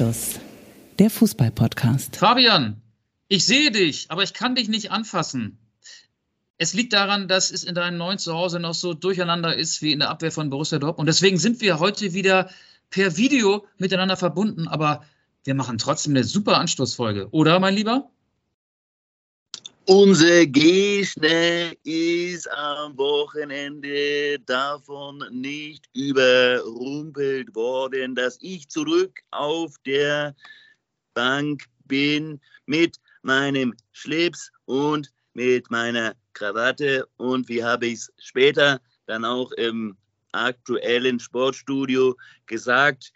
Anstoß, 0.00 0.40
der 0.98 1.10
Fußball-Podcast. 1.10 2.16
Fabian, 2.16 2.80
ich 3.28 3.44
sehe 3.44 3.70
dich, 3.70 4.06
aber 4.08 4.22
ich 4.22 4.32
kann 4.32 4.54
dich 4.54 4.66
nicht 4.66 4.90
anfassen. 4.90 5.58
Es 6.56 6.72
liegt 6.72 6.94
daran, 6.94 7.28
dass 7.28 7.50
es 7.50 7.64
in 7.64 7.74
deinem 7.74 7.98
neuen 7.98 8.16
Zuhause 8.16 8.60
noch 8.60 8.72
so 8.72 8.94
durcheinander 8.94 9.54
ist 9.54 9.82
wie 9.82 9.92
in 9.92 9.98
der 9.98 10.08
Abwehr 10.08 10.32
von 10.32 10.48
Borussia 10.48 10.78
Dortmund. 10.78 11.00
Und 11.00 11.06
deswegen 11.06 11.36
sind 11.36 11.60
wir 11.60 11.80
heute 11.80 12.14
wieder 12.14 12.48
per 12.88 13.18
Video 13.18 13.66
miteinander 13.76 14.16
verbunden, 14.16 14.68
aber 14.68 15.04
wir 15.44 15.54
machen 15.54 15.76
trotzdem 15.76 16.14
eine 16.14 16.24
super 16.24 16.56
Anstoßfolge, 16.56 17.28
oder, 17.32 17.60
mein 17.60 17.74
Lieber? 17.74 18.10
Unser 19.92 20.46
Gegner 20.46 21.72
ist 21.82 22.48
am 22.52 22.96
Wochenende 22.96 24.38
davon 24.46 25.24
nicht 25.32 25.84
überrumpelt 25.94 27.52
worden, 27.56 28.14
dass 28.14 28.38
ich 28.40 28.68
zurück 28.68 29.18
auf 29.32 29.74
der 29.84 30.36
Bank 31.12 31.64
bin 31.86 32.40
mit 32.66 32.98
meinem 33.22 33.74
Schlips 33.90 34.52
und 34.66 35.10
mit 35.34 35.68
meiner 35.72 36.14
Krawatte. 36.34 37.08
Und 37.16 37.48
wie 37.48 37.64
habe 37.64 37.86
ich 37.86 37.94
es 37.94 38.12
später 38.18 38.80
dann 39.06 39.24
auch 39.24 39.50
im 39.50 39.96
aktuellen 40.30 41.18
Sportstudio 41.18 42.14
gesagt, 42.46 43.12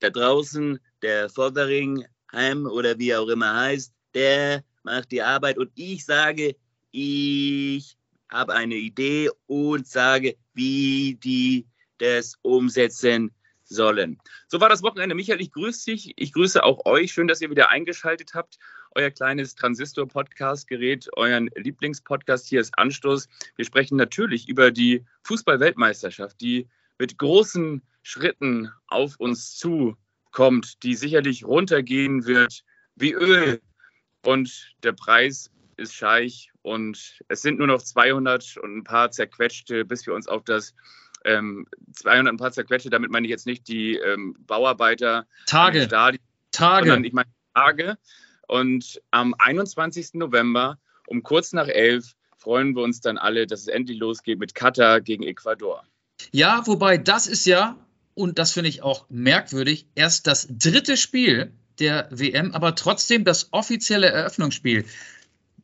da 0.00 0.10
draußen 0.10 0.80
der 1.02 1.28
Vorderingheim 1.30 2.66
oder 2.66 2.98
wie 2.98 3.14
auch 3.14 3.28
immer 3.28 3.54
heißt, 3.54 3.92
der 4.12 4.64
macht 4.82 5.12
die 5.12 5.22
Arbeit 5.22 5.58
und 5.58 5.70
ich 5.74 6.04
sage, 6.04 6.56
ich 6.90 7.96
habe 8.30 8.54
eine 8.54 8.76
Idee 8.76 9.30
und 9.46 9.86
sage, 9.86 10.36
wie 10.54 11.16
die 11.22 11.66
das 11.98 12.36
umsetzen 12.42 13.32
sollen. 13.64 14.18
So 14.48 14.60
war 14.60 14.68
das 14.68 14.82
Wochenende. 14.82 15.14
Michael, 15.14 15.40
ich 15.40 15.52
grüße 15.52 15.92
dich. 15.92 16.12
Ich 16.16 16.32
grüße 16.32 16.62
auch 16.62 16.84
euch. 16.86 17.12
Schön, 17.12 17.28
dass 17.28 17.40
ihr 17.40 17.50
wieder 17.50 17.70
eingeschaltet 17.70 18.34
habt. 18.34 18.58
Euer 18.96 19.10
kleines 19.10 19.54
Transistor-Podcast-Gerät, 19.54 21.08
euren 21.16 21.48
Lieblingspodcast. 21.54 22.48
Hier 22.48 22.60
ist 22.60 22.76
Anstoß. 22.76 23.28
Wir 23.54 23.64
sprechen 23.64 23.96
natürlich 23.96 24.48
über 24.48 24.72
die 24.72 25.04
Fußball-Weltmeisterschaft, 25.22 26.40
die 26.40 26.68
mit 26.98 27.16
großen 27.16 27.82
Schritten 28.02 28.72
auf 28.88 29.18
uns 29.20 29.56
zukommt, 29.56 30.82
die 30.82 30.94
sicherlich 30.96 31.44
runtergehen 31.44 32.26
wird 32.26 32.64
wie 32.96 33.12
Öl 33.12 33.60
und 34.24 34.74
der 34.82 34.92
Preis 34.92 35.50
ist 35.76 35.94
scheich 35.94 36.50
und 36.62 37.20
es 37.28 37.42
sind 37.42 37.58
nur 37.58 37.66
noch 37.66 37.82
200 37.82 38.58
und 38.58 38.78
ein 38.78 38.84
paar 38.84 39.10
zerquetschte, 39.10 39.84
bis 39.84 40.06
wir 40.06 40.14
uns 40.14 40.28
auf 40.28 40.44
das 40.44 40.74
ähm, 41.24 41.66
200 41.92 42.20
und 42.20 42.28
ein 42.28 42.36
paar 42.36 42.52
zerquetschte, 42.52 42.90
damit 42.90 43.10
meine 43.10 43.26
ich 43.26 43.30
jetzt 43.30 43.46
nicht 43.46 43.68
die 43.68 43.96
ähm, 43.96 44.36
Bauarbeiter. 44.46 45.26
Tage. 45.46 45.82
Stadion, 45.82 46.22
Tage. 46.50 46.86
Sondern 46.86 47.04
ich 47.04 47.12
meine 47.12 47.30
Tage. 47.54 47.98
Und 48.46 49.00
am 49.10 49.34
21. 49.38 50.14
November 50.14 50.78
um 51.06 51.22
kurz 51.22 51.52
nach 51.52 51.68
elf 51.68 52.14
freuen 52.36 52.74
wir 52.74 52.82
uns 52.82 53.00
dann 53.00 53.18
alle, 53.18 53.46
dass 53.46 53.60
es 53.60 53.66
endlich 53.66 53.98
losgeht 53.98 54.38
mit 54.38 54.54
Katar 54.54 55.00
gegen 55.00 55.22
Ecuador. 55.24 55.84
Ja, 56.32 56.66
wobei 56.66 56.98
das 56.98 57.26
ist 57.26 57.46
ja, 57.46 57.76
und 58.14 58.38
das 58.38 58.52
finde 58.52 58.68
ich 58.70 58.82
auch 58.82 59.06
merkwürdig, 59.08 59.86
erst 59.94 60.26
das 60.26 60.46
dritte 60.50 60.96
Spiel 60.96 61.52
der 61.80 62.08
WM, 62.10 62.52
aber 62.52 62.74
trotzdem 62.74 63.24
das 63.24 63.48
offizielle 63.52 64.08
Eröffnungsspiel. 64.08 64.84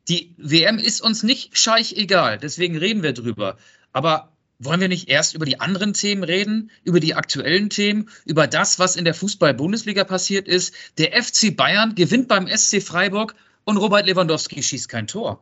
Die 0.07 0.33
WM 0.37 0.79
ist 0.79 1.01
uns 1.01 1.23
nicht 1.23 1.57
scheich 1.57 1.93
egal, 1.93 2.37
deswegen 2.37 2.77
reden 2.77 3.03
wir 3.03 3.13
drüber. 3.13 3.57
Aber 3.93 4.31
wollen 4.59 4.81
wir 4.81 4.87
nicht 4.87 5.09
erst 5.09 5.35
über 5.35 5.45
die 5.45 5.59
anderen 5.59 5.93
Themen 5.93 6.23
reden, 6.23 6.71
über 6.83 6.99
die 6.99 7.13
aktuellen 7.13 7.69
Themen, 7.69 8.09
über 8.25 8.47
das, 8.47 8.79
was 8.79 8.95
in 8.95 9.05
der 9.05 9.13
Fußball-Bundesliga 9.13 10.03
passiert 10.03 10.47
ist? 10.47 10.73
Der 10.97 11.21
FC 11.21 11.55
Bayern 11.55 11.93
gewinnt 11.95 12.27
beim 12.27 12.47
SC 12.47 12.81
Freiburg 12.81 13.35
und 13.65 13.77
Robert 13.77 14.07
Lewandowski 14.07 14.63
schießt 14.63 14.89
kein 14.89 15.07
Tor. 15.07 15.39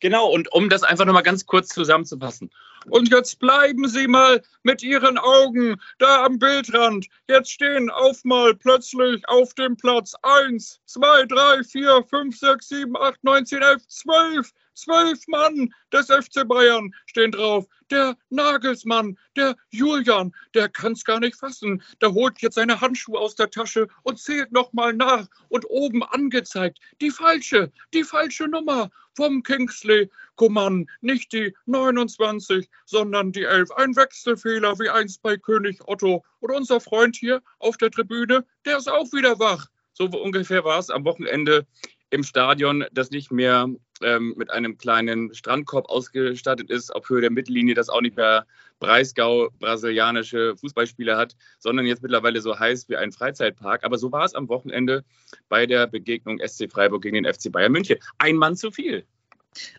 Genau, 0.00 0.28
und 0.28 0.52
um 0.52 0.68
das 0.68 0.82
einfach 0.82 1.06
nochmal 1.06 1.22
ganz 1.22 1.46
kurz 1.46 1.68
zusammenzufassen. 1.68 2.50
Und 2.90 3.10
jetzt 3.10 3.38
bleiben 3.38 3.88
Sie 3.88 4.06
mal 4.06 4.42
mit 4.62 4.82
Ihren 4.82 5.16
Augen 5.16 5.80
da 5.98 6.24
am 6.24 6.38
Bildrand. 6.38 7.06
Jetzt 7.28 7.50
stehen 7.50 7.88
auf 7.88 8.22
mal 8.24 8.54
plötzlich 8.54 9.26
auf 9.28 9.54
dem 9.54 9.76
Platz 9.76 10.14
1, 10.22 10.80
2, 10.84 11.26
3, 11.26 11.64
4, 11.64 12.04
5, 12.10 12.38
6, 12.38 12.68
7, 12.68 12.96
8, 12.96 13.24
9, 13.24 13.46
10, 13.46 13.62
11, 13.62 13.88
12 13.88 14.52
Zwölf 14.74 15.28
Mann 15.28 15.72
des 15.92 16.06
FC 16.06 16.46
Bayern 16.46 16.92
stehen 17.06 17.30
drauf. 17.30 17.66
Der 17.90 18.16
Nagelsmann, 18.30 19.16
der 19.36 19.56
Julian, 19.70 20.34
der 20.52 20.68
kann's 20.68 21.04
gar 21.04 21.20
nicht 21.20 21.36
fassen. 21.36 21.82
Der 22.00 22.12
holt 22.12 22.42
jetzt 22.42 22.56
seine 22.56 22.80
Handschuhe 22.80 23.18
aus 23.18 23.36
der 23.36 23.50
Tasche 23.50 23.86
und 24.02 24.18
zählt 24.18 24.50
nochmal 24.50 24.92
nach. 24.92 25.28
Und 25.48 25.64
oben 25.70 26.02
angezeigt, 26.02 26.80
die 27.00 27.10
falsche, 27.10 27.70
die 27.92 28.02
falsche 28.02 28.48
Nummer 28.48 28.90
vom 29.14 29.42
Kingsley 29.42 30.10
Coman. 30.36 30.86
Nicht 31.00 31.32
die 31.32 31.54
29, 31.66 32.68
sondern 32.84 33.32
die 33.32 33.44
11. 33.44 33.70
Ein 33.72 33.96
Wechselfehler 33.96 34.78
wie 34.78 34.90
einst 34.90 35.22
bei 35.22 35.36
König 35.36 35.80
Otto. 35.86 36.24
Und 36.40 36.50
unser 36.50 36.80
Freund 36.80 37.16
hier 37.16 37.42
auf 37.58 37.76
der 37.76 37.90
Tribüne, 37.90 38.44
der 38.64 38.78
ist 38.78 38.88
auch 38.88 39.12
wieder 39.12 39.38
wach. 39.38 39.68
So 39.92 40.06
ungefähr 40.06 40.64
war 40.64 40.78
es 40.78 40.90
am 40.90 41.04
Wochenende 41.04 41.66
im 42.10 42.22
Stadion, 42.22 42.84
das 42.92 43.10
nicht 43.10 43.32
mehr 43.32 43.68
ähm, 44.02 44.34
mit 44.36 44.50
einem 44.50 44.78
kleinen 44.78 45.34
Strandkorb 45.34 45.88
ausgestattet 45.88 46.70
ist, 46.70 46.94
auf 46.94 47.08
Höhe 47.08 47.20
der 47.20 47.30
Mittellinie, 47.30 47.74
das 47.74 47.88
auch 47.88 48.00
nicht 48.00 48.16
mehr 48.16 48.46
Breisgau 48.78 49.50
brasilianische 49.58 50.56
Fußballspieler 50.56 51.16
hat, 51.16 51.36
sondern 51.58 51.86
jetzt 51.86 52.02
mittlerweile 52.02 52.40
so 52.40 52.58
heiß 52.58 52.88
wie 52.88 52.96
ein 52.96 53.12
Freizeitpark. 53.12 53.84
Aber 53.84 53.98
so 53.98 54.12
war 54.12 54.24
es 54.24 54.34
am 54.34 54.48
Wochenende 54.48 55.04
bei 55.48 55.66
der 55.66 55.86
Begegnung 55.86 56.38
SC 56.44 56.70
Freiburg 56.70 57.02
gegen 57.02 57.22
den 57.22 57.32
FC 57.32 57.50
Bayern 57.50 57.72
München. 57.72 57.98
Ein 58.18 58.36
Mann 58.36 58.56
zu 58.56 58.70
viel. 58.70 59.06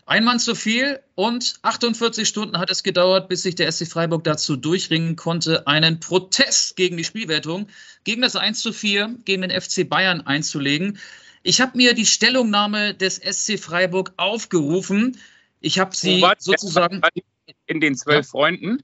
Ein 0.06 0.24
Mann 0.24 0.38
zu 0.38 0.54
viel 0.54 1.00
und 1.14 1.56
48 1.60 2.26
Stunden 2.26 2.58
hat 2.58 2.70
es 2.70 2.82
gedauert, 2.82 3.28
bis 3.28 3.42
sich 3.42 3.54
der 3.54 3.70
SC 3.70 3.86
Freiburg 3.86 4.24
dazu 4.24 4.56
durchringen 4.56 5.16
konnte, 5.16 5.66
einen 5.66 6.00
Protest 6.00 6.76
gegen 6.76 6.96
die 6.96 7.04
Spielwertung, 7.04 7.68
gegen 8.04 8.22
das 8.22 8.36
1 8.36 8.60
zu 8.60 8.72
4, 8.72 9.16
gegen 9.24 9.42
den 9.42 9.50
FC 9.50 9.86
Bayern 9.86 10.22
einzulegen. 10.22 10.98
Ich 11.46 11.60
habe 11.60 11.76
mir 11.76 11.94
die 11.94 12.06
Stellungnahme 12.06 12.92
des 12.92 13.18
SC 13.18 13.56
Freiburg 13.56 14.12
aufgerufen. 14.16 15.16
Ich 15.60 15.78
habe 15.78 15.94
sie 15.94 16.20
sozusagen. 16.38 17.00
In 17.66 17.80
den 17.80 17.94
zwölf 17.94 18.26
ja. 18.26 18.30
Freunden? 18.30 18.82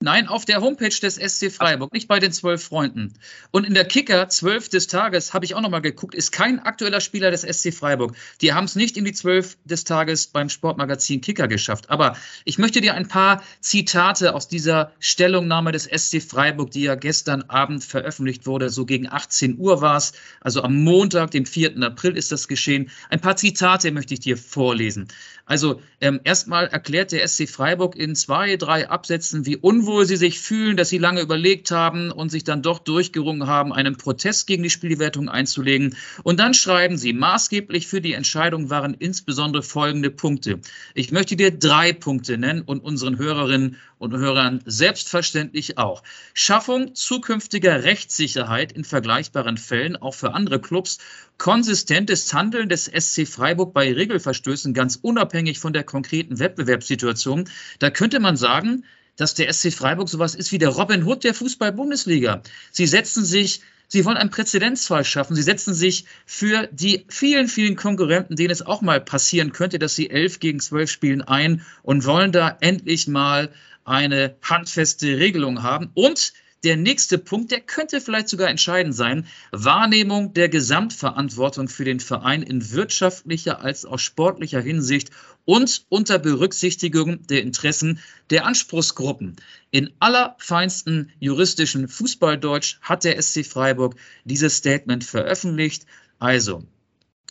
Nein, 0.00 0.28
auf 0.28 0.44
der 0.44 0.60
Homepage 0.60 0.90
des 0.90 1.16
SC 1.16 1.50
Freiburg, 1.50 1.92
nicht 1.92 2.06
bei 2.06 2.20
den 2.20 2.30
zwölf 2.30 2.62
Freunden. 2.62 3.14
Und 3.50 3.66
in 3.66 3.74
der 3.74 3.84
Kicker, 3.84 4.28
zwölf 4.28 4.68
des 4.68 4.86
Tages, 4.86 5.34
habe 5.34 5.44
ich 5.44 5.56
auch 5.56 5.60
nochmal 5.60 5.82
geguckt, 5.82 6.14
ist 6.14 6.30
kein 6.30 6.60
aktueller 6.60 7.00
Spieler 7.00 7.32
des 7.32 7.42
SC 7.42 7.74
Freiburg. 7.74 8.14
Die 8.40 8.52
haben 8.52 8.66
es 8.66 8.76
nicht 8.76 8.96
in 8.96 9.04
die 9.04 9.12
zwölf 9.12 9.58
des 9.64 9.82
Tages 9.82 10.28
beim 10.28 10.50
Sportmagazin 10.50 11.20
Kicker 11.20 11.48
geschafft. 11.48 11.90
Aber 11.90 12.16
ich 12.44 12.58
möchte 12.58 12.80
dir 12.80 12.94
ein 12.94 13.08
paar 13.08 13.42
Zitate 13.58 14.36
aus 14.36 14.46
dieser 14.46 14.92
Stellungnahme 15.00 15.72
des 15.72 15.86
SC 15.86 16.22
Freiburg, 16.22 16.70
die 16.70 16.82
ja 16.82 16.94
gestern 16.94 17.42
Abend 17.48 17.82
veröffentlicht 17.82 18.46
wurde, 18.46 18.70
so 18.70 18.86
gegen 18.86 19.08
18 19.08 19.58
Uhr 19.58 19.80
war 19.80 19.96
es, 19.96 20.12
also 20.40 20.62
am 20.62 20.80
Montag, 20.84 21.32
dem 21.32 21.44
4. 21.44 21.76
April 21.82 22.16
ist 22.16 22.30
das 22.30 22.46
geschehen. 22.46 22.88
Ein 23.10 23.20
paar 23.20 23.34
Zitate 23.34 23.90
möchte 23.90 24.14
ich 24.14 24.20
dir 24.20 24.36
vorlesen. 24.36 25.08
Also 25.44 25.80
ähm, 26.00 26.20
erstmal 26.22 26.66
erklärt 26.66 27.10
der 27.10 27.26
SC 27.26 27.48
Freiburg 27.48 27.96
in 27.96 28.14
zwei, 28.14 28.56
drei 28.56 28.88
Absätzen, 28.88 29.46
wie 29.46 29.56
unwohl 29.56 29.87
sie 30.04 30.16
sich 30.16 30.40
fühlen, 30.40 30.76
dass 30.76 30.88
sie 30.88 30.98
lange 30.98 31.20
überlegt 31.20 31.70
haben 31.70 32.10
und 32.10 32.30
sich 32.30 32.44
dann 32.44 32.62
doch 32.62 32.78
durchgerungen 32.78 33.46
haben, 33.46 33.72
einen 33.72 33.96
Protest 33.96 34.46
gegen 34.46 34.62
die 34.62 34.70
Spielwertung 34.70 35.28
einzulegen. 35.28 35.96
Und 36.22 36.40
dann 36.40 36.54
schreiben 36.54 36.96
sie, 36.96 37.12
maßgeblich 37.12 37.86
für 37.86 38.00
die 38.00 38.12
Entscheidung 38.12 38.70
waren 38.70 38.94
insbesondere 38.94 39.62
folgende 39.62 40.10
Punkte. 40.10 40.60
Ich 40.94 41.10
möchte 41.12 41.36
dir 41.36 41.50
drei 41.50 41.92
Punkte 41.92 42.38
nennen 42.38 42.62
und 42.62 42.84
unseren 42.84 43.18
Hörerinnen 43.18 43.76
und 43.98 44.16
Hörern 44.16 44.60
selbstverständlich 44.64 45.78
auch. 45.78 46.02
Schaffung 46.34 46.94
zukünftiger 46.94 47.84
Rechtssicherheit 47.84 48.72
in 48.72 48.84
vergleichbaren 48.84 49.56
Fällen, 49.56 49.96
auch 49.96 50.14
für 50.14 50.34
andere 50.34 50.60
Clubs, 50.60 50.98
konsistentes 51.36 52.32
Handeln 52.32 52.68
des 52.68 52.86
SC 52.86 53.26
Freiburg 53.26 53.72
bei 53.72 53.92
Regelverstößen, 53.92 54.74
ganz 54.74 54.98
unabhängig 55.00 55.58
von 55.58 55.72
der 55.72 55.84
konkreten 55.84 56.38
Wettbewerbssituation. 56.38 57.48
Da 57.78 57.90
könnte 57.90 58.20
man 58.20 58.36
sagen, 58.36 58.84
dass 59.18 59.34
der 59.34 59.52
SC 59.52 59.70
Freiburg 59.72 60.08
sowas 60.08 60.34
ist 60.34 60.50
wie 60.52 60.58
der 60.58 60.70
Robin 60.70 61.04
Hood 61.04 61.24
der 61.24 61.34
Fußball-Bundesliga. 61.34 62.42
Sie 62.72 62.86
setzen 62.86 63.24
sich 63.24 63.60
Sie 63.90 64.04
wollen 64.04 64.18
einen 64.18 64.28
Präzedenzfall 64.28 65.02
schaffen. 65.02 65.34
Sie 65.34 65.42
setzen 65.42 65.72
sich 65.72 66.04
für 66.26 66.68
die 66.70 67.06
vielen, 67.08 67.48
vielen 67.48 67.74
Konkurrenten, 67.74 68.36
denen 68.36 68.50
es 68.50 68.60
auch 68.60 68.82
mal 68.82 69.00
passieren 69.00 69.52
könnte, 69.52 69.78
dass 69.78 69.94
sie 69.94 70.10
elf 70.10 70.40
gegen 70.40 70.60
zwölf 70.60 70.90
spielen, 70.90 71.22
ein 71.22 71.64
und 71.82 72.04
wollen 72.04 72.30
da 72.30 72.54
endlich 72.60 73.08
mal 73.08 73.50
eine 73.86 74.36
handfeste 74.42 75.16
Regelung 75.18 75.62
haben. 75.62 75.90
Und 75.94 76.34
der 76.64 76.76
nächste 76.76 77.16
Punkt, 77.16 77.50
der 77.50 77.60
könnte 77.60 78.00
vielleicht 78.00 78.28
sogar 78.28 78.48
entscheidend 78.48 78.94
sein. 78.94 79.26
Wahrnehmung 79.52 80.34
der 80.34 80.50
Gesamtverantwortung 80.50 81.68
für 81.68 81.84
den 81.84 82.00
Verein 82.00 82.42
in 82.42 82.72
wirtschaftlicher 82.72 83.62
als 83.62 83.86
auch 83.86 83.98
sportlicher 83.98 84.60
Hinsicht 84.60 85.10
und 85.48 85.86
unter 85.88 86.18
Berücksichtigung 86.18 87.26
der 87.26 87.40
Interessen 87.40 88.00
der 88.28 88.44
Anspruchsgruppen. 88.44 89.36
In 89.70 89.90
allerfeinsten 89.98 91.10
juristischen 91.20 91.88
Fußballdeutsch 91.88 92.76
hat 92.82 93.04
der 93.04 93.20
SC 93.22 93.46
Freiburg 93.46 93.96
dieses 94.24 94.58
Statement 94.58 95.04
veröffentlicht. 95.04 95.86
Also, 96.18 96.64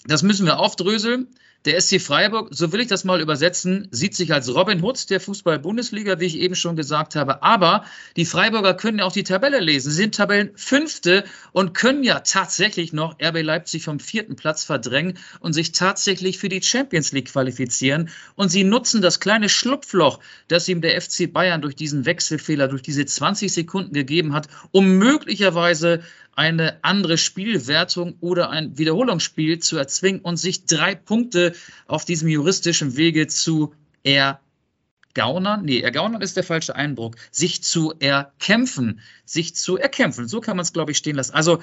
das 0.08 0.24
müssen 0.24 0.48
wir 0.48 0.58
aufdröseln. 0.58 1.28
Der 1.66 1.82
SC 1.82 2.00
Freiburg, 2.00 2.50
so 2.52 2.72
will 2.72 2.80
ich 2.80 2.88
das 2.88 3.04
mal 3.04 3.20
übersetzen, 3.20 3.88
sieht 3.92 4.16
sich 4.16 4.32
als 4.34 4.54
Robin 4.54 4.82
Hood 4.82 5.10
der 5.10 5.20
Fußball-Bundesliga, 5.20 6.20
wie 6.20 6.26
ich 6.26 6.38
eben 6.38 6.56
schon 6.56 6.76
gesagt 6.76 7.16
habe. 7.16 7.44
Aber 7.44 7.84
die 8.16 8.26
Freiburger 8.26 8.74
können 8.74 9.00
ja 9.00 9.06
auch 9.06 9.12
die 9.12 9.24
Tabelle 9.24 9.60
lesen. 9.60 9.90
Sie 9.90 9.98
sind 9.98 10.16
Tabellenfünfte 10.16 11.26
und 11.52 11.74
können 11.74 12.04
ja 12.04 12.20
tatsächlich 12.20 12.94
noch 12.94 13.18
RB 13.22 13.42
Leipzig 13.42 13.84
vom 13.84 14.00
vierten 14.00 14.36
Platz 14.36 14.64
verdrängen 14.64 15.18
und 15.40 15.54
sich 15.54 15.72
tatsächlich 15.72 16.38
für 16.38 16.48
die 16.48 16.62
Champions 16.62 17.12
League 17.12 17.32
qualifizieren. 17.32 18.10
Und 18.36 18.50
sie 18.50 18.64
nutzen 18.64 19.02
das 19.02 19.20
kleine 19.20 19.50
Schlupfloch, 19.50 20.20
das 20.48 20.68
ihm 20.70 20.82
der 20.82 21.02
FC 21.02 21.32
Bayern 21.32 21.62
durch 21.62 21.76
diesen 21.76 22.06
Wechselfehler, 22.06 22.68
durch 22.68 22.82
diese 22.82 23.06
20 23.06 23.52
Sekunden 23.52 23.94
gegeben 23.94 24.34
hat, 24.34 24.48
um 24.72 24.98
möglicherweise 24.98 26.02
eine 26.38 26.84
andere 26.84 27.18
Spielwertung 27.18 28.18
oder 28.22 28.52
ein 28.52 28.78
Wiederholungsspiel 28.78 29.58
zu 29.58 29.76
erzwingen 29.76 30.22
und 30.22 30.38
sich 30.38 30.66
drei 30.66 30.94
Punkte 30.94 31.54
auf 31.88 32.06
diesem 32.06 32.30
juristischen 32.30 32.96
Wege 32.96 33.26
zu 33.26 33.74
ergaunern. 34.04 35.66
Nee, 35.66 35.82
ergaunern 35.82 36.22
ist 36.22 36.38
der 36.38 36.44
falsche 36.44 36.76
Eindruck. 36.76 37.16
Sich 37.32 37.64
zu 37.64 37.96
erkämpfen. 37.98 39.02
Sich 39.26 39.56
zu 39.56 39.78
erkämpfen. 39.78 40.28
So 40.28 40.40
kann 40.40 40.58
man 40.58 40.64
es, 40.64 40.74
glaube 40.74 40.92
ich, 40.92 40.98
stehen 40.98 41.16
lassen. 41.16 41.34
Also 41.34 41.60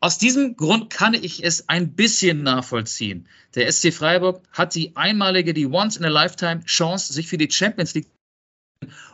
aus 0.00 0.18
diesem 0.18 0.54
Grund 0.54 0.90
kann 0.90 1.14
ich 1.14 1.42
es 1.42 1.70
ein 1.70 1.94
bisschen 1.94 2.42
nachvollziehen. 2.42 3.26
Der 3.54 3.72
SC 3.72 3.90
Freiburg 3.90 4.42
hat 4.52 4.74
die 4.74 4.96
einmalige, 4.96 5.54
die 5.54 5.66
Once-in-a-Lifetime-Chance, 5.66 7.14
sich 7.14 7.26
für 7.26 7.38
die 7.38 7.50
Champions 7.50 7.94
League 7.94 8.08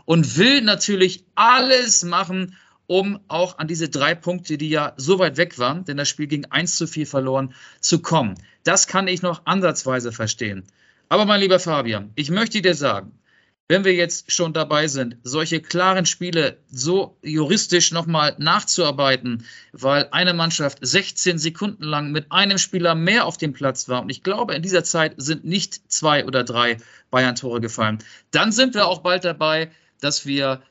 und 0.05 0.37
will 0.37 0.63
natürlich 0.63 1.25
alles 1.37 2.03
machen, 2.03 2.57
um 2.87 3.21
auch 3.29 3.59
an 3.59 3.69
diese 3.69 3.89
drei 3.89 4.15
Punkte, 4.15 4.59
die 4.59 4.69
ja 4.69 4.95
so 4.97 5.19
weit 5.19 5.37
weg 5.37 5.59
waren, 5.59 5.85
denn 5.85 5.97
das 5.97 6.09
Spiel 6.09 6.27
ging 6.27 6.47
1 6.47 6.77
zu 6.77 6.87
4 6.87 7.07
verloren, 7.07 7.55
zu 7.81 8.01
kommen. 8.01 8.35
Das 8.65 8.87
kann 8.87 9.09
ich 9.09 9.23
noch 9.23 9.43
ansatzweise 9.45 10.13
verstehen. 10.13 10.65
Aber 11.09 11.25
mein 11.25 11.41
lieber 11.41 11.61
Fabian, 11.61 12.11
ich 12.15 12.31
möchte 12.31 12.63
dir 12.63 12.75
sagen, 12.75 13.13
wenn 13.69 13.85
wir 13.85 13.95
jetzt 13.95 14.31
schon 14.31 14.53
dabei 14.53 14.87
sind, 14.87 15.17
solche 15.25 15.61
klaren 15.61 16.07
Spiele 16.07 16.59
so 16.69 17.17
juristisch 17.23 17.91
nochmal 17.91 18.37
nachzuarbeiten, 18.39 19.45
weil 19.73 20.09
eine 20.13 20.35
Mannschaft 20.35 20.79
16 20.83 21.39
Sekunden 21.39 21.83
lang 21.83 22.13
mit 22.13 22.31
einem 22.31 22.59
Spieler 22.59 22.95
mehr 22.95 23.27
auf 23.27 23.39
dem 23.39 23.53
Platz 23.53 23.89
war, 23.89 24.03
und 24.03 24.11
ich 24.11 24.23
glaube, 24.23 24.55
in 24.55 24.63
dieser 24.63 24.85
Zeit 24.85 25.15
sind 25.17 25.45
nicht 25.45 25.91
zwei 25.91 26.25
oder 26.25 26.45
drei 26.45 26.77
Bayern-Tore 27.11 27.61
gefallen, 27.61 27.99
dann 28.31 28.53
sind 28.53 28.75
wir 28.75 28.87
auch 28.87 29.01
bald 29.01 29.25
dabei, 29.25 29.73
dass 30.01 30.27
wir 30.27 30.63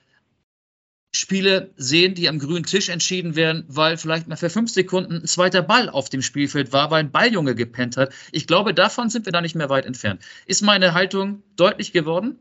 Spiele 1.16 1.72
sehen, 1.78 2.14
die 2.14 2.28
am 2.28 2.40
grünen 2.40 2.66
Tisch 2.66 2.90
entschieden 2.90 3.36
werden, 3.36 3.64
weil 3.68 3.98
vielleicht 3.98 4.28
mal 4.28 4.36
für 4.36 4.50
fünf 4.50 4.70
Sekunden 4.70 5.22
ein 5.22 5.28
zweiter 5.28 5.62
Ball 5.62 5.90
auf 5.90 6.10
dem 6.10 6.22
Spielfeld 6.22 6.74
war, 6.74 6.92
weil 6.92 7.00
ein 7.00 7.12
Balljunge 7.12 7.56
gepennt 7.56 7.98
hat. 7.98 8.14
Ich 8.32 8.48
glaube, 8.48 8.74
davon 8.74 9.10
sind 9.10 9.26
wir 9.26 9.32
da 9.32 9.42
nicht 9.42 9.56
mehr 9.56 9.70
weit 9.70 9.86
entfernt. 9.86 10.22
Ist 10.46 10.62
meine 10.62 10.94
Haltung 10.94 11.42
deutlich 11.56 11.94
geworden? 11.94 12.38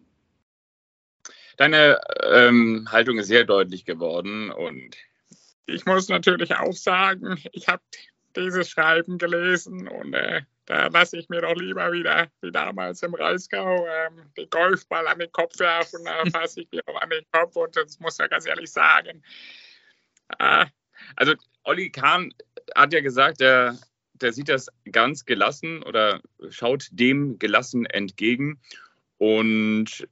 Deine 1.56 2.00
ähm, 2.32 2.88
Haltung 2.90 3.18
ist 3.18 3.28
sehr 3.28 3.44
deutlich 3.44 3.84
geworden 3.84 4.50
und 4.50 4.96
ich 5.66 5.86
muss 5.86 6.08
natürlich 6.08 6.54
auch 6.56 6.72
sagen, 6.72 7.38
ich 7.52 7.68
habe 7.68 7.82
dieses 8.36 8.68
Schreiben 8.68 9.18
gelesen 9.18 9.88
und 9.88 10.14
äh, 10.14 10.42
da 10.66 10.86
lasse 10.86 11.18
ich 11.18 11.28
mir 11.28 11.42
doch 11.42 11.54
lieber 11.54 11.92
wieder, 11.92 12.28
wie 12.40 12.50
damals 12.50 13.02
im 13.02 13.14
Reiskau, 13.14 13.86
ähm, 13.86 14.30
den 14.36 14.48
Golfball 14.48 15.06
an 15.06 15.18
den 15.18 15.30
Kopf 15.30 15.58
werfen. 15.58 16.04
Da 16.04 16.24
fasse 16.32 16.62
ich 16.62 16.70
mir 16.72 16.82
auch 16.86 17.00
an 17.00 17.10
den 17.10 17.24
Kopf 17.32 17.54
und 17.56 17.76
das 17.76 18.00
muss 18.00 18.18
ja 18.18 18.26
ganz 18.28 18.46
ehrlich 18.46 18.72
sagen. 18.72 19.22
Äh, 20.38 20.66
also, 21.16 21.34
Olli 21.64 21.90
Kahn 21.90 22.32
hat 22.74 22.92
ja 22.92 23.00
gesagt, 23.00 23.40
der, 23.40 23.78
der 24.14 24.32
sieht 24.32 24.48
das 24.48 24.68
ganz 24.90 25.24
gelassen 25.24 25.82
oder 25.82 26.20
schaut 26.48 26.88
dem 26.92 27.38
gelassen 27.38 27.84
entgegen. 27.86 28.60
Und 29.18 30.08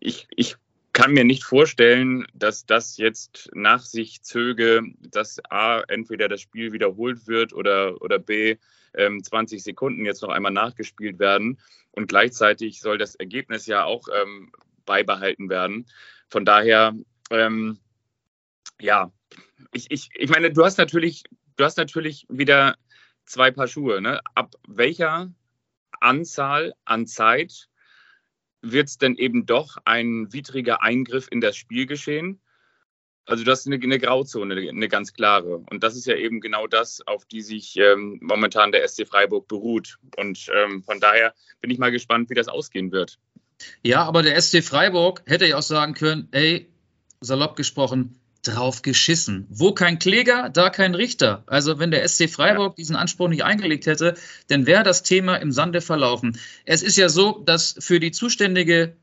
ich, 0.00 0.26
ich 0.30 0.56
kann 0.94 1.12
mir 1.12 1.24
nicht 1.24 1.44
vorstellen, 1.44 2.24
dass 2.34 2.66
das 2.66 2.96
jetzt 2.96 3.50
nach 3.52 3.82
sich 3.82 4.22
zöge, 4.22 4.82
dass 5.00 5.40
A, 5.50 5.80
entweder 5.88 6.28
das 6.28 6.40
Spiel 6.40 6.72
wiederholt 6.72 7.26
wird 7.26 7.52
oder, 7.52 8.00
oder 8.00 8.18
B, 8.18 8.56
20 8.94 9.58
ähm, 9.58 9.58
Sekunden 9.58 10.06
jetzt 10.06 10.22
noch 10.22 10.30
einmal 10.30 10.52
nachgespielt 10.52 11.18
werden. 11.18 11.58
Und 11.90 12.06
gleichzeitig 12.06 12.80
soll 12.80 12.96
das 12.96 13.16
Ergebnis 13.16 13.66
ja 13.66 13.84
auch 13.84 14.06
ähm, 14.08 14.52
beibehalten 14.86 15.50
werden. 15.50 15.86
Von 16.28 16.44
daher, 16.44 16.94
ähm, 17.30 17.78
ja, 18.80 19.10
ich, 19.72 19.90
ich, 19.90 20.10
ich 20.14 20.30
meine, 20.30 20.52
du 20.52 20.64
hast 20.64 20.78
natürlich, 20.78 21.24
du 21.56 21.64
hast 21.64 21.76
natürlich 21.76 22.24
wieder 22.28 22.76
zwei 23.24 23.50
Paar 23.50 23.66
Schuhe. 23.66 24.00
Ne? 24.00 24.20
Ab 24.36 24.54
welcher 24.68 25.32
Anzahl 25.98 26.74
an 26.84 27.08
Zeit 27.08 27.68
wird 28.64 28.88
es 28.88 28.98
denn 28.98 29.16
eben 29.16 29.46
doch 29.46 29.76
ein 29.84 30.32
widriger 30.32 30.82
Eingriff 30.82 31.28
in 31.30 31.40
das 31.40 31.56
Spiel 31.56 31.86
geschehen? 31.86 32.40
Also 33.26 33.44
das 33.44 33.60
ist 33.60 33.66
eine, 33.66 33.82
eine, 33.82 33.98
Grauzone, 33.98 34.54
eine 34.54 34.88
ganz 34.88 35.14
klare. 35.14 35.64
Und 35.70 35.82
das 35.82 35.96
ist 35.96 36.06
ja 36.06 36.14
eben 36.14 36.40
genau 36.40 36.66
das, 36.66 37.00
auf 37.06 37.24
die 37.24 37.40
sich 37.40 37.76
ähm, 37.76 38.18
momentan 38.22 38.70
der 38.70 38.86
SC 38.86 39.06
Freiburg 39.06 39.48
beruht. 39.48 39.98
Und 40.16 40.50
ähm, 40.54 40.82
von 40.82 41.00
daher 41.00 41.34
bin 41.60 41.70
ich 41.70 41.78
mal 41.78 41.90
gespannt, 41.90 42.28
wie 42.28 42.34
das 42.34 42.48
ausgehen 42.48 42.92
wird. 42.92 43.18
Ja, 43.82 44.04
aber 44.04 44.22
der 44.22 44.40
SC 44.40 44.62
Freiburg 44.62 45.22
hätte 45.26 45.46
ja 45.46 45.56
auch 45.56 45.62
sagen 45.62 45.94
können, 45.94 46.28
ey, 46.32 46.68
salopp 47.20 47.56
gesprochen, 47.56 48.20
drauf 48.44 48.82
geschissen. 48.82 49.46
Wo 49.50 49.72
kein 49.72 49.98
Kläger, 49.98 50.48
da 50.48 50.70
kein 50.70 50.94
Richter. 50.94 51.42
Also 51.46 51.78
wenn 51.78 51.90
der 51.90 52.06
SC 52.06 52.30
Freiburg 52.30 52.76
diesen 52.76 52.96
Anspruch 52.96 53.28
nicht 53.28 53.44
eingelegt 53.44 53.86
hätte, 53.86 54.14
dann 54.48 54.66
wäre 54.66 54.84
das 54.84 55.02
Thema 55.02 55.36
im 55.36 55.52
Sande 55.52 55.80
verlaufen. 55.80 56.38
Es 56.64 56.82
ist 56.82 56.96
ja 56.96 57.08
so, 57.08 57.42
dass 57.44 57.76
für 57.78 58.00
die 58.00 58.12
zuständige 58.12 58.96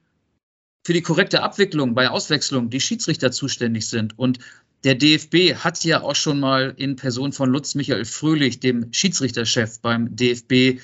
für 0.84 0.94
die 0.94 1.02
korrekte 1.02 1.44
Abwicklung 1.44 1.94
bei 1.94 2.10
Auswechslung 2.10 2.70
die 2.70 2.82
Schiedsrichter 2.82 3.32
zuständig 3.32 3.88
sind. 3.88 4.18
Und 4.18 4.40
der 4.84 4.96
DFB 4.96 5.56
hat 5.56 5.84
ja 5.84 6.02
auch 6.02 6.16
schon 6.16 6.40
mal 6.40 6.74
in 6.76 6.96
Person 6.96 7.34
von 7.34 7.50
Lutz 7.52 7.76
Michael 7.76 8.06
Fröhlich, 8.06 8.60
dem 8.60 8.92
Schiedsrichterchef 8.92 9.80
beim 9.82 10.16
DFB, 10.16 10.82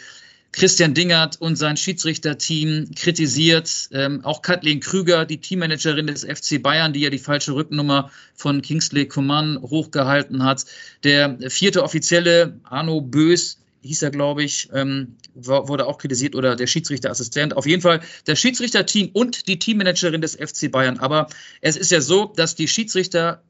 Christian 0.58 0.96
Dingert 0.96 1.40
und 1.40 1.56
sein 1.56 1.78
Schiedsrichterteam 1.78 2.90
kritisiert. 2.96 3.90
Ähm, 3.92 4.26
auch 4.26 4.42
Kathleen 4.42 4.80
Krüger, 4.80 5.26
die 5.26 5.40
Teammanagerin 5.40 6.08
des 6.08 6.26
FC 6.26 6.60
Bayern, 6.60 6.94
die 6.94 7.02
ja 7.02 7.12
die 7.12 7.20
falsche 7.20 7.54
Rücknummer 7.54 8.10
von 8.34 8.64
Kingsley 8.64 9.08
Coman 9.08 9.62
hochgehalten 9.62 10.44
hat. 10.44 10.66
Der 11.04 11.38
vierte 11.52 11.84
Offizielle, 11.84 12.60
Arno 12.64 13.02
Bös, 13.02 13.60
hieß 13.84 14.02
er, 14.02 14.10
glaube 14.10 14.44
ich, 14.44 14.70
ähm, 14.74 15.18
wurde 15.36 15.86
auch 15.86 16.00
kritisiert 16.00 16.36
oder 16.36 16.56
der 16.56 16.66
Schiedsrichterassistent. 16.66 17.56
Auf 17.56 17.68
jeden 17.68 17.84
Fall 17.84 18.02
das 18.26 18.40
Schiedsrichterteam 18.40 19.12
und 19.14 19.48
die 19.48 19.60
Teammanagerin 19.60 20.22
des 20.22 20.36
FC 20.36 20.72
Bayern. 20.72 20.98
Aber 20.98 21.28
es 21.62 21.78
ist 21.78 21.92
ja 21.92 22.02
so, 22.02 22.34
dass 22.36 22.56
die 22.56 22.68
Schiedsrichter 22.68 23.44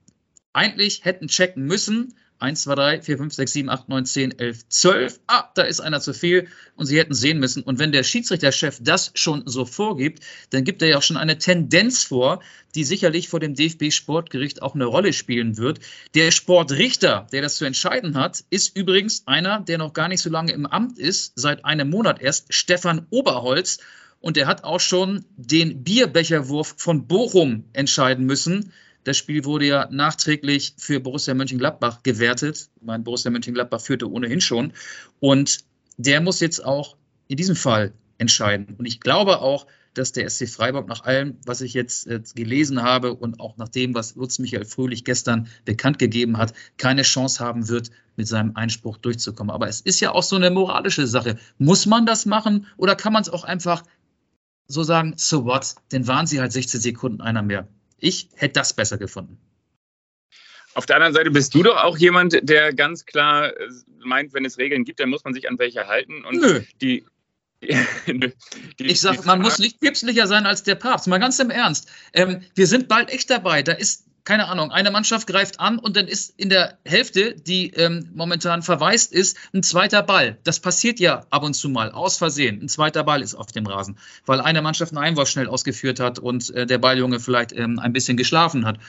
eigentlich 0.52 1.06
hätten 1.06 1.30
checken 1.30 1.64
müssen, 1.64 2.16
1, 2.40 2.62
2, 2.64 2.76
3, 2.76 3.02
4, 3.02 3.18
5, 3.18 3.34
6, 3.34 3.54
7, 3.54 3.70
8, 3.70 3.90
9, 3.90 4.06
10, 4.06 4.40
11, 4.40 4.70
12. 4.70 5.20
Ah, 5.28 5.50
da 5.56 5.64
ist 5.64 5.80
einer 5.80 6.00
zu 6.00 6.14
viel 6.14 6.48
und 6.76 6.86
sie 6.86 6.98
hätten 7.00 7.14
sehen 7.14 7.40
müssen. 7.40 7.64
Und 7.64 7.80
wenn 7.80 7.92
der 7.92 8.04
Schiedsrichterchef 8.04 8.80
das 8.82 9.12
schon 9.16 9.44
so 9.46 9.66
vorgibt, 9.66 10.24
dann 10.52 10.64
gibt 10.64 10.82
er 10.82 10.90
ja 10.90 10.98
auch 10.98 11.04
schon 11.04 11.18
eine 11.18 11.38
Tendenz 11.38 12.04
vor, 12.04 12.42
die 12.76 12.84
sicherlich 12.84 13.28
vor 13.30 13.40
dem 13.40 13.56
DFB-Sportgericht 13.56 14.62
auch 14.62 14.76
eine 14.76 14.86
Rolle 14.86 15.14
spielen 15.14 15.58
wird. 15.58 15.80
Der 16.14 16.32
Sportrichter, 16.32 17.28
der 17.32 17.42
das 17.42 17.56
zu 17.56 17.66
entscheiden 17.66 18.16
hat, 18.16 18.44
ist 18.50 18.78
übrigens 18.78 19.26
einer, 19.26 19.62
der 19.62 19.80
noch 19.80 19.94
gar 19.94 20.08
nicht 20.08 20.22
so 20.22 20.30
lange 20.30 20.52
im 20.52 20.68
Amt 20.68 21.00
ist, 21.00 21.34
seit 21.36 21.66
einem 21.66 21.90
Monat 21.90 22.22
erst, 22.22 22.54
Stefan 22.54 23.08
Oberholz. 23.10 23.80
Und 24.20 24.38
er 24.38 24.48
hat 24.48 24.64
auch 24.64 24.80
schon 24.80 25.26
den 25.38 25.84
Bierbecherwurf 25.84 26.76
von 26.78 27.08
Bochum 27.08 27.66
entscheiden 27.74 28.26
müssen. 28.26 28.74
Das 29.08 29.16
Spiel 29.16 29.46
wurde 29.46 29.66
ja 29.66 29.88
nachträglich 29.90 30.74
für 30.78 31.00
Borussia 31.00 31.34
Mönchengladbach 31.34 32.04
gewertet. 32.04 32.70
Mein 32.82 33.06
Borussia 33.06 33.32
Mönchengladbach 33.32 33.80
führte 33.80 34.12
ohnehin 34.12 34.42
schon. 34.42 34.74
Und 35.22 35.60
der 35.96 36.20
muss 36.20 36.42
jetzt 36.42 36.66
auch 36.66 36.98
in 37.30 37.38
diesem 37.38 37.56
Fall 37.56 37.94
entscheiden. 38.18 38.76
Und 38.78 38.86
ich 38.86 39.00
glaube 39.00 39.40
auch, 39.40 39.66
dass 39.94 40.12
der 40.12 40.30
SC 40.30 40.50
Freiburg 40.50 40.90
nach 40.90 41.06
allem, 41.06 41.38
was 41.46 41.62
ich 41.62 41.74
jetzt 41.74 42.06
äh, 42.08 42.22
gelesen 42.36 42.84
habe 42.84 43.14
und 43.14 43.40
auch 43.40 43.56
nach 43.56 43.70
dem, 43.70 43.96
was 43.96 44.16
Lutz 44.16 44.40
Michael 44.40 44.66
Fröhlich 44.66 45.06
gestern 45.06 45.48
bekannt 45.64 46.00
gegeben 46.00 46.38
hat, 46.38 46.54
keine 46.76 47.04
Chance 47.04 47.42
haben 47.42 47.70
wird, 47.70 47.92
mit 48.18 48.28
seinem 48.28 48.58
Einspruch 48.58 48.98
durchzukommen. 48.98 49.52
Aber 49.52 49.70
es 49.70 49.80
ist 49.80 50.02
ja 50.02 50.12
auch 50.12 50.24
so 50.24 50.36
eine 50.36 50.52
moralische 50.52 51.08
Sache. 51.08 51.38
Muss 51.58 51.86
man 51.86 52.06
das 52.06 52.26
machen 52.26 52.66
oder 52.76 52.94
kann 52.98 53.14
man 53.14 53.22
es 53.22 53.30
auch 53.30 53.46
einfach 53.46 53.84
so 54.68 54.84
sagen, 54.84 55.14
so 55.16 55.46
what, 55.46 55.76
denn 55.94 56.08
waren 56.08 56.28
sie 56.28 56.42
halt 56.42 56.52
16 56.52 56.82
Sekunden 56.82 57.22
einer 57.22 57.42
mehr. 57.42 57.70
Ich 58.00 58.30
hätte 58.36 58.54
das 58.54 58.74
besser 58.74 58.98
gefunden. 58.98 59.38
Auf 60.74 60.86
der 60.86 60.98
anderen 60.98 61.14
Seite 61.14 61.32
bist 61.32 61.56
du 61.56 61.64
doch 61.64 61.78
auch 61.78 61.98
jemand, 61.98 62.38
der 62.48 62.72
ganz 62.72 63.06
klar 63.06 63.48
äh, 63.48 63.68
meint, 64.06 64.34
wenn 64.34 64.46
es 64.46 64.60
Regeln 64.60 64.86
gibt, 64.86 65.00
dann 65.00 65.10
muss 65.10 65.24
man 65.24 65.34
sich 65.34 65.50
an 65.50 65.58
welche 65.58 65.88
halten. 65.88 66.24
Und 66.24 66.40
Nö. 66.40 66.62
die. 66.82 67.04
die 67.62 68.34
ich 68.78 69.02
sage, 69.02 69.24
man 69.26 69.42
muss 69.42 69.58
nicht 69.58 69.80
päpstlicher 69.80 70.28
sein 70.28 70.46
als 70.46 70.62
der 70.62 70.76
Papst. 70.76 71.08
Mal 71.08 71.18
ganz 71.18 71.40
im 71.40 71.50
Ernst. 71.50 71.90
Ähm, 72.14 72.42
wir 72.54 72.68
sind 72.68 72.88
bald 72.88 73.10
echt 73.10 73.32
dabei. 73.32 73.64
Da 73.64 73.72
ist 73.72 74.06
keine 74.28 74.50
Ahnung, 74.50 74.72
eine 74.72 74.92
Mannschaft 74.92 75.26
greift 75.26 75.62
an 75.62 75.80
und 75.80 75.96
dann 75.96 76.06
ist 76.06 76.34
in 76.36 76.50
der 76.50 76.78
Hälfte, 76.84 77.34
die 77.34 77.70
ähm, 77.70 78.10
momentan 78.14 78.62
verwaist 78.62 79.14
ist, 79.14 79.38
ein 79.54 79.64
zweiter 79.64 80.04
Ball. 80.04 80.38
Das 80.44 80.60
passiert 80.60 81.00
ja 81.00 81.26
ab 81.30 81.44
und 81.44 81.54
zu 81.54 81.70
mal, 81.70 81.92
aus 81.92 82.18
Versehen. 82.18 82.62
Ein 82.62 82.68
zweiter 82.68 83.06
Ball 83.06 83.22
ist 83.22 83.36
auf 83.36 83.54
dem 83.54 83.66
Rasen, 83.66 83.98
weil 84.26 84.42
eine 84.42 84.62
Mannschaft 84.62 84.92
einen 84.92 85.02
Einwurf 85.02 85.30
schnell 85.30 85.48
ausgeführt 85.48 86.02
hat 86.02 86.20
und 86.20 86.50
äh, 86.50 86.66
der 86.66 86.78
Balljunge 86.78 87.22
vielleicht 87.22 87.54
ähm, 87.54 87.80
ein 87.80 87.94
bisschen 87.94 88.18
geschlafen 88.18 88.66
hat. 88.66 88.80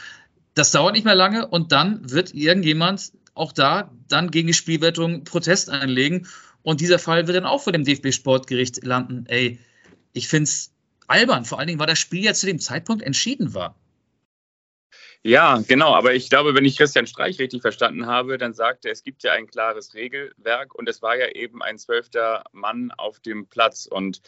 Das 0.55 0.73
dauert 0.73 0.95
nicht 0.95 1.05
mehr 1.05 1.15
lange 1.15 1.47
und 1.47 1.71
dann 1.71 2.11
wird 2.11 2.35
irgendjemand 2.35 3.13
auch 3.35 3.53
da 3.53 3.93
dann 4.09 4.33
gegen 4.33 4.49
die 4.49 4.55
Spielwertung 4.55 5.23
Protest 5.23 5.71
einlegen 5.71 6.27
und 6.63 6.81
dieser 6.81 6.99
Fall 6.99 7.29
wird 7.29 7.37
dann 7.37 7.47
auch 7.47 7.63
vor 7.63 7.73
dem 7.73 7.85
DFB-Sportgericht 7.85 8.85
landen. 8.85 9.25
Ey, 9.29 9.61
ich 10.13 10.27
finde 10.27 10.49
es 10.49 10.73
albern, 11.07 11.45
vor 11.45 11.61
allen 11.61 11.69
Dingen, 11.69 11.79
weil 11.79 11.87
das 11.87 12.01
Spiel 12.01 12.25
ja 12.25 12.35
zu 12.35 12.47
dem 12.47 12.59
Zeitpunkt 12.59 13.05
entschieden 13.05 13.55
war. 13.55 13.77
Ja, 15.23 15.63
genau. 15.67 15.95
Aber 15.95 16.15
ich 16.15 16.31
glaube, 16.31 16.55
wenn 16.55 16.65
ich 16.65 16.77
Christian 16.77 17.07
Streich 17.07 17.39
richtig 17.39 17.63
verstanden 17.63 18.07
habe, 18.07 18.39
dann 18.39 18.55
sagt 18.55 18.85
er, 18.85 18.93
es 18.93 19.03
gibt 19.03 19.23
ja 19.23 19.33
ein 19.33 19.47
klares 19.47 19.95
Regelwerk 19.95 20.75
und 20.75 20.89
es 20.89 21.03
war 21.03 21.17
ja 21.17 21.29
eben 21.29 21.63
ein 21.63 21.79
zwölfter 21.79 22.45
Mann 22.53 22.93
auf 22.93 23.21
dem 23.21 23.47
Platz. 23.47 23.87
Und 23.87 24.21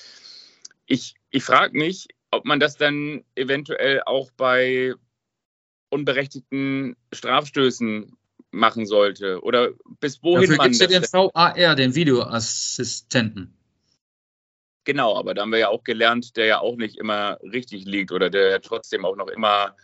ich, 0.87 1.15
ich 1.31 1.45
frage 1.45 1.79
mich, 1.79 2.09
ob 2.31 2.45
man 2.45 2.61
das 2.61 2.77
dann 2.77 3.25
eventuell 3.35 4.03
auch 4.05 4.31
bei 4.37 4.95
unberechtigten 5.91 6.97
Strafstößen 7.13 8.17
machen 8.53 8.87
sollte 8.87 9.43
oder 9.43 9.71
bis 10.01 10.23
wohin 10.23 10.43
Dafür 10.43 10.57
man 10.57 10.73
gibt's 10.73 10.81
ja 10.81 10.87
den 10.87 11.03
VAR, 11.03 11.77
den 11.77 11.95
Videoassistenten. 11.95 13.57
Genau, 14.85 15.17
aber 15.17 15.35
da 15.35 15.43
haben 15.43 15.53
wir 15.53 15.59
ja 15.59 15.69
auch 15.69 15.85
gelernt, 15.85 16.37
der 16.37 16.47
ja 16.47 16.61
auch 16.61 16.77
nicht 16.77 16.97
immer 16.97 17.39
richtig 17.43 17.85
liegt 17.85 18.13
oder 18.13 18.31
der 18.31 18.51
ja 18.51 18.59
trotzdem 18.59 19.05
auch 19.05 19.15
noch 19.15 19.29
immer 19.29 19.77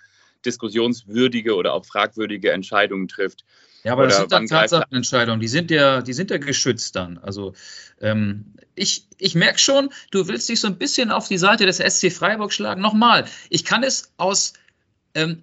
diskussionswürdige 0.44 1.54
oder 1.54 1.74
auch 1.74 1.84
fragwürdige 1.84 2.52
Entscheidungen 2.52 3.08
trifft. 3.08 3.44
Ja, 3.84 3.92
aber 3.92 4.06
das 4.06 4.16
sind 4.18 4.32
dann 4.32 4.46
Tatsachenentscheidungen, 4.46 5.40
die 5.40 5.48
sind 5.48 5.70
ja, 5.70 6.02
die 6.02 6.12
sind 6.12 6.30
ja 6.30 6.38
geschützt 6.38 6.96
dann. 6.96 7.18
Also 7.18 7.54
ähm, 8.00 8.54
ich, 8.74 9.06
ich 9.18 9.34
merke 9.34 9.58
schon, 9.58 9.90
du 10.10 10.26
willst 10.26 10.48
dich 10.48 10.60
so 10.60 10.66
ein 10.66 10.76
bisschen 10.76 11.10
auf 11.10 11.28
die 11.28 11.38
Seite 11.38 11.66
des 11.66 11.78
SC 11.78 12.12
Freiburg 12.12 12.52
schlagen. 12.52 12.82
Nochmal, 12.82 13.26
ich 13.48 13.64
kann 13.64 13.84
es 13.84 14.12
aus 14.16 14.54
ähm, 15.14 15.42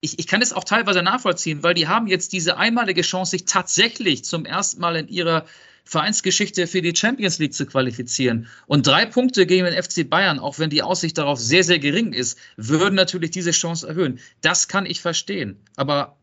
ich, 0.00 0.18
ich 0.18 0.26
kann 0.26 0.42
es 0.42 0.52
auch 0.52 0.64
teilweise 0.64 1.02
nachvollziehen, 1.02 1.62
weil 1.62 1.74
die 1.74 1.88
haben 1.88 2.06
jetzt 2.06 2.32
diese 2.32 2.56
einmalige 2.56 3.02
Chance, 3.02 3.32
sich 3.32 3.44
tatsächlich 3.46 4.24
zum 4.24 4.44
ersten 4.44 4.80
Mal 4.80 4.96
in 4.96 5.08
ihrer 5.08 5.44
Vereinsgeschichte 5.88 6.66
für 6.66 6.82
die 6.82 6.94
Champions 6.94 7.38
League 7.38 7.54
zu 7.54 7.64
qualifizieren. 7.64 8.46
Und 8.66 8.86
drei 8.86 9.06
Punkte 9.06 9.46
gegen 9.46 9.64
den 9.64 9.82
FC 9.82 10.08
Bayern, 10.08 10.38
auch 10.38 10.58
wenn 10.58 10.68
die 10.68 10.82
Aussicht 10.82 11.16
darauf 11.16 11.40
sehr, 11.40 11.64
sehr 11.64 11.78
gering 11.78 12.12
ist, 12.12 12.38
würden 12.58 12.94
natürlich 12.94 13.30
diese 13.30 13.52
Chance 13.52 13.88
erhöhen. 13.88 14.20
Das 14.42 14.68
kann 14.68 14.84
ich 14.84 15.00
verstehen, 15.00 15.56
aber 15.76 16.18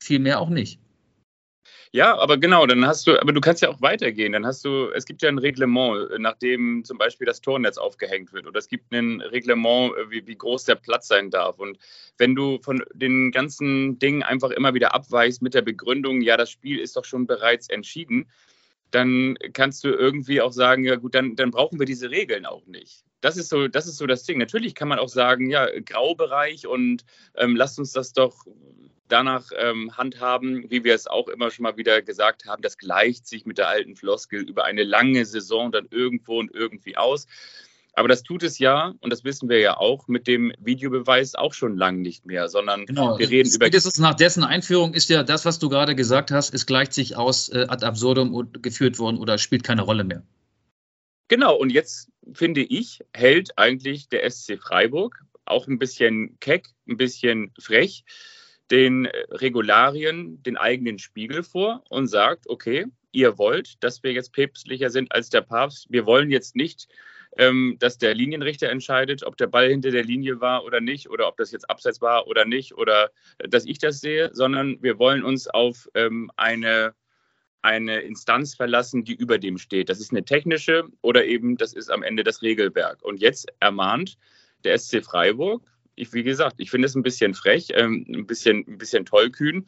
viel 0.00 0.20
mehr 0.20 0.40
auch 0.40 0.48
nicht. 0.48 0.78
Ja, 1.90 2.16
aber 2.16 2.36
genau, 2.36 2.66
dann 2.66 2.86
hast 2.86 3.08
du, 3.08 3.20
aber 3.20 3.32
du 3.32 3.40
kannst 3.40 3.62
ja 3.62 3.68
auch 3.68 3.82
weitergehen. 3.82 4.32
Dann 4.32 4.46
hast 4.46 4.64
du, 4.64 4.90
es 4.94 5.06
gibt 5.06 5.22
ja 5.22 5.28
ein 5.28 5.38
Reglement, 5.38 6.16
nach 6.20 6.34
dem 6.34 6.84
zum 6.84 6.98
Beispiel 6.98 7.26
das 7.26 7.40
Tornetz 7.40 7.78
aufgehängt 7.78 8.32
wird. 8.32 8.46
Oder 8.46 8.60
es 8.60 8.68
gibt 8.68 8.92
ein 8.92 9.20
Reglement, 9.22 9.92
äh, 9.96 10.10
wie, 10.10 10.24
wie 10.24 10.36
groß 10.36 10.66
der 10.66 10.76
Platz 10.76 11.08
sein 11.08 11.30
darf. 11.30 11.58
Und 11.58 11.78
wenn 12.16 12.36
du 12.36 12.60
von 12.62 12.84
den 12.92 13.32
ganzen 13.32 13.98
Dingen 13.98 14.22
einfach 14.22 14.50
immer 14.50 14.74
wieder 14.74 14.94
abweichst 14.94 15.42
mit 15.42 15.54
der 15.54 15.62
Begründung, 15.62 16.20
ja, 16.20 16.36
das 16.36 16.50
Spiel 16.50 16.78
ist 16.78 16.94
doch 16.96 17.04
schon 17.04 17.26
bereits 17.26 17.68
entschieden, 17.68 18.28
dann 18.90 19.36
kannst 19.52 19.84
du 19.84 19.88
irgendwie 19.88 20.40
auch 20.40 20.52
sagen, 20.52 20.84
ja 20.84 20.96
gut, 20.96 21.14
dann, 21.14 21.36
dann 21.36 21.50
brauchen 21.50 21.78
wir 21.78 21.86
diese 21.86 22.10
Regeln 22.10 22.46
auch 22.46 22.66
nicht. 22.66 23.04
Das 23.20 23.36
ist 23.36 23.48
so, 23.48 23.68
das 23.68 23.86
ist 23.86 23.96
so 23.96 24.06
das 24.06 24.24
Ding. 24.24 24.38
Natürlich 24.38 24.74
kann 24.74 24.88
man 24.88 24.98
auch 24.98 25.08
sagen, 25.08 25.50
ja, 25.50 25.66
Graubereich 25.80 26.66
und 26.66 27.04
ähm, 27.36 27.56
lasst 27.56 27.78
uns 27.78 27.92
das 27.92 28.12
doch 28.12 28.46
danach 29.08 29.50
ähm, 29.56 29.96
handhaben, 29.96 30.70
wie 30.70 30.84
wir 30.84 30.94
es 30.94 31.06
auch 31.06 31.28
immer 31.28 31.50
schon 31.50 31.64
mal 31.64 31.76
wieder 31.76 32.02
gesagt 32.02 32.46
haben, 32.46 32.62
das 32.62 32.78
gleicht 32.78 33.26
sich 33.26 33.46
mit 33.46 33.58
der 33.58 33.68
alten 33.68 33.96
Floskel 33.96 34.48
über 34.48 34.64
eine 34.64 34.84
lange 34.84 35.24
Saison 35.24 35.72
dann 35.72 35.88
irgendwo 35.90 36.38
und 36.38 36.54
irgendwie 36.54 36.96
aus. 36.96 37.26
Aber 37.98 38.06
das 38.06 38.22
tut 38.22 38.44
es 38.44 38.60
ja, 38.60 38.94
und 39.00 39.12
das 39.12 39.24
wissen 39.24 39.48
wir 39.48 39.58
ja 39.58 39.76
auch, 39.76 40.06
mit 40.06 40.28
dem 40.28 40.52
Videobeweis 40.60 41.34
auch 41.34 41.52
schon 41.52 41.76
lang 41.76 42.00
nicht 42.00 42.26
mehr, 42.26 42.48
sondern 42.48 42.86
Genau, 42.86 43.18
wir 43.18 43.28
reden 43.28 43.48
über. 43.48 43.66
spätestens 43.66 43.98
nach 43.98 44.14
dessen 44.14 44.44
Einführung 44.44 44.94
ist 44.94 45.10
ja 45.10 45.24
das, 45.24 45.44
was 45.44 45.58
du 45.58 45.68
gerade 45.68 45.96
gesagt 45.96 46.30
hast, 46.30 46.54
es 46.54 46.64
gleicht 46.64 46.92
sich 46.92 47.16
aus 47.16 47.48
äh, 47.48 47.66
ad 47.68 47.84
absurdum 47.84 48.52
geführt 48.62 49.00
worden 49.00 49.18
oder 49.18 49.36
spielt 49.36 49.64
keine 49.64 49.82
Rolle 49.82 50.04
mehr. 50.04 50.22
Genau, 51.26 51.56
und 51.56 51.70
jetzt 51.70 52.08
finde 52.32 52.60
ich, 52.60 53.00
hält 53.12 53.58
eigentlich 53.58 54.08
der 54.08 54.30
SC 54.30 54.58
Freiburg 54.60 55.24
auch 55.44 55.66
ein 55.66 55.80
bisschen 55.80 56.38
keck, 56.38 56.68
ein 56.88 56.96
bisschen 56.96 57.52
frech 57.58 58.04
den 58.70 59.06
äh, 59.06 59.24
Regularien 59.30 60.40
den 60.44 60.56
eigenen 60.56 61.00
Spiegel 61.00 61.42
vor 61.42 61.82
und 61.88 62.06
sagt, 62.06 62.48
okay, 62.48 62.86
ihr 63.10 63.38
wollt, 63.38 63.82
dass 63.82 64.04
wir 64.04 64.12
jetzt 64.12 64.32
päpstlicher 64.32 64.90
sind 64.90 65.10
als 65.10 65.30
der 65.30 65.40
Papst. 65.40 65.86
Wir 65.90 66.06
wollen 66.06 66.30
jetzt 66.30 66.54
nicht, 66.54 66.86
ähm, 67.36 67.76
dass 67.78 67.98
der 67.98 68.14
Linienrichter 68.14 68.68
entscheidet, 68.68 69.22
ob 69.22 69.36
der 69.36 69.46
Ball 69.46 69.68
hinter 69.68 69.90
der 69.90 70.04
Linie 70.04 70.40
war 70.40 70.64
oder 70.64 70.80
nicht, 70.80 71.10
oder 71.10 71.28
ob 71.28 71.36
das 71.36 71.52
jetzt 71.52 71.68
abseits 71.68 72.00
war 72.00 72.26
oder 72.26 72.44
nicht, 72.44 72.76
oder 72.76 73.10
äh, 73.38 73.48
dass 73.48 73.66
ich 73.66 73.78
das 73.78 74.00
sehe, 74.00 74.30
sondern 74.32 74.82
wir 74.82 74.98
wollen 74.98 75.22
uns 75.24 75.48
auf 75.48 75.88
ähm, 75.94 76.30
eine 76.36 76.94
eine 77.60 78.00
Instanz 78.00 78.54
verlassen, 78.54 79.04
die 79.04 79.14
über 79.14 79.36
dem 79.36 79.58
steht. 79.58 79.88
Das 79.88 79.98
ist 79.98 80.12
eine 80.12 80.24
technische 80.24 80.84
oder 81.02 81.24
eben 81.24 81.56
das 81.56 81.72
ist 81.72 81.90
am 81.90 82.02
Ende 82.02 82.22
das 82.22 82.40
Regelwerk. 82.40 83.02
Und 83.02 83.20
jetzt 83.20 83.48
ermahnt 83.58 84.16
der 84.64 84.78
SC 84.78 85.04
Freiburg, 85.04 85.62
ich, 85.98 86.12
wie 86.12 86.22
gesagt, 86.22 86.56
ich 86.58 86.70
finde 86.70 86.86
es 86.86 86.94
ein 86.94 87.02
bisschen 87.02 87.34
frech, 87.34 87.68
ähm, 87.74 88.06
ein, 88.08 88.26
bisschen, 88.26 88.64
ein 88.66 88.78
bisschen 88.78 89.04
tollkühn, 89.04 89.66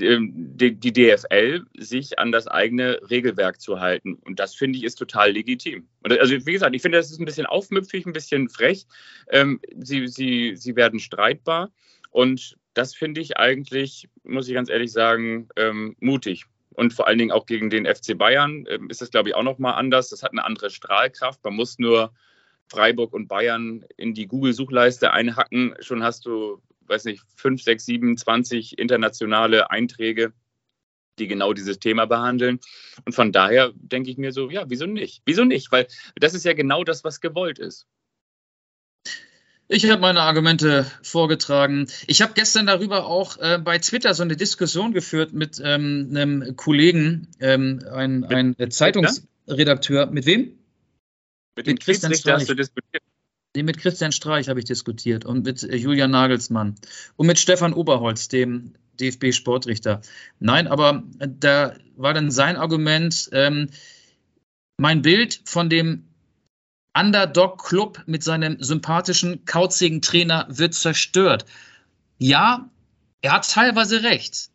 ähm, 0.00 0.32
die, 0.34 0.74
die 0.74 0.92
DFL 0.92 1.64
sich 1.76 2.18
an 2.18 2.32
das 2.32 2.46
eigene 2.46 3.00
Regelwerk 3.10 3.60
zu 3.60 3.80
halten. 3.80 4.14
Und 4.24 4.38
das 4.40 4.54
finde 4.54 4.78
ich 4.78 4.84
ist 4.84 4.96
total 4.96 5.32
legitim. 5.32 5.88
Und 6.02 6.18
also 6.18 6.34
wie 6.34 6.52
gesagt, 6.52 6.74
ich 6.74 6.82
finde, 6.82 6.98
das 6.98 7.10
ist 7.10 7.20
ein 7.20 7.24
bisschen 7.24 7.46
aufmüpfig, 7.46 8.06
ein 8.06 8.12
bisschen 8.12 8.48
frech. 8.48 8.86
Ähm, 9.30 9.60
sie, 9.78 10.08
sie, 10.08 10.56
sie 10.56 10.76
werden 10.76 11.00
streitbar. 11.00 11.70
Und 12.10 12.56
das 12.74 12.94
finde 12.94 13.20
ich 13.20 13.36
eigentlich, 13.36 14.08
muss 14.24 14.48
ich 14.48 14.54
ganz 14.54 14.70
ehrlich 14.70 14.92
sagen, 14.92 15.48
ähm, 15.56 15.96
mutig. 16.00 16.44
Und 16.74 16.92
vor 16.92 17.08
allen 17.08 17.18
Dingen 17.18 17.32
auch 17.32 17.46
gegen 17.46 17.70
den 17.70 17.86
FC 17.86 18.16
Bayern 18.16 18.64
ähm, 18.68 18.88
ist 18.88 19.02
das, 19.02 19.10
glaube 19.10 19.30
ich, 19.30 19.34
auch 19.34 19.42
nochmal 19.42 19.74
anders. 19.74 20.10
Das 20.10 20.22
hat 20.22 20.30
eine 20.30 20.44
andere 20.44 20.70
Strahlkraft. 20.70 21.42
Man 21.44 21.54
muss 21.54 21.78
nur 21.78 22.12
Freiburg 22.68 23.12
und 23.12 23.28
Bayern 23.28 23.84
in 23.96 24.14
die 24.14 24.26
Google-Suchleiste 24.26 25.12
einhacken. 25.12 25.74
Schon 25.80 26.02
hast 26.02 26.26
du, 26.26 26.60
weiß 26.86 27.04
nicht, 27.04 27.22
5, 27.36 27.62
6, 27.62 27.84
7, 27.84 28.16
20 28.16 28.78
internationale 28.78 29.70
Einträge, 29.70 30.32
die 31.18 31.26
genau 31.26 31.52
dieses 31.52 31.78
Thema 31.78 32.06
behandeln. 32.06 32.60
Und 33.04 33.14
von 33.14 33.32
daher 33.32 33.72
denke 33.74 34.10
ich 34.10 34.18
mir 34.18 34.32
so, 34.32 34.50
ja, 34.50 34.64
wieso 34.68 34.86
nicht? 34.86 35.22
Wieso 35.24 35.44
nicht? 35.44 35.72
Weil 35.72 35.86
das 36.16 36.34
ist 36.34 36.44
ja 36.44 36.52
genau 36.52 36.84
das, 36.84 37.04
was 37.04 37.20
gewollt 37.20 37.58
ist. 37.58 37.86
Ich 39.70 39.88
habe 39.90 40.00
meine 40.00 40.22
Argumente 40.22 40.90
vorgetragen. 41.02 41.88
Ich 42.06 42.22
habe 42.22 42.32
gestern 42.34 42.66
darüber 42.66 43.04
auch 43.04 43.36
äh, 43.36 43.58
bei 43.62 43.78
Twitter 43.78 44.14
so 44.14 44.22
eine 44.22 44.34
Diskussion 44.34 44.92
geführt 44.92 45.34
mit 45.34 45.60
ähm, 45.62 46.08
einem 46.10 46.56
Kollegen, 46.56 47.28
ähm, 47.38 47.84
ein, 47.92 48.24
ein 48.24 48.70
Zeitungsredakteur. 48.70 50.06
Mit 50.06 50.24
wem? 50.24 50.57
Mit 51.58 51.66
dem 51.66 51.72
Mit 51.72 51.82
Christian 51.82 52.12
Schiedsrichter 52.12 52.34
hast 52.34 52.42
Streich. 52.44 52.56
du 52.56 52.62
diskutiert. 52.62 53.02
Nee, 53.56 53.62
mit 53.64 53.78
Christian 53.78 54.12
Streich 54.12 54.48
habe 54.48 54.60
ich 54.60 54.64
diskutiert 54.66 55.24
und 55.24 55.44
mit 55.44 55.64
äh, 55.64 55.74
Julian 55.74 56.12
Nagelsmann 56.12 56.76
und 57.16 57.26
mit 57.26 57.36
Stefan 57.36 57.72
Oberholz, 57.72 58.28
dem 58.28 58.74
DFB-Sportrichter. 59.00 60.00
Nein, 60.38 60.68
aber 60.68 61.02
äh, 61.18 61.26
da 61.28 61.74
war 61.96 62.14
dann 62.14 62.30
sein 62.30 62.56
Argument, 62.56 63.28
ähm, 63.32 63.70
mein 64.76 65.02
Bild 65.02 65.40
von 65.46 65.68
dem 65.68 66.04
Underdog-Club 66.96 68.04
mit 68.06 68.22
seinem 68.22 68.62
sympathischen, 68.62 69.44
kauzigen 69.44 70.00
Trainer 70.00 70.46
wird 70.48 70.74
zerstört. 70.74 71.44
Ja, 72.18 72.70
er 73.20 73.32
hat 73.32 73.50
teilweise 73.50 74.04
recht. 74.04 74.50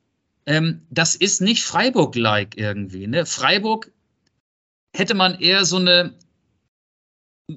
Ähm, 0.46 0.84
das 0.90 1.16
ist 1.16 1.42
nicht 1.42 1.66
Freiburg-like 1.66 2.56
irgendwie. 2.56 3.08
Ne? 3.08 3.26
Freiburg 3.26 3.92
hätte 4.96 5.16
man 5.16 5.42
eher 5.42 5.66
so 5.66 5.76
eine 5.76 6.14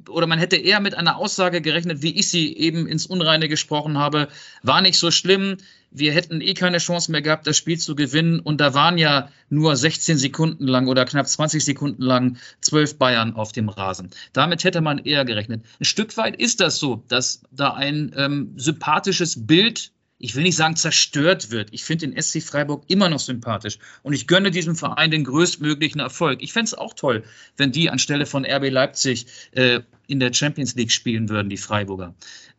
oder 0.08 0.26
man 0.26 0.38
hätte 0.40 0.56
eher 0.56 0.80
mit 0.80 0.94
einer 0.96 1.16
Aussage 1.16 1.60
gerechnet, 1.60 2.02
wie 2.02 2.16
ich 2.16 2.28
sie 2.28 2.56
eben 2.56 2.88
ins 2.88 3.06
Unreine 3.06 3.48
gesprochen 3.48 3.98
habe, 3.98 4.28
war 4.62 4.80
nicht 4.80 4.98
so 4.98 5.12
schlimm. 5.12 5.58
Wir 5.92 6.12
hätten 6.12 6.40
eh 6.40 6.54
keine 6.54 6.78
Chance 6.78 7.12
mehr 7.12 7.22
gehabt, 7.22 7.46
das 7.46 7.56
Spiel 7.56 7.78
zu 7.78 7.94
gewinnen. 7.94 8.40
Und 8.40 8.60
da 8.60 8.74
waren 8.74 8.98
ja 8.98 9.30
nur 9.48 9.76
16 9.76 10.18
Sekunden 10.18 10.66
lang 10.66 10.88
oder 10.88 11.04
knapp 11.04 11.28
20 11.28 11.64
Sekunden 11.64 12.02
lang 12.02 12.36
zwölf 12.60 12.98
Bayern 12.98 13.34
auf 13.34 13.52
dem 13.52 13.68
Rasen. 13.68 14.10
Damit 14.32 14.64
hätte 14.64 14.80
man 14.80 14.98
eher 14.98 15.24
gerechnet. 15.24 15.64
Ein 15.80 15.84
Stück 15.84 16.16
weit 16.16 16.36
ist 16.36 16.60
das 16.60 16.78
so, 16.78 17.04
dass 17.08 17.42
da 17.52 17.74
ein 17.74 18.12
ähm, 18.16 18.54
sympathisches 18.56 19.46
Bild 19.46 19.92
ich 20.18 20.34
will 20.34 20.42
nicht 20.42 20.56
sagen 20.56 20.76
zerstört 20.76 21.50
wird. 21.50 21.68
Ich 21.72 21.84
finde 21.84 22.08
den 22.08 22.20
SC 22.20 22.42
Freiburg 22.42 22.84
immer 22.88 23.08
noch 23.08 23.20
sympathisch 23.20 23.78
und 24.02 24.14
ich 24.14 24.26
gönne 24.26 24.50
diesem 24.50 24.74
Verein 24.74 25.10
den 25.10 25.24
größtmöglichen 25.24 26.00
Erfolg. 26.00 26.42
Ich 26.42 26.52
fände 26.52 26.66
es 26.66 26.74
auch 26.74 26.94
toll, 26.94 27.24
wenn 27.56 27.72
die 27.72 27.90
anstelle 27.90 28.26
von 28.26 28.46
RB 28.46 28.70
Leipzig 28.70 29.26
äh, 29.52 29.80
in 30.06 30.20
der 30.20 30.32
Champions 30.32 30.74
League 30.74 30.92
spielen 30.92 31.28
würden, 31.28 31.50
die 31.50 31.58
Freiburger. 31.58 32.14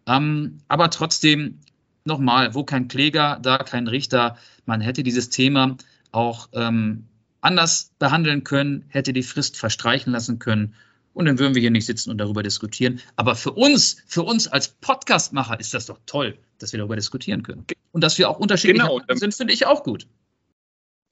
Ähm, 0.05 0.59
aber 0.67 0.89
trotzdem, 0.89 1.59
nochmal, 2.05 2.53
wo 2.53 2.63
kein 2.63 2.87
Kläger, 2.87 3.39
da 3.41 3.57
kein 3.57 3.87
Richter. 3.87 4.37
Man 4.65 4.81
hätte 4.81 5.03
dieses 5.03 5.29
Thema 5.29 5.77
auch 6.11 6.49
ähm, 6.53 7.05
anders 7.41 7.91
behandeln 7.99 8.43
können, 8.43 8.85
hätte 8.89 9.13
die 9.13 9.23
Frist 9.23 9.57
verstreichen 9.57 10.13
lassen 10.13 10.39
können. 10.39 10.75
Und 11.17 11.25
dann 11.25 11.39
würden 11.39 11.55
wir 11.55 11.61
hier 11.61 11.71
nicht 11.71 11.87
sitzen 11.87 12.11
und 12.11 12.19
darüber 12.19 12.43
diskutieren. 12.43 13.01
Aber 13.15 13.35
für 13.35 13.51
uns, 13.51 14.03
für 14.05 14.21
uns 14.21 14.47
als 14.47 14.67
Podcastmacher 14.67 15.59
ist 15.59 15.73
das 15.73 15.87
doch 15.87 15.99
toll, 16.05 16.37
dass 16.59 16.73
wir 16.73 16.77
darüber 16.77 16.95
diskutieren 16.95 17.41
können. 17.41 17.65
Und 17.91 18.03
dass 18.03 18.19
wir 18.19 18.29
auch 18.29 18.37
unterschiedlich 18.37 18.83
Genau. 18.83 19.01
sind, 19.09 19.33
finde 19.33 19.51
ich 19.51 19.65
auch 19.65 19.83
gut. 19.83 20.05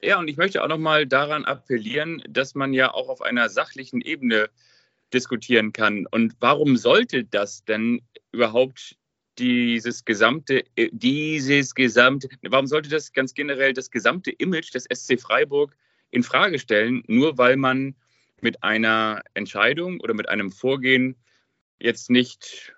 Ja, 0.00 0.20
und 0.20 0.28
ich 0.28 0.36
möchte 0.36 0.62
auch 0.62 0.68
nochmal 0.68 1.06
daran 1.06 1.44
appellieren, 1.44 2.22
dass 2.28 2.54
man 2.54 2.72
ja 2.72 2.94
auch 2.94 3.08
auf 3.08 3.20
einer 3.20 3.48
sachlichen 3.48 4.00
Ebene 4.00 4.48
diskutieren 5.12 5.72
kann. 5.72 6.06
Und 6.08 6.36
warum 6.38 6.76
sollte 6.76 7.24
das 7.24 7.64
denn 7.64 8.00
überhaupt 8.30 8.94
dieses 9.40 10.04
gesamte, 10.04 10.62
äh, 10.76 10.88
dieses 10.92 11.74
gesamte, 11.74 12.28
warum 12.42 12.68
sollte 12.68 12.90
das 12.90 13.12
ganz 13.12 13.34
generell 13.34 13.72
das 13.72 13.90
gesamte 13.90 14.30
Image 14.30 14.72
des 14.72 14.84
SC 14.84 15.20
Freiburg 15.20 15.76
in 16.12 16.22
Frage 16.22 16.60
stellen, 16.60 17.02
nur 17.08 17.38
weil 17.38 17.56
man 17.56 17.96
mit 18.40 18.62
einer 18.62 19.22
Entscheidung 19.34 20.00
oder 20.00 20.14
mit 20.14 20.28
einem 20.28 20.50
Vorgehen 20.50 21.16
jetzt 21.78 22.10
nicht 22.10 22.72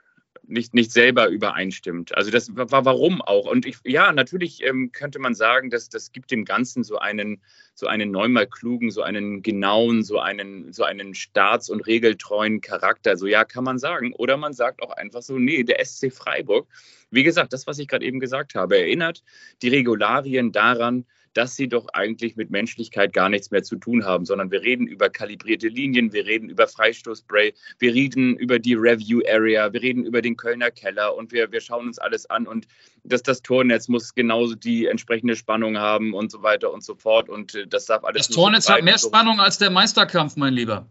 nicht, 0.48 0.74
nicht 0.74 0.92
selber 0.92 1.28
übereinstimmt. 1.28 2.16
Also 2.16 2.30
das 2.30 2.50
war 2.54 2.84
warum 2.84 3.20
auch. 3.20 3.46
Und 3.46 3.66
ich, 3.66 3.76
ja, 3.84 4.12
natürlich 4.12 4.62
ähm, 4.64 4.92
könnte 4.92 5.18
man 5.18 5.34
sagen, 5.34 5.70
dass 5.70 5.88
das 5.88 6.10
gibt 6.10 6.30
dem 6.30 6.44
Ganzen 6.44 6.82
so 6.84 6.98
einen, 6.98 7.42
so 7.74 7.86
einen 7.86 8.10
neunmal 8.10 8.46
klugen, 8.46 8.90
so 8.90 9.02
einen 9.02 9.42
genauen, 9.42 10.02
so 10.02 10.18
einen, 10.18 10.72
so 10.72 10.84
einen 10.84 11.14
staats- 11.14 11.68
und 11.68 11.86
regeltreuen 11.86 12.60
Charakter. 12.60 13.16
So 13.16 13.26
ja, 13.26 13.44
kann 13.44 13.64
man 13.64 13.78
sagen. 13.78 14.14
Oder 14.14 14.36
man 14.36 14.54
sagt 14.54 14.82
auch 14.82 14.90
einfach 14.90 15.22
so, 15.22 15.38
nee, 15.38 15.62
der 15.64 15.84
SC 15.84 16.12
Freiburg, 16.12 16.66
wie 17.10 17.24
gesagt, 17.24 17.52
das, 17.52 17.66
was 17.66 17.78
ich 17.78 17.88
gerade 17.88 18.04
eben 18.04 18.20
gesagt 18.20 18.54
habe, 18.54 18.78
erinnert 18.78 19.22
die 19.62 19.68
Regularien 19.68 20.52
daran, 20.52 21.04
dass 21.38 21.54
sie 21.54 21.68
doch 21.68 21.87
eigentlich 21.92 22.35
mit 22.35 22.50
Menschlichkeit 22.50 23.12
gar 23.12 23.28
nichts 23.28 23.52
mehr 23.52 23.62
zu 23.62 23.76
tun 23.76 24.04
haben, 24.04 24.25
sondern 24.25 24.50
wir 24.50 24.61
reden 24.61 24.88
über 24.88 25.09
kalibrierte 25.09 25.68
Linien, 25.68 26.12
wir 26.12 26.26
reden 26.26 26.49
über 26.49 26.66
Freistoßspray, 26.66 27.54
wir 27.78 27.95
reden 27.95 28.37
über 28.37 28.59
die 28.59 28.75
Review 28.75 29.21
Area, 29.25 29.73
wir 29.73 29.80
reden 29.80 30.04
über 30.04 30.21
den 30.21 30.37
Kölner 30.37 30.73
Keller 30.73 31.14
und 31.14 31.30
wir, 31.30 31.52
wir 31.52 31.61
schauen 31.61 31.87
uns 31.87 32.00
alles 32.00 32.28
an 32.28 32.49
und 32.49 32.66
dass 33.04 33.23
das 33.23 33.40
Tornetz 33.40 33.87
muss 33.87 34.16
genauso 34.16 34.57
die 34.57 34.87
entsprechende 34.87 35.37
Spannung 35.37 35.78
haben 35.78 36.12
und 36.12 36.33
so 36.33 36.42
weiter 36.42 36.73
und 36.73 36.83
so 36.83 36.97
fort 36.97 37.28
und 37.28 37.54
äh, 37.54 37.68
das 37.68 37.87
darf 37.87 38.02
alles. 38.02 38.26
Das 38.26 38.35
Tornetz 38.35 38.68
hat 38.68 38.83
mehr 38.83 38.99
Spannung 38.99 39.38
als 39.38 39.59
der 39.59 39.71
Meisterkampf, 39.71 40.35
mein 40.35 40.54
Lieber. 40.54 40.88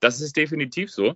Das 0.00 0.20
ist 0.20 0.36
definitiv 0.36 0.90
so. 0.90 1.14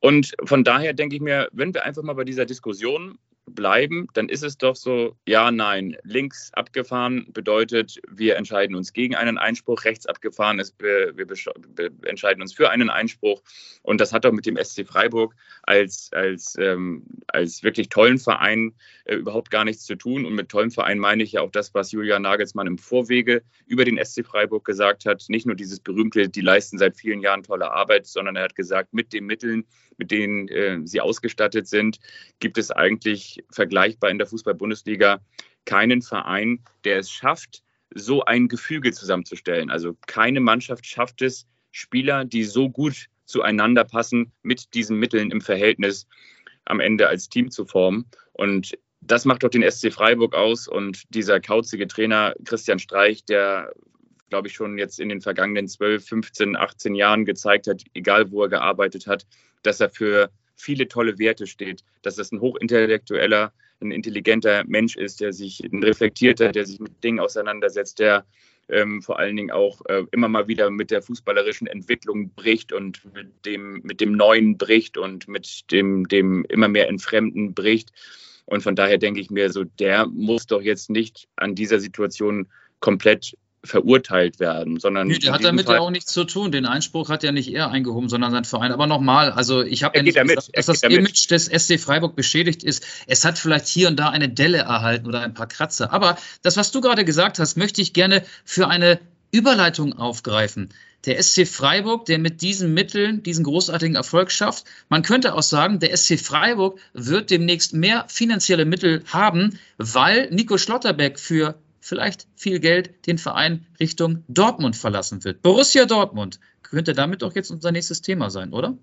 Und 0.00 0.34
von 0.44 0.64
daher 0.64 0.92
denke 0.92 1.14
ich 1.14 1.22
mir, 1.22 1.48
wenn 1.52 1.72
wir 1.72 1.84
einfach 1.84 2.02
mal 2.02 2.14
bei 2.14 2.24
dieser 2.24 2.46
Diskussion 2.46 3.16
bleiben, 3.54 4.08
dann 4.14 4.28
ist 4.28 4.42
es 4.42 4.58
doch 4.58 4.76
so, 4.76 5.16
ja, 5.26 5.50
nein. 5.50 5.96
Links 6.02 6.50
abgefahren 6.52 7.26
bedeutet, 7.32 8.00
wir 8.08 8.36
entscheiden 8.36 8.76
uns 8.76 8.92
gegen 8.92 9.14
einen 9.14 9.38
Einspruch. 9.38 9.84
Rechts 9.84 10.06
abgefahren 10.06 10.58
ist, 10.58 10.74
wir, 10.80 11.14
entscheiden 12.04 12.42
uns 12.42 12.52
für 12.52 12.70
einen 12.70 12.90
Einspruch. 12.90 13.42
Und 13.82 14.00
das 14.00 14.12
hat 14.12 14.24
doch 14.24 14.32
mit 14.32 14.46
dem 14.46 14.56
SC 14.56 14.86
Freiburg 14.86 15.34
als, 15.62 16.10
als, 16.12 16.56
ähm, 16.58 17.04
als 17.28 17.62
wirklich 17.62 17.88
tollen 17.88 18.18
Verein 18.18 18.74
äh, 19.04 19.16
überhaupt 19.16 19.50
gar 19.50 19.64
nichts 19.64 19.84
zu 19.84 19.96
tun. 19.96 20.24
Und 20.24 20.34
mit 20.34 20.48
tollem 20.48 20.70
Verein 20.70 20.98
meine 20.98 21.22
ich 21.22 21.32
ja 21.32 21.40
auch 21.40 21.50
das, 21.50 21.74
was 21.74 21.92
Julian 21.92 22.22
Nagelsmann 22.22 22.66
im 22.66 22.78
Vorwege 22.78 23.42
über 23.66 23.84
den 23.84 24.02
SC 24.02 24.24
Freiburg 24.24 24.64
gesagt 24.64 25.06
hat. 25.06 25.24
Nicht 25.28 25.46
nur 25.46 25.56
dieses 25.56 25.80
berühmte, 25.80 26.28
die 26.28 26.40
leisten 26.40 26.78
seit 26.78 26.96
vielen 26.96 27.20
Jahren 27.20 27.42
tolle 27.42 27.70
Arbeit, 27.70 28.06
sondern 28.06 28.36
er 28.36 28.44
hat 28.44 28.56
gesagt, 28.56 28.94
mit 28.94 29.12
den 29.12 29.26
Mitteln, 29.26 29.64
mit 29.96 30.10
denen 30.10 30.48
äh, 30.48 30.78
sie 30.84 31.00
ausgestattet 31.00 31.68
sind, 31.68 31.98
gibt 32.38 32.58
es 32.58 32.70
eigentlich 32.70 33.39
vergleichbar 33.50 34.10
in 34.10 34.18
der 34.18 34.26
Fußball-Bundesliga 34.26 35.20
keinen 35.64 36.02
Verein, 36.02 36.64
der 36.84 36.98
es 36.98 37.10
schafft, 37.10 37.62
so 37.94 38.24
ein 38.24 38.48
Gefüge 38.48 38.92
zusammenzustellen. 38.92 39.70
Also 39.70 39.96
keine 40.06 40.40
Mannschaft 40.40 40.86
schafft 40.86 41.22
es, 41.22 41.46
Spieler, 41.72 42.24
die 42.24 42.44
so 42.44 42.70
gut 42.70 43.06
zueinander 43.24 43.84
passen, 43.84 44.32
mit 44.42 44.74
diesen 44.74 44.98
Mitteln 44.98 45.30
im 45.30 45.40
Verhältnis 45.40 46.06
am 46.64 46.80
Ende 46.80 47.08
als 47.08 47.28
Team 47.28 47.50
zu 47.50 47.64
formen. 47.64 48.06
Und 48.32 48.76
das 49.00 49.24
macht 49.24 49.42
doch 49.42 49.48
den 49.48 49.68
SC 49.68 49.92
Freiburg 49.92 50.34
aus. 50.34 50.68
Und 50.68 51.02
dieser 51.14 51.40
kauzige 51.40 51.86
Trainer 51.86 52.34
Christian 52.44 52.78
Streich, 52.78 53.24
der, 53.24 53.72
glaube 54.28 54.48
ich, 54.48 54.54
schon 54.54 54.78
jetzt 54.78 55.00
in 55.00 55.08
den 55.08 55.20
vergangenen 55.20 55.68
12, 55.68 56.06
15, 56.06 56.56
18 56.56 56.94
Jahren 56.94 57.24
gezeigt 57.24 57.66
hat, 57.66 57.82
egal 57.94 58.30
wo 58.30 58.42
er 58.42 58.48
gearbeitet 58.48 59.06
hat, 59.06 59.26
dass 59.62 59.80
er 59.80 59.90
für 59.90 60.30
viele 60.60 60.88
tolle 60.88 61.18
Werte 61.18 61.46
steht, 61.46 61.84
dass 62.02 62.18
es 62.18 62.32
ein 62.32 62.40
hochintellektueller, 62.40 63.52
ein 63.80 63.90
intelligenter 63.90 64.64
Mensch 64.66 64.96
ist, 64.96 65.20
der 65.20 65.32
sich 65.32 65.60
ein 65.64 65.82
reflektierter, 65.82 66.52
der 66.52 66.66
sich 66.66 66.80
mit 66.80 67.02
Dingen 67.02 67.20
auseinandersetzt, 67.20 67.98
der 67.98 68.26
ähm, 68.68 69.02
vor 69.02 69.18
allen 69.18 69.36
Dingen 69.36 69.50
auch 69.50 69.80
äh, 69.86 70.04
immer 70.12 70.28
mal 70.28 70.48
wieder 70.48 70.70
mit 70.70 70.90
der 70.90 71.02
fußballerischen 71.02 71.66
Entwicklung 71.66 72.30
bricht 72.34 72.72
und 72.72 73.02
mit 73.14 73.44
dem, 73.44 73.80
mit 73.82 74.00
dem 74.00 74.12
Neuen 74.12 74.58
bricht 74.58 74.96
und 74.96 75.28
mit 75.28 75.70
dem, 75.70 76.06
dem 76.08 76.44
immer 76.48 76.68
mehr 76.68 76.88
Entfremden 76.88 77.54
bricht. 77.54 77.90
Und 78.46 78.62
von 78.62 78.76
daher 78.76 78.98
denke 78.98 79.20
ich 79.20 79.30
mir 79.30 79.50
so, 79.50 79.64
der 79.64 80.06
muss 80.06 80.46
doch 80.46 80.62
jetzt 80.62 80.90
nicht 80.90 81.28
an 81.36 81.54
dieser 81.54 81.80
Situation 81.80 82.48
komplett 82.80 83.36
verurteilt 83.62 84.40
werden, 84.40 84.80
sondern. 84.80 85.08
Nee, 85.08 85.18
der 85.18 85.32
hat 85.32 85.44
damit 85.44 85.66
Fall 85.66 85.76
ja 85.76 85.80
auch 85.80 85.90
nichts 85.90 86.12
zu 86.12 86.24
tun. 86.24 86.50
Den 86.50 86.64
Einspruch 86.64 87.10
hat 87.10 87.22
ja 87.22 87.32
nicht 87.32 87.52
er 87.52 87.70
eingehoben, 87.70 88.08
sondern 88.08 88.30
sein 88.30 88.44
Verein. 88.44 88.72
Aber 88.72 88.86
nochmal, 88.86 89.32
also 89.32 89.62
ich 89.62 89.82
habe 89.82 89.98
ja 89.98 90.02
nicht 90.02 90.16
damit. 90.16 90.36
gesagt, 90.36 90.56
dass 90.56 90.66
das 90.66 90.82
Image 90.82 91.30
des 91.30 91.46
SC 91.46 91.78
Freiburg 91.78 92.16
beschädigt 92.16 92.62
ist. 92.62 92.86
Es 93.06 93.24
hat 93.24 93.38
vielleicht 93.38 93.66
hier 93.66 93.88
und 93.88 93.96
da 93.96 94.08
eine 94.08 94.28
Delle 94.28 94.58
erhalten 94.58 95.06
oder 95.06 95.20
ein 95.20 95.34
paar 95.34 95.46
Kratzer. 95.46 95.92
Aber 95.92 96.16
das, 96.42 96.56
was 96.56 96.70
du 96.72 96.80
gerade 96.80 97.04
gesagt 97.04 97.38
hast, 97.38 97.56
möchte 97.56 97.82
ich 97.82 97.92
gerne 97.92 98.24
für 98.44 98.68
eine 98.68 98.98
Überleitung 99.30 99.92
aufgreifen. 99.92 100.70
Der 101.06 101.22
SC 101.22 101.46
Freiburg, 101.46 102.04
der 102.06 102.18
mit 102.18 102.42
diesen 102.42 102.74
Mitteln 102.74 103.22
diesen 103.22 103.44
großartigen 103.44 103.96
Erfolg 103.96 104.30
schafft. 104.30 104.64
Man 104.88 105.02
könnte 105.02 105.34
auch 105.34 105.42
sagen, 105.42 105.78
der 105.80 105.96
SC 105.96 106.18
Freiburg 106.18 106.78
wird 106.92 107.30
demnächst 107.30 107.72
mehr 107.72 108.04
finanzielle 108.08 108.64
Mittel 108.64 109.02
haben, 109.06 109.58
weil 109.78 110.30
Nico 110.30 110.58
Schlotterbeck 110.58 111.18
für 111.18 111.56
vielleicht 111.80 112.26
viel 112.36 112.60
Geld 112.60 113.06
den 113.06 113.18
Verein 113.18 113.66
Richtung 113.80 114.24
Dortmund 114.28 114.76
verlassen 114.76 115.24
wird. 115.24 115.42
Borussia 115.42 115.86
Dortmund 115.86 116.38
könnte 116.62 116.92
damit 116.92 117.22
doch 117.22 117.34
jetzt 117.34 117.50
unser 117.50 117.72
nächstes 117.72 118.02
Thema 118.02 118.30
sein, 118.30 118.52
oder? 118.52 118.76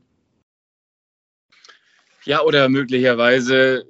Ja, 2.25 2.41
oder 2.41 2.67
möglicherweise, 2.67 3.85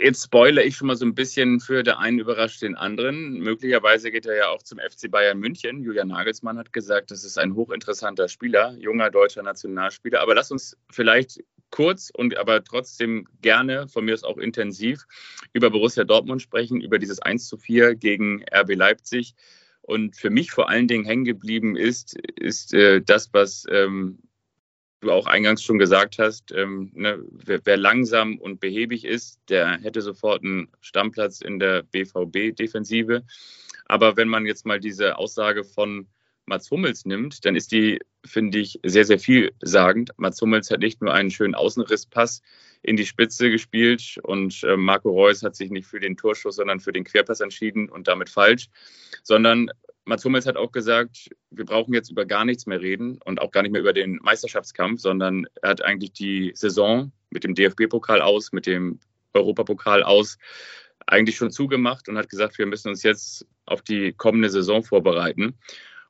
jetzt 0.00 0.22
spoilere 0.22 0.64
ich 0.64 0.76
schon 0.76 0.86
mal 0.86 0.96
so 0.96 1.04
ein 1.04 1.16
bisschen 1.16 1.58
für 1.58 1.82
der 1.82 1.98
einen 1.98 2.20
überrascht 2.20 2.62
den 2.62 2.76
anderen. 2.76 3.40
Möglicherweise 3.40 4.12
geht 4.12 4.26
er 4.26 4.36
ja 4.36 4.48
auch 4.50 4.62
zum 4.62 4.78
FC 4.78 5.10
Bayern 5.10 5.38
München. 5.38 5.82
Julian 5.82 6.08
Nagelsmann 6.08 6.58
hat 6.58 6.72
gesagt, 6.72 7.10
das 7.10 7.24
ist 7.24 7.38
ein 7.38 7.56
hochinteressanter 7.56 8.28
Spieler, 8.28 8.76
junger 8.78 9.10
deutscher 9.10 9.42
Nationalspieler. 9.42 10.20
Aber 10.20 10.36
lass 10.36 10.52
uns 10.52 10.76
vielleicht 10.92 11.42
kurz 11.70 12.10
und 12.10 12.36
aber 12.36 12.62
trotzdem 12.62 13.26
gerne, 13.42 13.88
von 13.88 14.04
mir 14.04 14.14
aus 14.14 14.24
auch 14.24 14.38
intensiv, 14.38 15.06
über 15.52 15.70
Borussia 15.70 16.04
Dortmund 16.04 16.42
sprechen, 16.42 16.80
über 16.80 16.98
dieses 16.98 17.20
1 17.20 17.46
zu 17.48 17.56
4 17.56 17.94
gegen 17.96 18.44
RB 18.52 18.74
Leipzig. 18.74 19.34
Und 19.82 20.16
für 20.16 20.30
mich 20.30 20.50
vor 20.50 20.68
allen 20.68 20.88
Dingen 20.88 21.04
hängen 21.04 21.24
geblieben 21.24 21.76
ist, 21.76 22.16
ist 22.16 22.72
äh, 22.72 23.02
das, 23.02 23.34
was 23.34 23.66
ähm, 23.68 24.18
du 25.00 25.10
auch 25.10 25.26
eingangs 25.26 25.62
schon 25.62 25.78
gesagt 25.78 26.18
hast, 26.18 26.52
ähm, 26.52 26.90
ne, 26.94 27.22
wer, 27.30 27.60
wer, 27.64 27.76
langsam 27.76 28.38
und 28.38 28.60
behäbig 28.60 29.04
ist, 29.04 29.40
der 29.48 29.78
hätte 29.80 30.00
sofort 30.00 30.42
einen 30.42 30.68
Stammplatz 30.80 31.40
in 31.40 31.58
der 31.58 31.82
BVB-Defensive. 31.82 33.24
Aber 33.84 34.16
wenn 34.16 34.28
man 34.28 34.46
jetzt 34.46 34.64
mal 34.64 34.80
diese 34.80 35.18
Aussage 35.18 35.64
von 35.64 36.06
Mats 36.46 36.70
Hummels 36.70 37.04
nimmt, 37.04 37.44
dann 37.44 37.56
ist 37.56 37.72
die, 37.72 38.00
finde 38.24 38.58
ich, 38.58 38.80
sehr, 38.84 39.04
sehr 39.04 39.18
vielsagend. 39.18 40.10
Mats 40.16 40.40
Hummels 40.40 40.70
hat 40.70 40.80
nicht 40.80 41.00
nur 41.00 41.12
einen 41.12 41.30
schönen 41.30 41.54
Außenrisspass 41.54 42.42
in 42.82 42.96
die 42.96 43.06
Spitze 43.06 43.50
gespielt 43.50 44.18
und 44.22 44.62
äh, 44.64 44.76
Marco 44.76 45.10
Reus 45.10 45.42
hat 45.42 45.56
sich 45.56 45.70
nicht 45.70 45.86
für 45.86 46.00
den 46.00 46.16
Torschuss, 46.16 46.56
sondern 46.56 46.80
für 46.80 46.92
den 46.92 47.04
Querpass 47.04 47.40
entschieden 47.40 47.88
und 47.88 48.08
damit 48.08 48.28
falsch, 48.28 48.68
sondern 49.22 49.70
Mats 50.04 50.24
Hummels 50.24 50.46
hat 50.46 50.58
auch 50.58 50.70
gesagt, 50.70 51.30
wir 51.50 51.64
brauchen 51.64 51.94
jetzt 51.94 52.10
über 52.10 52.26
gar 52.26 52.44
nichts 52.44 52.66
mehr 52.66 52.80
reden 52.80 53.18
und 53.24 53.40
auch 53.40 53.50
gar 53.50 53.62
nicht 53.62 53.72
mehr 53.72 53.80
über 53.80 53.94
den 53.94 54.16
Meisterschaftskampf, 54.16 55.00
sondern 55.00 55.46
er 55.62 55.70
hat 55.70 55.82
eigentlich 55.82 56.12
die 56.12 56.52
Saison 56.54 57.10
mit 57.30 57.42
dem 57.42 57.54
DFB-Pokal 57.54 58.20
aus, 58.20 58.52
mit 58.52 58.66
dem 58.66 59.00
Europapokal 59.32 60.02
aus 60.02 60.38
eigentlich 61.06 61.36
schon 61.36 61.50
zugemacht 61.50 62.08
und 62.08 62.18
hat 62.18 62.28
gesagt, 62.28 62.58
wir 62.58 62.66
müssen 62.66 62.88
uns 62.88 63.02
jetzt 63.02 63.46
auf 63.66 63.82
die 63.82 64.12
kommende 64.12 64.50
Saison 64.50 64.82
vorbereiten. 64.82 65.58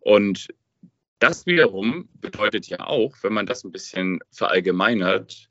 Und 0.04 0.48
das 1.18 1.46
wiederum 1.46 2.10
bedeutet 2.20 2.66
ja 2.66 2.80
auch, 2.80 3.16
wenn 3.22 3.32
man 3.32 3.46
das 3.46 3.64
ein 3.64 3.72
bisschen 3.72 4.20
verallgemeinert, 4.30 5.48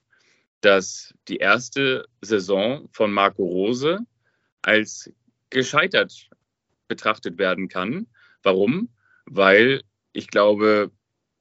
dass 0.62 1.12
die 1.28 1.38
erste 1.38 2.06
Saison 2.22 2.88
von 2.92 3.12
Marco 3.12 3.44
Rose 3.44 3.98
als 4.62 5.12
gescheitert 5.50 6.30
betrachtet 6.88 7.40
werden 7.40 7.68
kann. 7.68 8.06
Warum? 8.44 8.90
Weil 9.26 9.82
ich 10.12 10.28
glaube, 10.28 10.92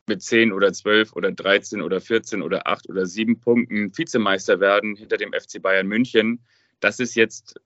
mit 0.09 0.22
10 0.22 0.51
oder 0.51 0.72
12 0.72 1.12
oder 1.12 1.33
13 1.33 1.83
oder 1.83 2.01
14 2.01 2.40
oder 2.40 2.66
8 2.66 2.88
oder 2.88 3.05
7 3.05 3.40
Punkten 3.40 3.96
Vizemeister 3.96 4.59
werden 4.59 4.96
hinter 4.96 5.18
dem 5.18 5.35
FC 5.35 5.61
Bayern 5.61 5.87
München, 5.87 6.42
das 6.81 6.98
ist 6.98 7.14
jetzt, 7.14 7.61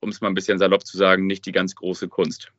um 0.00 0.10
es 0.10 0.20
mal 0.20 0.28
ein 0.28 0.34
bisschen 0.34 0.58
salopp 0.58 0.84
zu 0.84 0.98
sagen, 0.98 1.26
nicht 1.26 1.46
die 1.46 1.52
ganz 1.52 1.74
große 1.74 2.08
Kunst. 2.08 2.52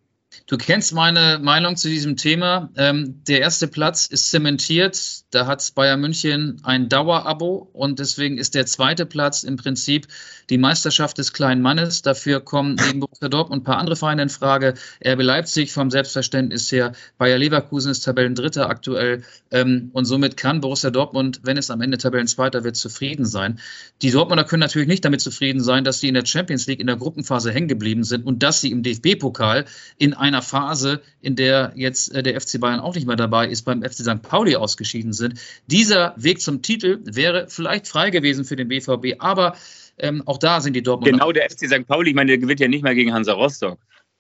Du 0.46 0.58
kennst 0.58 0.94
meine 0.94 1.40
Meinung 1.42 1.76
zu 1.76 1.90
diesem 1.90 2.16
Thema. 2.16 2.70
Ähm, 2.78 3.22
der 3.28 3.42
erste 3.42 3.68
Platz 3.68 4.06
ist 4.08 4.30
zementiert. 4.30 4.98
Da 5.32 5.46
hat 5.46 5.74
Bayern 5.76 6.00
München 6.00 6.62
ein 6.64 6.88
Dauerabo 6.88 7.70
und 7.74 8.00
deswegen 8.00 8.38
ist 8.38 8.56
der 8.56 8.66
zweite 8.66 9.06
Platz 9.06 9.44
im 9.44 9.58
Prinzip 9.58 10.08
die 10.50 10.58
Meisterschaft 10.58 11.18
des 11.18 11.34
kleinen 11.34 11.62
Mannes. 11.62 12.02
Dafür 12.02 12.40
kommen 12.40 12.76
neben 12.76 13.02
Borussia 13.02 13.28
Dortmund 13.28 13.62
ein 13.62 13.64
paar 13.66 13.78
andere 13.78 13.98
Vereine 13.98 14.24
in 14.24 14.30
Frage. 14.30 14.76
RB 15.06 15.22
Leipzig 15.22 15.72
vom 15.72 15.92
Selbstverständnis 15.92 16.72
her. 16.72 16.94
Bayer 17.18 17.38
Leverkusen 17.38 17.92
ist 17.92 18.02
Tabellendritter 18.02 18.70
aktuell 18.70 19.24
ähm, 19.52 19.90
und 19.94 20.06
somit 20.06 20.38
kann 20.38 20.62
Borussia 20.62 20.90
Dortmund, 20.90 21.42
wenn 21.44 21.58
es 21.58 21.70
am 21.70 21.82
Ende 21.82 21.98
Tabellenzweiter 21.98 22.64
wird, 22.64 22.78
zufrieden 22.78 23.26
sein. 23.26 23.60
Die 24.02 24.12
Dortmunder 24.12 24.46
können 24.46 24.62
natürlich 24.62 24.88
nicht 24.88 25.04
damit 25.04 25.22
zufrieden 25.22 25.62
sein, 25.62 25.84
dass 25.84 26.00
sie 26.00 26.08
in 26.08 26.14
der 26.14 26.26
Champions 26.26 26.68
League 26.68 26.80
in 26.80 26.88
der 26.88 26.96
Gruppenphase 26.96 27.52
hängen 27.52 27.68
geblieben 27.68 28.04
sind 28.04 28.26
und 28.26 28.44
dass 28.44 28.62
sie 28.62 28.72
im 28.72 28.84
DFB-Pokal 28.84 29.66
in 29.98 30.14
einer 30.18 30.42
Phase, 30.42 31.02
in 31.22 31.36
der 31.36 31.74
jetzt 31.76 32.14
äh, 32.14 32.24
der 32.24 32.40
FC 32.40 32.60
Bayern 32.60 32.80
auch 32.80 32.96
nicht 32.96 33.08
mehr 33.08 33.16
dabei 33.16 33.48
ist, 33.48 33.64
beim 33.64 33.84
FC 33.84 33.96
St. 33.96 34.22
Pauli 34.22 34.56
ausgeschieden 34.56 35.14
sind. 35.14 35.40
Dieser 35.68 36.14
Weg 36.18 36.42
zum 36.42 36.62
Titel 36.62 37.00
wäre 37.04 37.48
vielleicht 37.50 37.88
frei 37.88 38.10
gewesen 38.10 38.46
für 38.46 38.56
den 38.56 38.68
BVB, 38.68 39.20
aber 39.20 39.56
ähm, 39.98 40.24
auch 40.26 40.38
da 40.38 40.62
sind 40.62 40.74
die 40.74 40.84
Dortmund. 40.84 41.12
Genau, 41.12 41.32
der 41.32 41.50
FC 41.50 41.68
St. 41.68 41.88
Pauli, 41.88 42.10
ich 42.10 42.16
meine, 42.16 42.30
der 42.30 42.38
gewinnt 42.38 42.60
ja 42.60 42.68
nicht 42.68 42.84
mehr 42.84 42.96
gegen 42.96 43.14
Hansa 43.14 43.34
Rostock. 43.34 43.80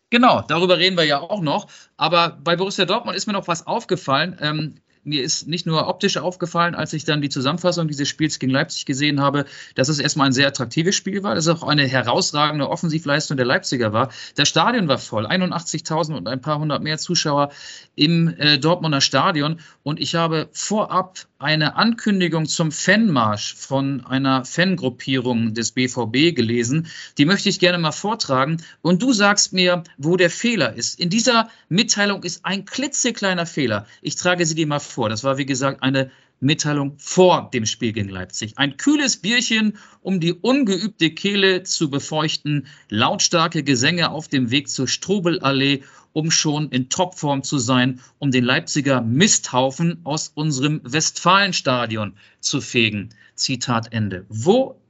Genau, 0.10 0.42
darüber 0.48 0.78
reden 0.78 0.98
wir 0.98 1.04
ja 1.04 1.20
auch 1.20 1.42
noch. 1.42 1.68
Aber 1.98 2.38
bei 2.42 2.56
Borussia 2.56 2.86
Dortmund 2.86 3.18
ist 3.18 3.28
mir 3.28 3.34
noch 3.34 3.48
was 3.48 3.68
aufgefallen. 3.68 4.38
Ähm, 4.40 4.76
mir 5.08 5.24
ist 5.24 5.48
nicht 5.48 5.66
nur 5.66 5.88
optisch 5.88 6.18
aufgefallen, 6.18 6.76
als 6.76 6.94
ich 6.94 7.06
dann 7.06 7.22
die 7.22 7.30
Zusammenfassung 7.30 7.88
dieses 7.88 8.08
Spiels 8.08 8.40
gegen 8.40 8.52
Leipzig 8.52 8.86
gesehen 8.86 9.22
habe, 9.22 9.46
dass 9.76 9.90
es 9.90 10.00
erstmal 10.00 10.28
ein 10.28 10.34
sehr 10.34 10.48
attraktives 10.48 10.96
Spiel 10.96 11.24
war, 11.24 11.34
dass 11.34 11.48
es 11.48 11.62
auch 11.62 11.68
eine 11.68 11.88
herausragende 11.88 12.70
Offensivleistung 12.70 13.38
der 13.38 13.46
Leipziger 13.46 13.94
war. 13.94 14.10
Das 14.36 14.50
Stadion 14.50 14.88
war 14.88 14.98
voll, 14.98 15.26
81.000 15.26 16.16
und 16.16 16.28
ein 16.28 16.42
paar 16.42 16.60
hundert 16.60 16.84
mehr 16.84 16.98
Zuschauer 16.98 17.52
im 17.96 18.28
äh, 18.38 18.60
Dortmunder 18.60 19.02
Stadion. 19.02 19.60
Und 19.84 20.00
ich 20.00 20.16
habe 20.16 20.50
vorab 20.52 21.20
eine 21.40 21.76
Ankündigung 21.76 22.46
zum 22.46 22.72
Fanmarsch 22.72 23.56
von 23.56 24.06
einer 24.06 24.44
Fangruppierung 24.44 25.54
des 25.54 25.72
BVB 25.72 26.36
gelesen. 26.36 26.88
Die 27.18 27.26
möchte 27.26 27.50
ich 27.50 27.60
gerne 27.60 27.78
mal 27.78 27.92
vortragen. 27.92 28.58
Und 28.82 29.02
du 29.02 29.14
sagst 29.14 29.54
mir, 29.54 29.84
wo 29.98 30.18
der 30.18 30.30
Fehler 30.30 30.74
ist. 30.74 31.00
In 31.00 31.10
dieser 31.10 31.50
Mitteilung 31.70 32.24
ist 32.24 32.44
ein 32.44 32.66
klitzekleiner 32.66 33.46
Fehler. 33.46 33.86
Ich 34.02 34.16
trage 34.16 34.46
sie 34.46 34.56
dir 34.56 34.68
mal 34.68 34.80
vor. 34.80 34.97
Das 35.06 35.24
war, 35.24 35.38
wie 35.38 35.46
gesagt, 35.46 35.84
eine 35.84 36.12
Mitteilung 36.40 36.96
vor 36.98 37.50
dem 37.54 37.66
Spiel 37.66 37.94
gegen 37.94 38.10
Leipzig. 38.10 38.58
Ein 38.58 38.78
kühles 38.78 39.18
Bierchen, 39.18 39.78
um 40.02 40.20
die 40.20 40.34
ungeübte 40.34 41.12
Kehle 41.12 41.64
zu 41.64 41.90
befeuchten, 41.90 42.68
lautstarke 42.90 43.64
Gesänge 43.64 44.12
auf 44.12 44.28
dem 44.28 44.52
Weg 44.52 44.70
zur 44.70 44.88
Strubelallee 44.88 45.84
um 46.18 46.32
schon 46.32 46.72
in 46.72 46.90
Topform 46.90 47.44
zu 47.44 47.60
sein, 47.60 48.02
um 48.18 48.32
den 48.32 48.44
Leipziger 48.44 49.02
Misthaufen 49.02 50.04
aus 50.04 50.30
unserem 50.30 50.82
Westfalenstadion 50.84 52.18
zu 52.40 52.60
fegen. 52.60 53.14
Zitat 53.36 53.94
Ende. 53.94 54.26
Wo 54.28 54.82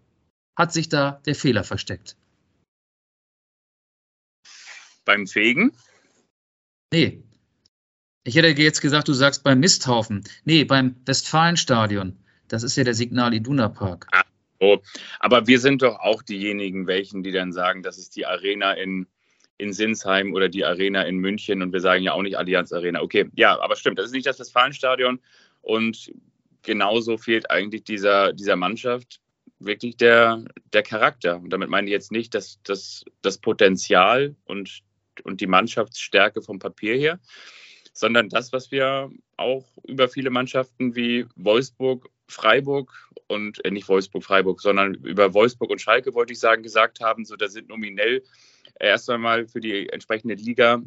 hat 0.56 0.72
sich 0.72 0.88
da 0.88 1.20
der 1.26 1.36
Fehler 1.36 1.66
versteckt? 1.66 2.16
Beim 5.04 5.28
Fegen? 5.28 5.74
Nee. 6.94 7.22
Ich 8.28 8.36
hätte 8.36 8.50
jetzt 8.62 8.82
gesagt, 8.82 9.08
du 9.08 9.14
sagst 9.14 9.46
beim 9.46 9.62
Misthaufen. 9.62 10.22
Nee, 10.44 10.66
beim 10.66 10.98
Westfalenstadion. 11.06 12.18
Das 12.50 12.62
ist 12.62 12.76
ja 12.76 12.84
der 12.84 12.94
Signal 12.94 13.34
Iduna 13.34 13.70
Park. 13.70 14.06
Ah, 14.12 14.24
oh. 14.60 14.80
Aber 15.22 15.48
wir 15.48 15.62
sind 15.62 15.82
doch 15.82 15.98
auch 16.02 16.22
diejenigen, 16.22 16.88
welchen, 16.88 17.24
die 17.24 17.32
dann 17.32 17.54
sagen, 17.54 17.84
das 17.84 17.98
ist 17.98 18.18
die 18.18 18.26
Arena 18.26 18.74
in 18.74 19.08
in 19.58 19.74
Sinsheim 19.74 20.34
oder 20.34 20.50
die 20.50 20.66
Arena 20.66 21.04
in 21.04 21.18
München 21.18 21.64
und 21.64 21.74
wir 21.74 21.80
sagen 21.80 22.04
ja 22.04 22.12
auch 22.12 22.22
nicht 22.22 22.38
Allianz 22.38 22.72
Arena. 22.74 23.02
Okay, 23.02 23.30
ja, 23.34 23.60
aber 23.60 23.76
stimmt, 23.76 23.98
das 23.98 24.08
ist 24.08 24.12
nicht 24.12 24.28
das 24.28 24.40
Westfalenstadion 24.40 25.20
und 25.62 26.12
genauso 26.62 27.18
fehlt 27.18 27.50
eigentlich 27.50 27.86
dieser, 27.86 28.34
dieser 28.34 28.56
Mannschaft 28.56 29.20
wirklich 29.58 29.98
der, 29.98 30.44
der 30.74 30.84
Charakter. 30.84 31.38
Und 31.38 31.50
damit 31.50 31.70
meine 31.70 31.88
ich 31.88 31.92
jetzt 31.92 32.12
nicht 32.12 32.36
das, 32.36 32.60
das, 32.64 33.04
das 33.24 33.40
Potenzial 33.40 34.36
und, 34.46 34.82
und 35.24 35.42
die 35.42 35.48
Mannschaftsstärke 35.48 36.44
vom 36.44 36.60
Papier 36.60 36.96
her, 36.96 37.20
sondern 37.98 38.30
das, 38.30 38.54
was 38.54 38.70
wir 38.70 39.10
auch 39.38 39.66
über 39.88 40.08
viele 40.08 40.30
Mannschaften 40.30 40.96
wie 40.96 41.26
Wolfsburg, 41.36 42.08
Freiburg 42.28 42.94
und 43.28 43.64
äh, 43.66 43.72
nicht 43.72 43.90
Wolfsburg, 43.90 44.24
Freiburg, 44.24 44.62
sondern 44.62 44.94
über 44.94 45.34
Wolfsburg 45.34 45.72
und 45.72 45.82
Schalke, 45.82 46.14
wollte 46.14 46.34
ich 46.34 46.40
sagen, 46.40 46.62
gesagt 46.62 47.00
haben, 47.00 47.26
so 47.26 47.36
da 47.36 47.48
sind 47.48 47.70
nominell 47.70 48.24
erst 48.80 49.10
einmal 49.10 49.48
für 49.48 49.62
die 49.62 49.90
entsprechende 49.90 50.36
Liga 50.36 50.84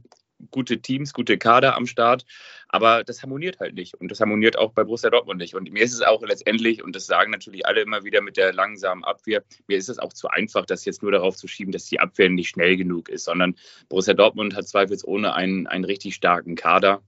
gute 0.50 0.81
Teams, 0.81 1.12
gute 1.12 1.38
Kader 1.38 1.76
am 1.76 1.87
Start, 1.87 2.24
aber 2.68 3.05
das 3.05 3.22
harmoniert 3.22 3.61
halt 3.61 3.74
nicht. 3.74 3.94
Und 3.94 4.11
das 4.11 4.20
harmoniert 4.20 4.57
auch 4.57 4.72
bei 4.72 4.85
Borussia 4.85 5.11
Dortmund 5.11 5.38
nicht. 5.38 5.55
Und 5.55 5.70
mir 5.70 5.83
ist 5.83 5.92
es 5.92 6.03
auch 6.03 6.22
letztendlich, 6.22 6.83
und 6.83 6.94
das 6.96 7.07
sagen 7.07 7.31
natürlich 7.31 7.66
alle 7.66 7.81
immer 7.83 8.05
wieder 8.05 8.20
mit 8.20 8.37
der 8.37 8.53
langsamen 8.53 9.05
Abwehr, 9.05 9.42
mir 9.66 9.76
ist 9.76 9.88
es 9.88 9.98
auch 9.98 10.12
zu 10.12 10.29
einfach, 10.29 10.66
das 10.66 10.85
jetzt 10.85 11.03
nur 11.03 11.12
darauf 11.12 11.37
zu 11.37 11.48
schieben, 11.48 11.72
dass 11.72 11.87
die 11.87 12.00
Abwehr 12.00 12.31
nicht 12.31 12.48
schnell 12.48 12.76
genug 12.76 13.09
ist, 13.09 13.24
sondern 13.24 13.57
Borussia 13.88 14.14
Dortmund 14.14 14.55
hat 14.55 14.68
zweifelsohne 14.68 15.35
einen, 15.35 15.66
einen 15.66 15.85
richtig 15.85 16.14
starken 16.14 16.55
Kader, 16.55 17.03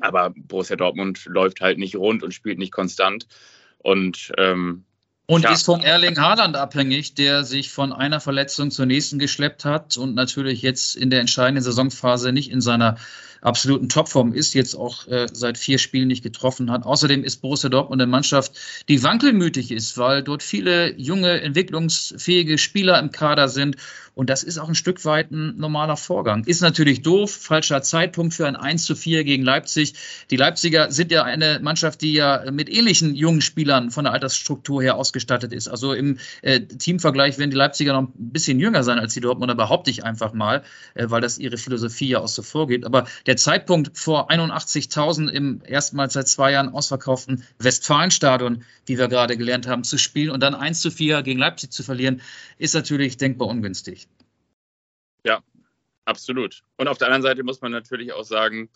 aber 0.00 0.32
Borussia 0.36 0.76
Dortmund 0.76 1.24
läuft 1.26 1.60
halt 1.60 1.78
nicht 1.78 1.96
rund 1.96 2.22
und 2.22 2.32
spielt 2.32 2.58
nicht 2.58 2.72
konstant. 2.72 3.26
Und 3.78 4.32
ähm, 4.36 4.84
und 5.30 5.44
ja. 5.44 5.52
ist 5.52 5.64
von 5.64 5.80
Erling 5.80 6.18
Haaland 6.18 6.56
abhängig, 6.56 7.14
der 7.14 7.44
sich 7.44 7.70
von 7.70 7.92
einer 7.92 8.18
Verletzung 8.18 8.72
zur 8.72 8.86
nächsten 8.86 9.20
geschleppt 9.20 9.64
hat 9.64 9.96
und 9.96 10.16
natürlich 10.16 10.60
jetzt 10.60 10.96
in 10.96 11.08
der 11.08 11.20
entscheidenden 11.20 11.62
Saisonphase 11.62 12.32
nicht 12.32 12.50
in 12.50 12.60
seiner 12.60 12.96
absoluten 13.40 13.88
Topform 13.88 14.32
ist, 14.32 14.54
jetzt 14.54 14.74
auch 14.74 15.06
äh, 15.06 15.26
seit 15.32 15.58
vier 15.58 15.78
Spielen 15.78 16.08
nicht 16.08 16.22
getroffen 16.22 16.70
hat. 16.70 16.84
Außerdem 16.84 17.24
ist 17.24 17.38
Borussia 17.38 17.70
Dortmund 17.70 18.00
eine 18.00 18.10
Mannschaft, 18.10 18.52
die 18.88 19.02
wankelmütig 19.02 19.70
ist, 19.70 19.98
weil 19.98 20.22
dort 20.22 20.42
viele 20.42 20.94
junge, 20.98 21.40
entwicklungsfähige 21.40 22.58
Spieler 22.58 22.98
im 22.98 23.10
Kader 23.10 23.48
sind. 23.48 23.76
Und 24.14 24.28
das 24.28 24.42
ist 24.42 24.58
auch 24.58 24.68
ein 24.68 24.74
Stück 24.74 25.04
weit 25.04 25.30
ein 25.30 25.56
normaler 25.56 25.96
Vorgang. 25.96 26.44
Ist 26.44 26.60
natürlich 26.60 27.02
doof, 27.02 27.30
falscher 27.30 27.80
Zeitpunkt 27.80 28.34
für 28.34 28.46
ein 28.46 28.56
1 28.56 28.84
zu 28.84 28.96
4 28.96 29.24
gegen 29.24 29.44
Leipzig. 29.44 29.94
Die 30.30 30.36
Leipziger 30.36 30.90
sind 30.90 31.12
ja 31.12 31.22
eine 31.22 31.60
Mannschaft, 31.62 32.02
die 32.02 32.12
ja 32.12 32.50
mit 32.50 32.68
ähnlichen 32.68 33.14
jungen 33.14 33.40
Spielern 33.40 33.90
von 33.90 34.04
der 34.04 34.12
Altersstruktur 34.12 34.82
her 34.82 34.96
ausgestattet 34.96 35.52
ist. 35.52 35.68
Also 35.68 35.94
im 35.94 36.18
äh, 36.42 36.60
Teamvergleich 36.60 37.38
werden 37.38 37.50
die 37.50 37.56
Leipziger 37.56 37.92
noch 37.92 38.02
ein 38.02 38.12
bisschen 38.14 38.60
jünger 38.60 38.82
sein 38.82 38.98
als 38.98 39.14
die 39.14 39.20
Dortmunder, 39.20 39.54
behaupte 39.54 39.90
ich 39.90 40.04
einfach 40.04 40.32
mal, 40.32 40.64
äh, 40.94 41.06
weil 41.08 41.20
das 41.20 41.38
ihre 41.38 41.56
Philosophie 41.56 42.08
ja 42.08 42.18
auch 42.18 42.28
so 42.28 42.42
vorgeht. 42.42 42.84
Aber 42.84 43.06
der 43.26 43.29
Zeitpunkt 43.36 43.96
vor 43.98 44.30
81.000 44.30 45.28
im 45.28 45.62
erstmals 45.64 46.14
seit 46.14 46.28
zwei 46.28 46.52
Jahren 46.52 46.70
ausverkauften 46.70 47.44
Westfalenstadion, 47.58 48.64
wie 48.86 48.98
wir 48.98 49.08
gerade 49.08 49.36
gelernt 49.36 49.66
haben, 49.66 49.84
zu 49.84 49.98
spielen 49.98 50.30
und 50.30 50.40
dann 50.40 50.54
1 50.54 50.80
zu 50.80 50.90
4 50.90 51.22
gegen 51.22 51.38
Leipzig 51.38 51.70
zu 51.72 51.82
verlieren, 51.82 52.22
ist 52.58 52.74
natürlich 52.74 53.16
denkbar 53.16 53.48
ungünstig. 53.48 54.08
Ja, 55.24 55.42
absolut. 56.04 56.62
Und 56.76 56.88
auf 56.88 56.98
der 56.98 57.08
anderen 57.08 57.22
Seite 57.22 57.42
muss 57.42 57.60
man 57.60 57.72
natürlich 57.72 58.12
auch 58.12 58.24
sagen, 58.24 58.70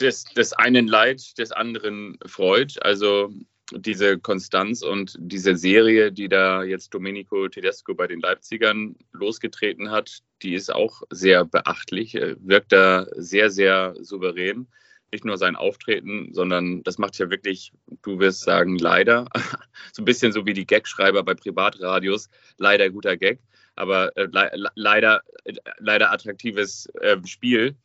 des, 0.00 0.24
des 0.24 0.52
einen 0.52 0.88
Leid, 0.88 1.38
des 1.38 1.52
anderen 1.52 2.18
freut. 2.26 2.82
Also 2.82 3.32
diese 3.72 4.18
Konstanz 4.18 4.82
und 4.82 5.16
diese 5.18 5.56
Serie, 5.56 6.12
die 6.12 6.28
da 6.28 6.62
jetzt 6.62 6.92
Domenico 6.94 7.48
Tedesco 7.48 7.94
bei 7.94 8.06
den 8.06 8.20
Leipzigern 8.20 8.96
losgetreten 9.12 9.90
hat, 9.90 10.20
die 10.42 10.54
ist 10.54 10.72
auch 10.72 11.02
sehr 11.10 11.44
beachtlich, 11.44 12.14
wirkt 12.14 12.72
da 12.72 13.06
sehr, 13.16 13.50
sehr 13.50 13.94
souverän. 14.00 14.66
Nicht 15.12 15.24
nur 15.24 15.38
sein 15.38 15.56
Auftreten, 15.56 16.32
sondern 16.32 16.84
das 16.84 16.98
macht 16.98 17.18
ja 17.18 17.30
wirklich, 17.30 17.72
du 18.02 18.20
wirst 18.20 18.42
sagen, 18.42 18.78
leider, 18.78 19.26
so 19.92 20.02
ein 20.02 20.04
bisschen 20.04 20.32
so 20.32 20.46
wie 20.46 20.52
die 20.52 20.66
Gagschreiber 20.66 21.24
bei 21.24 21.34
Privatradios, 21.34 22.28
leider 22.58 22.90
guter 22.90 23.16
Gag, 23.16 23.40
aber 23.74 24.16
äh, 24.16 24.28
le 24.30 24.70
leider, 24.76 25.22
äh, 25.44 25.54
leider 25.78 26.12
attraktives 26.12 26.86
äh, 27.00 27.16
Spiel. 27.26 27.76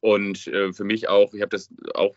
Und 0.00 0.46
äh, 0.48 0.72
für 0.74 0.84
mich 0.84 1.08
auch, 1.08 1.32
ich 1.32 1.40
habe 1.40 1.48
das 1.48 1.70
auch 1.94 2.14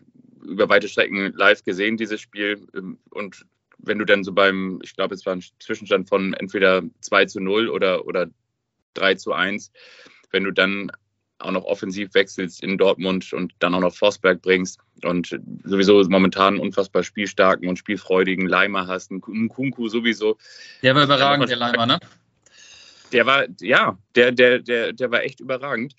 über 0.49 0.69
weite 0.69 0.87
Strecken 0.87 1.33
live 1.33 1.63
gesehen, 1.63 1.97
dieses 1.97 2.19
Spiel. 2.19 2.67
Ähm, 2.75 2.97
und 3.11 3.45
wenn 3.77 3.99
du 3.99 4.05
dann 4.05 4.23
so 4.23 4.33
beim, 4.33 4.79
ich 4.83 4.95
glaube, 4.95 5.15
es 5.15 5.25
war 5.25 5.33
ein 5.33 5.43
Zwischenstand 5.59 6.09
von 6.09 6.33
entweder 6.33 6.83
2 7.01 7.25
zu 7.25 7.39
0 7.39 7.69
oder, 7.69 8.05
oder 8.05 8.27
3 8.95 9.15
zu 9.15 9.33
1, 9.33 9.71
wenn 10.31 10.43
du 10.43 10.51
dann 10.51 10.91
auch 11.39 11.51
noch 11.51 11.63
offensiv 11.63 12.13
wechselst 12.13 12.61
in 12.61 12.77
Dortmund 12.77 13.31
und 13.31 13.53
dann 13.59 13.73
auch 13.73 13.79
noch 13.79 13.95
Forsberg 13.95 14.41
bringst 14.41 14.79
und 15.03 15.39
sowieso 15.63 16.03
momentan 16.09 16.59
unfassbar 16.59 17.03
spielstarken 17.03 17.69
und 17.69 17.79
spielfreudigen 17.79 18.45
Leimer 18.45 18.87
hast, 18.87 19.11
einen 19.11 19.21
Kunku 19.21 19.87
sowieso. 19.87 20.37
Der 20.83 20.95
war 20.95 21.05
überragend, 21.05 21.49
der 21.49 21.57
Leimer, 21.57 21.85
ne? 21.85 21.99
Der 23.13 23.25
war, 23.25 23.45
ja, 23.61 23.97
der, 24.15 24.31
der, 24.33 24.59
der, 24.59 24.93
der 24.93 25.11
war 25.11 25.23
echt 25.23 25.39
überragend. 25.39 25.95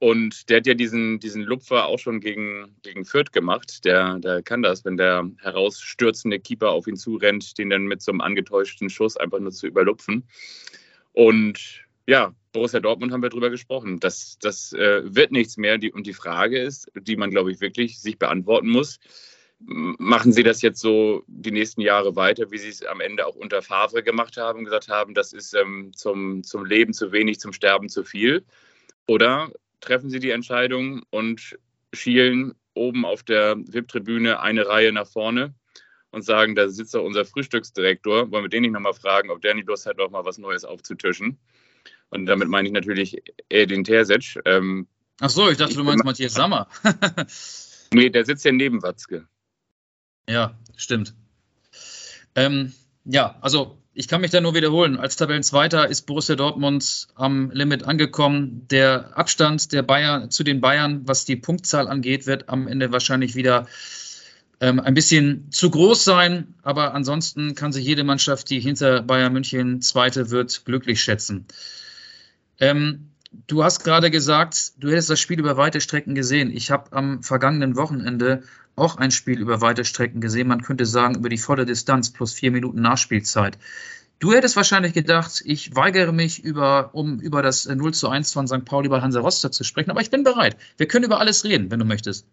Und 0.00 0.48
der 0.48 0.56
hat 0.56 0.66
ja 0.66 0.72
diesen, 0.72 1.20
diesen 1.20 1.42
Lupfer 1.42 1.84
auch 1.84 1.98
schon 1.98 2.20
gegen, 2.20 2.74
gegen 2.82 3.04
Fürth 3.04 3.32
gemacht. 3.32 3.84
Der, 3.84 4.18
der 4.18 4.42
kann 4.42 4.62
das, 4.62 4.82
wenn 4.86 4.96
der 4.96 5.30
herausstürzende 5.42 6.40
Keeper 6.40 6.70
auf 6.70 6.86
ihn 6.86 6.96
zurennt, 6.96 7.58
den 7.58 7.68
dann 7.68 7.84
mit 7.84 8.00
so 8.00 8.10
einem 8.10 8.22
angetäuschten 8.22 8.88
Schuss 8.88 9.18
einfach 9.18 9.40
nur 9.40 9.52
zu 9.52 9.66
überlupfen. 9.66 10.26
Und 11.12 11.84
ja, 12.06 12.34
Borussia 12.52 12.80
Dortmund 12.80 13.12
haben 13.12 13.22
wir 13.22 13.28
drüber 13.28 13.50
gesprochen. 13.50 14.00
Das, 14.00 14.38
das 14.40 14.72
äh, 14.72 15.02
wird 15.04 15.32
nichts 15.32 15.58
mehr. 15.58 15.76
Die, 15.76 15.92
und 15.92 16.06
die 16.06 16.14
Frage 16.14 16.58
ist, 16.58 16.90
die 16.94 17.16
man, 17.16 17.30
glaube 17.30 17.52
ich, 17.52 17.60
wirklich 17.60 18.00
sich 18.00 18.18
beantworten 18.18 18.70
muss, 18.70 19.00
machen 19.58 20.32
Sie 20.32 20.42
das 20.42 20.62
jetzt 20.62 20.80
so 20.80 21.24
die 21.26 21.50
nächsten 21.50 21.82
Jahre 21.82 22.16
weiter, 22.16 22.50
wie 22.50 22.56
Sie 22.56 22.70
es 22.70 22.82
am 22.86 23.02
Ende 23.02 23.26
auch 23.26 23.36
unter 23.36 23.60
Favre 23.60 24.02
gemacht 24.02 24.38
haben, 24.38 24.64
gesagt 24.64 24.88
haben, 24.88 25.12
das 25.12 25.34
ist 25.34 25.52
ähm, 25.52 25.92
zum, 25.94 26.42
zum 26.42 26.64
Leben 26.64 26.94
zu 26.94 27.12
wenig, 27.12 27.38
zum 27.38 27.52
Sterben 27.52 27.90
zu 27.90 28.02
viel? 28.02 28.46
Oder 29.06 29.52
treffen 29.80 30.10
Sie 30.10 30.20
die 30.20 30.30
Entscheidung 30.30 31.02
und 31.10 31.58
schielen 31.92 32.54
oben 32.74 33.04
auf 33.04 33.22
der 33.22 33.56
VIP-Tribüne 33.56 34.40
eine 34.40 34.66
Reihe 34.66 34.92
nach 34.92 35.06
vorne 35.06 35.54
und 36.10 36.22
sagen, 36.22 36.54
da 36.54 36.68
sitzt 36.68 36.94
doch 36.94 37.04
unser 37.04 37.24
Frühstücksdirektor, 37.24 38.30
wollen 38.30 38.44
wir 38.44 38.48
den 38.48 38.62
nicht 38.62 38.72
nochmal 38.72 38.94
fragen, 38.94 39.30
ob 39.30 39.40
der 39.40 39.54
nicht 39.54 39.68
Lust 39.68 39.86
hat, 39.86 39.98
noch 39.98 40.10
mal 40.10 40.24
was 40.24 40.38
Neues 40.38 40.64
aufzutischen. 40.64 41.38
Und 42.10 42.26
damit 42.26 42.48
meine 42.48 42.68
ich 42.68 42.74
natürlich 42.74 43.22
Edin 43.48 43.84
Terzic. 43.84 44.40
Ähm, 44.44 44.88
Ach 45.20 45.30
so, 45.30 45.48
ich 45.48 45.58
dachte, 45.58 45.72
ich 45.72 45.76
du 45.76 45.84
meinst 45.84 46.04
Matthias 46.04 46.34
Sammer. 46.34 46.66
nee, 47.94 48.10
der 48.10 48.24
sitzt 48.24 48.44
ja 48.44 48.52
neben 48.52 48.82
Watzke. 48.82 49.26
Ja, 50.28 50.58
stimmt. 50.76 51.14
Ähm, 52.34 52.72
ja, 53.04 53.36
also 53.40 53.78
ich 54.00 54.08
kann 54.08 54.22
mich 54.22 54.30
da 54.30 54.40
nur 54.40 54.54
wiederholen. 54.54 54.98
Als 54.98 55.16
Tabellenzweiter 55.16 55.90
ist 55.90 56.06
Borussia 56.06 56.34
Dortmund 56.34 57.08
am 57.16 57.50
Limit 57.50 57.82
angekommen. 57.82 58.66
Der 58.70 59.18
Abstand 59.18 59.72
der 59.72 59.82
Bayern 59.82 60.30
zu 60.30 60.42
den 60.42 60.62
Bayern, 60.62 61.02
was 61.04 61.26
die 61.26 61.36
Punktzahl 61.36 61.86
angeht, 61.86 62.26
wird 62.26 62.48
am 62.48 62.66
Ende 62.66 62.92
wahrscheinlich 62.92 63.34
wieder 63.34 63.66
ähm, 64.58 64.80
ein 64.80 64.94
bisschen 64.94 65.50
zu 65.50 65.68
groß 65.68 66.02
sein. 66.02 66.54
Aber 66.62 66.94
ansonsten 66.94 67.54
kann 67.54 67.72
sich 67.72 67.84
jede 67.84 68.02
Mannschaft, 68.02 68.48
die 68.48 68.58
hinter 68.58 69.02
Bayern 69.02 69.34
München 69.34 69.82
Zweite 69.82 70.30
wird, 70.30 70.64
glücklich 70.64 71.02
schätzen. 71.02 71.44
Ähm, 72.58 73.10
du 73.48 73.64
hast 73.64 73.84
gerade 73.84 74.10
gesagt, 74.10 74.82
du 74.82 74.88
hättest 74.88 75.10
das 75.10 75.20
Spiel 75.20 75.38
über 75.38 75.58
weite 75.58 75.82
Strecken 75.82 76.14
gesehen. 76.14 76.50
Ich 76.50 76.70
habe 76.70 76.90
am 76.96 77.22
vergangenen 77.22 77.76
Wochenende 77.76 78.44
auch 78.80 78.96
ein 78.96 79.10
Spiel 79.10 79.38
über 79.38 79.60
weite 79.60 79.84
Strecken 79.84 80.20
gesehen. 80.20 80.48
Man 80.48 80.62
könnte 80.62 80.86
sagen, 80.86 81.16
über 81.16 81.28
die 81.28 81.38
volle 81.38 81.66
Distanz 81.66 82.12
plus 82.12 82.32
vier 82.32 82.50
Minuten 82.50 82.80
Nachspielzeit. 82.80 83.58
Du 84.18 84.32
hättest 84.32 84.56
wahrscheinlich 84.56 84.92
gedacht, 84.92 85.42
ich 85.44 85.74
weigere 85.74 86.12
mich, 86.12 86.44
über, 86.44 86.90
um 86.92 87.20
über 87.20 87.42
das 87.42 87.66
0 87.66 87.94
zu 87.94 88.08
1 88.08 88.32
von 88.32 88.46
St. 88.46 88.64
Pauli 88.66 88.88
bei 88.88 89.00
Hansa 89.00 89.20
Rostock 89.20 89.54
zu 89.54 89.64
sprechen, 89.64 89.90
aber 89.90 90.02
ich 90.02 90.10
bin 90.10 90.24
bereit. 90.24 90.58
Wir 90.76 90.86
können 90.86 91.06
über 91.06 91.20
alles 91.20 91.44
reden, 91.44 91.70
wenn 91.70 91.78
du 91.78 91.86
möchtest. 91.86 92.26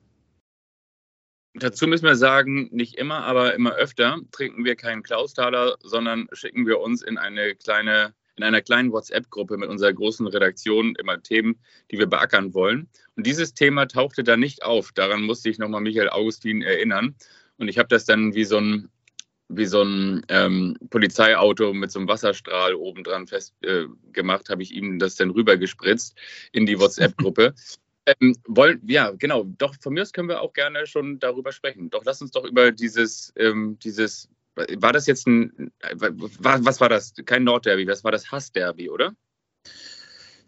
Dazu 1.54 1.88
müssen 1.88 2.06
wir 2.06 2.18
sagen, 2.18 2.70
nicht 2.72 2.96
immer, 2.96 3.24
aber 3.24 3.56
immer 3.56 3.72
öfter 3.72 4.20
trinken 4.32 4.66
wir 4.66 4.76
keinen 4.76 5.02
Klaustaler, 5.02 5.78
sondern 5.82 6.28
schicken 6.34 6.68
wir 6.68 6.80
uns 6.80 7.02
in 7.02 7.18
eine 7.18 7.56
kleine 7.56 8.14
in 8.38 8.44
einer 8.44 8.62
kleinen 8.62 8.92
WhatsApp-Gruppe 8.92 9.58
mit 9.58 9.70
unserer 9.70 9.92
großen 9.92 10.26
Redaktion 10.28 10.96
immer 10.96 11.22
Themen, 11.22 11.60
die 11.92 11.98
wir 11.98 12.06
beackern 12.06 12.54
wollen. 12.54 12.88
Und 13.16 13.26
dieses 13.26 13.54
Thema 13.54 13.88
tauchte 13.88 14.24
da 14.24 14.38
nicht 14.38 14.64
auf. 14.64 14.92
Daran 14.92 15.24
musste 15.24 15.50
ich 15.50 15.58
nochmal 15.58 15.82
Michael 15.82 16.10
Augustin 16.10 16.62
erinnern. 16.62 17.16
Und 17.58 17.68
ich 17.68 17.80
habe 17.80 17.90
das 17.90 18.06
dann 18.06 18.36
wie 18.36 18.46
so 18.46 18.58
ein, 18.58 18.90
wie 19.50 19.66
so 19.66 19.82
ein 19.82 20.24
ähm, 20.30 20.78
Polizeiauto 20.90 21.74
mit 21.74 21.92
so 21.92 22.00
einem 22.00 22.08
Wasserstrahl 22.08 22.76
obendran 22.76 23.28
festgemacht, 23.28 24.50
äh, 24.50 24.52
habe 24.52 24.62
ich 24.62 24.74
ihm 24.74 25.00
das 25.00 25.16
dann 25.16 25.32
rübergespritzt 25.32 26.16
in 26.52 26.66
die 26.68 26.80
WhatsApp-Gruppe. 26.80 27.56
ähm, 28.06 28.36
wollen, 28.46 28.82
ja, 28.88 29.12
genau. 29.12 29.46
Doch, 29.58 29.76
von 29.82 29.94
mir 29.94 30.04
aus 30.04 30.14
können 30.14 30.30
wir 30.30 30.42
auch 30.42 30.54
gerne 30.54 30.86
schon 30.86 31.18
darüber 31.20 31.52
sprechen. 31.52 31.90
Doch 31.90 32.06
lass 32.06 32.22
uns 32.22 32.32
doch 32.32 32.46
über 32.46 32.72
dieses, 32.72 33.34
ähm, 33.36 33.80
dieses 33.84 34.30
war 34.78 34.94
das 34.94 35.08
jetzt 35.08 35.28
ein, 35.28 35.72
was 35.96 36.82
war 36.82 36.90
das? 36.90 37.14
Kein 37.26 37.44
Nordderby, 37.44 37.88
was 37.88 38.04
war 38.04 38.12
das 38.12 38.32
Hassderby, 38.32 38.90
oder? 38.90 39.14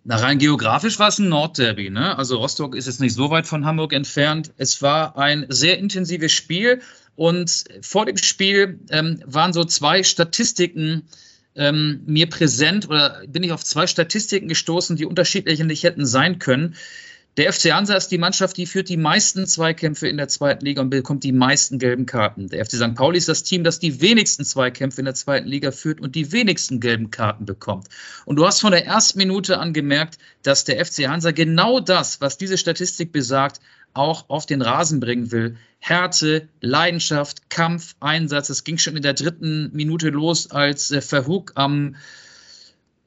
Na, 0.04 0.16
rein 0.16 0.40
geografisch 0.40 0.98
war 0.98 1.10
es 1.10 1.20
ein 1.20 1.30
Nordderby. 1.30 1.90
Ne? 1.90 2.18
Also 2.18 2.38
Rostock 2.38 2.76
ist 2.76 2.88
jetzt 2.88 3.02
nicht 3.02 3.14
so 3.14 3.30
weit 3.30 3.46
von 3.46 3.66
Hamburg 3.66 3.94
entfernt. 3.94 4.54
Es 4.58 4.82
war 4.82 5.18
ein 5.18 5.46
sehr 5.50 5.78
intensives 5.78 6.32
Spiel 6.32 6.82
und 7.16 7.66
vor 7.82 8.06
dem 8.06 8.18
Spiel 8.18 8.80
ähm, 8.90 9.22
waren 9.26 9.54
so 9.54 9.66
zwei 9.66 10.04
Statistiken 10.04 11.04
ähm, 11.56 12.02
mir 12.06 12.30
präsent 12.30 12.88
oder 12.88 13.22
bin 13.28 13.44
ich 13.44 13.52
auf 13.52 13.64
zwei 13.64 13.88
Statistiken 13.88 14.48
gestoßen, 14.48 14.96
die 14.96 15.06
unterschiedlich 15.06 15.84
hätten 15.84 16.06
sein 16.06 16.40
können. 16.40 16.76
Der 17.38 17.54
FC 17.54 17.72
Hansa 17.72 17.96
ist 17.96 18.10
die 18.10 18.18
Mannschaft, 18.18 18.58
die 18.58 18.66
führt 18.66 18.90
die 18.90 18.98
meisten 18.98 19.46
Zweikämpfe 19.48 20.08
in 20.08 20.18
der 20.18 20.28
zweiten 20.28 20.66
Liga 20.66 20.82
und 20.82 20.90
bekommt 20.90 21.24
die 21.24 21.32
meisten 21.32 21.80
gelben 21.80 22.06
Karten. 22.06 22.50
Der 22.50 22.66
FC 22.66 22.74
St. 22.74 22.96
Pauli 22.96 23.18
ist 23.18 23.30
das 23.30 23.44
Team, 23.44 23.64
das 23.64 23.80
die 23.80 24.02
wenigsten 24.02 24.44
Zweikämpfe 24.44 25.00
in 25.00 25.06
der 25.06 25.14
zweiten 25.14 25.48
Liga 25.48 25.72
führt 25.72 26.02
und 26.02 26.16
die 26.16 26.32
wenigsten 26.32 26.80
gelben 26.80 27.12
Karten 27.12 27.46
bekommt. 27.46 27.88
Und 28.26 28.36
du 28.36 28.46
hast 28.46 28.60
von 28.60 28.72
der 28.72 28.86
ersten 28.86 29.20
Minute 29.20 29.60
an 29.60 29.74
gemerkt, 29.74 30.18
dass 30.44 30.66
der 30.66 30.84
FC 30.84 31.08
Hansa 31.08 31.32
genau 31.32 31.80
das, 31.80 32.20
was 32.20 32.38
diese 32.38 32.58
Statistik 32.58 33.12
besagt, 33.12 33.62
auch 33.94 34.30
auf 34.30 34.46
den 34.46 34.62
Rasen 34.62 35.00
bringen 35.00 35.32
will. 35.32 35.56
Härte, 35.80 36.50
Leidenschaft, 36.62 37.50
Kampf, 37.50 37.96
Einsatz. 38.00 38.50
Es 38.50 38.64
ging 38.64 38.78
schon 38.78 38.98
in 38.98 39.02
der 39.02 39.14
dritten 39.14 39.70
Minute 39.74 40.10
los, 40.10 40.52
als 40.52 40.92
äh, 40.92 41.02
Verhoek 41.02 41.54
am 41.56 41.96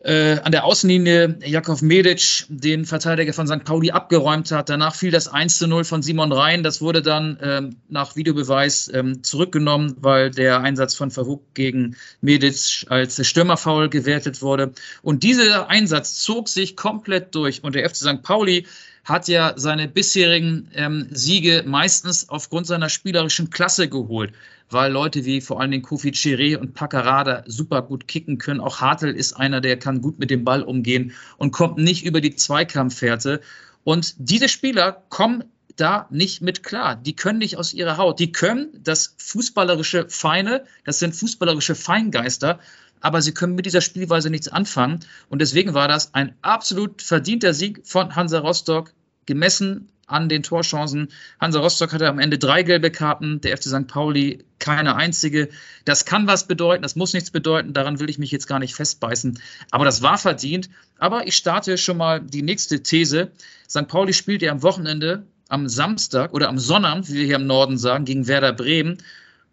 äh, 0.04 0.38
an 0.40 0.50
der 0.50 0.64
Außenlinie 0.64 1.38
Jakov 1.44 1.80
Medic 1.80 2.44
den 2.48 2.84
Verteidiger 2.84 3.32
von 3.32 3.46
St. 3.46 3.64
Pauli 3.64 3.92
abgeräumt 3.92 4.50
hat. 4.50 4.68
Danach 4.68 4.94
fiel 4.94 5.10
das 5.10 5.28
1 5.28 5.58
zu 5.58 5.68
0 5.68 5.84
von 5.84 6.02
Simon 6.02 6.32
Rhein. 6.32 6.62
Das 6.62 6.80
wurde 6.80 7.02
dann 7.02 7.38
ähm, 7.40 7.76
nach 7.88 8.16
Videobeweis 8.16 8.90
ähm, 8.92 9.22
zurückgenommen, 9.22 9.96
weil 10.00 10.30
der 10.30 10.60
Einsatz 10.60 10.94
von 10.94 11.10
Verhoek 11.10 11.54
gegen 11.54 11.96
Medic 12.20 12.86
als 12.88 13.24
Stürmerfoul 13.26 13.88
gewertet 13.88 14.42
wurde. 14.42 14.72
Und 15.02 15.22
dieser 15.22 15.68
Einsatz 15.68 16.16
zog 16.20 16.48
sich 16.48 16.76
komplett 16.76 17.34
durch. 17.34 17.62
Und 17.62 17.74
der 17.74 17.88
FC 17.88 17.96
St. 17.96 18.22
Pauli 18.22 18.66
hat 19.04 19.28
ja 19.28 19.54
seine 19.56 19.88
bisherigen 19.88 20.68
ähm, 20.74 21.08
Siege 21.10 21.64
meistens 21.66 22.28
aufgrund 22.28 22.66
seiner 22.66 22.88
spielerischen 22.88 23.50
Klasse 23.50 23.88
geholt 23.88 24.32
weil 24.72 24.92
Leute 24.92 25.24
wie 25.24 25.40
vor 25.40 25.60
allen 25.60 25.70
Dingen 25.70 25.82
Kofi 25.82 26.10
Chiré 26.10 26.56
und 26.56 26.74
Paccarada 26.74 27.44
super 27.46 27.82
gut 27.82 28.08
kicken 28.08 28.38
können. 28.38 28.60
Auch 28.60 28.80
Hartl 28.80 29.08
ist 29.08 29.34
einer, 29.34 29.60
der 29.60 29.78
kann 29.78 30.00
gut 30.00 30.18
mit 30.18 30.30
dem 30.30 30.44
Ball 30.44 30.62
umgehen 30.62 31.12
und 31.36 31.52
kommt 31.52 31.78
nicht 31.78 32.04
über 32.04 32.20
die 32.20 32.34
Zweikampffährte. 32.34 33.40
Und 33.84 34.14
diese 34.18 34.48
Spieler 34.48 35.02
kommen 35.08 35.44
da 35.76 36.06
nicht 36.10 36.42
mit 36.42 36.62
klar. 36.62 36.96
Die 36.96 37.16
können 37.16 37.38
nicht 37.38 37.56
aus 37.56 37.72
ihrer 37.72 37.96
Haut. 37.96 38.20
Die 38.20 38.32
können 38.32 38.68
das 38.82 39.14
fußballerische 39.18 40.08
Feine, 40.08 40.64
das 40.84 40.98
sind 40.98 41.14
fußballerische 41.14 41.74
Feingeister, 41.74 42.60
aber 43.02 43.20
sie 43.20 43.34
können 43.34 43.54
mit 43.54 43.66
dieser 43.66 43.80
Spielweise 43.80 44.30
nichts 44.30 44.48
anfangen. 44.48 45.00
Und 45.28 45.40
deswegen 45.42 45.74
war 45.74 45.88
das 45.88 46.14
ein 46.14 46.34
absolut 46.40 47.02
verdienter 47.02 47.52
Sieg 47.52 47.82
von 47.84 48.16
Hansa 48.16 48.38
Rostock, 48.38 48.92
gemessen 49.26 49.88
an 50.06 50.28
den 50.28 50.42
Torchancen. 50.42 51.08
Hansa 51.40 51.60
Rostock 51.60 51.92
hatte 51.92 52.08
am 52.08 52.18
Ende 52.18 52.38
drei 52.38 52.62
gelbe 52.62 52.90
Karten, 52.90 53.40
der 53.40 53.56
FC 53.56 53.64
St. 53.64 53.86
Pauli 53.86 54.44
keine 54.58 54.94
einzige. 54.94 55.48
Das 55.84 56.04
kann 56.04 56.26
was 56.26 56.46
bedeuten, 56.46 56.82
das 56.82 56.96
muss 56.96 57.12
nichts 57.12 57.30
bedeuten, 57.30 57.72
daran 57.72 57.98
will 57.98 58.10
ich 58.10 58.18
mich 58.18 58.30
jetzt 58.30 58.46
gar 58.46 58.58
nicht 58.58 58.74
festbeißen. 58.74 59.38
Aber 59.70 59.84
das 59.84 60.02
war 60.02 60.18
verdient. 60.18 60.70
Aber 60.98 61.26
ich 61.26 61.36
starte 61.36 61.78
schon 61.78 61.96
mal 61.96 62.20
die 62.20 62.42
nächste 62.42 62.82
These. 62.82 63.32
St. 63.68 63.88
Pauli 63.88 64.12
spielt 64.12 64.42
ja 64.42 64.52
am 64.52 64.62
Wochenende, 64.62 65.24
am 65.48 65.68
Samstag 65.68 66.32
oder 66.32 66.48
am 66.48 66.58
Sonnabend, 66.58 67.08
wie 67.08 67.14
wir 67.14 67.24
hier 67.24 67.36
im 67.36 67.46
Norden 67.46 67.78
sagen, 67.78 68.04
gegen 68.04 68.26
Werder 68.26 68.52
Bremen. 68.52 68.98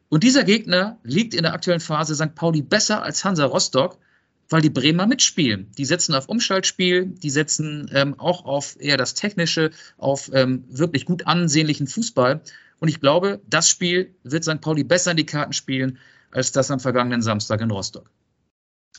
Und 0.09 0.23
dieser 0.23 0.43
Gegner 0.43 0.97
liegt 1.03 1.33
in 1.33 1.43
der 1.43 1.53
aktuellen 1.53 1.79
Phase 1.79 2.15
St. 2.15 2.35
Pauli 2.35 2.61
besser 2.61 3.03
als 3.03 3.23
Hansa 3.23 3.45
Rostock 3.45 3.99
weil 4.49 4.61
die 4.61 4.69
Bremer 4.69 5.07
mitspielen. 5.07 5.71
Die 5.77 5.85
setzen 5.85 6.15
auf 6.15 6.27
Umschaltspiel, 6.27 7.05
die 7.05 7.29
setzen 7.29 7.89
ähm, 7.93 8.19
auch 8.19 8.45
auf 8.45 8.75
eher 8.79 8.97
das 8.97 9.13
Technische, 9.13 9.71
auf 9.97 10.29
ähm, 10.33 10.65
wirklich 10.69 11.05
gut 11.05 11.27
ansehnlichen 11.27 11.87
Fußball. 11.87 12.41
Und 12.79 12.87
ich 12.87 12.99
glaube, 12.99 13.41
das 13.47 13.69
Spiel 13.69 14.15
wird 14.23 14.43
St. 14.43 14.61
Pauli 14.61 14.83
besser 14.83 15.11
in 15.11 15.17
die 15.17 15.25
Karten 15.25 15.53
spielen, 15.53 15.99
als 16.31 16.51
das 16.51 16.71
am 16.71 16.79
vergangenen 16.79 17.21
Samstag 17.21 17.61
in 17.61 17.71
Rostock. 17.71 18.09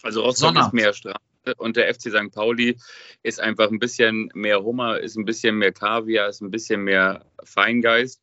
Also 0.02 0.22
Rostock 0.22 0.48
Sonnabend. 0.48 0.68
ist 0.68 0.84
mehr 0.84 0.92
Strafe 0.92 1.18
und 1.56 1.76
der 1.76 1.92
FC 1.92 2.10
St. 2.10 2.32
Pauli 2.32 2.76
ist 3.22 3.40
einfach 3.40 3.70
ein 3.70 3.78
bisschen 3.78 4.30
mehr 4.34 4.62
Hummer, 4.62 5.00
ist 5.00 5.16
ein 5.16 5.24
bisschen 5.24 5.56
mehr 5.56 5.72
Kaviar, 5.72 6.28
ist 6.28 6.42
ein 6.42 6.50
bisschen 6.50 6.82
mehr 6.82 7.24
Feingeist. 7.42 8.22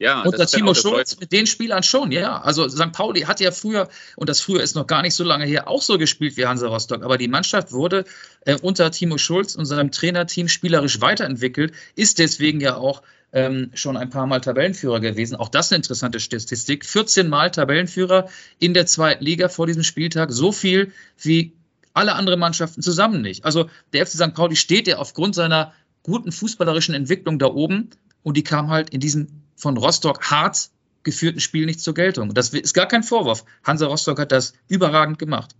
Ja, 0.00 0.22
unter 0.22 0.46
Timo 0.46 0.74
Schulz 0.74 1.18
mit 1.18 1.32
den 1.32 1.46
Spielern 1.46 1.82
schon, 1.82 2.12
ja. 2.12 2.40
Also 2.40 2.68
St. 2.68 2.92
Pauli 2.92 3.22
hat 3.22 3.40
ja 3.40 3.50
früher, 3.50 3.88
und 4.14 4.28
das 4.28 4.40
früher 4.40 4.62
ist 4.62 4.76
noch 4.76 4.86
gar 4.86 5.02
nicht 5.02 5.14
so 5.14 5.24
lange 5.24 5.44
her, 5.44 5.66
auch 5.66 5.82
so 5.82 5.98
gespielt 5.98 6.36
wie 6.36 6.46
Hansa 6.46 6.68
Rostock. 6.68 7.02
Aber 7.02 7.18
die 7.18 7.26
Mannschaft 7.26 7.72
wurde 7.72 8.04
äh, 8.44 8.56
unter 8.62 8.92
Timo 8.92 9.18
Schulz 9.18 9.56
und 9.56 9.64
seinem 9.64 9.90
Trainerteam 9.90 10.46
spielerisch 10.46 11.00
weiterentwickelt, 11.00 11.72
ist 11.96 12.20
deswegen 12.20 12.60
ja 12.60 12.76
auch 12.76 13.02
ähm, 13.32 13.70
schon 13.74 13.96
ein 13.96 14.08
paar 14.08 14.26
Mal 14.26 14.40
Tabellenführer 14.40 15.00
gewesen. 15.00 15.34
Auch 15.34 15.48
das 15.48 15.72
eine 15.72 15.78
interessante 15.78 16.20
Statistik. 16.20 16.86
14 16.86 17.28
Mal 17.28 17.50
Tabellenführer 17.50 18.28
in 18.60 18.74
der 18.74 18.86
zweiten 18.86 19.24
Liga 19.24 19.48
vor 19.48 19.66
diesem 19.66 19.82
Spieltag. 19.82 20.30
So 20.30 20.52
viel 20.52 20.92
wie 21.20 21.52
alle 21.92 22.14
anderen 22.14 22.38
Mannschaften 22.38 22.82
zusammen 22.82 23.20
nicht. 23.20 23.44
Also 23.44 23.68
der 23.92 24.06
FC 24.06 24.12
St. 24.12 24.34
Pauli 24.34 24.54
steht 24.54 24.86
ja 24.86 24.98
aufgrund 24.98 25.34
seiner 25.34 25.72
guten 26.04 26.30
fußballerischen 26.30 26.94
Entwicklung 26.94 27.40
da 27.40 27.46
oben 27.46 27.90
und 28.22 28.36
die 28.36 28.44
kam 28.44 28.70
halt 28.70 28.90
in 28.90 29.00
diesem 29.00 29.26
von 29.58 29.76
Rostock 29.76 30.30
hart 30.30 30.70
geführten 31.02 31.40
Spiel 31.40 31.66
nicht 31.66 31.80
zur 31.80 31.94
Geltung. 31.94 32.34
Das 32.34 32.50
ist 32.50 32.74
gar 32.74 32.86
kein 32.86 33.02
Vorwurf. 33.02 33.44
Hansa 33.64 33.86
Rostock 33.86 34.18
hat 34.18 34.32
das 34.32 34.54
überragend 34.68 35.18
gemacht. 35.18 35.54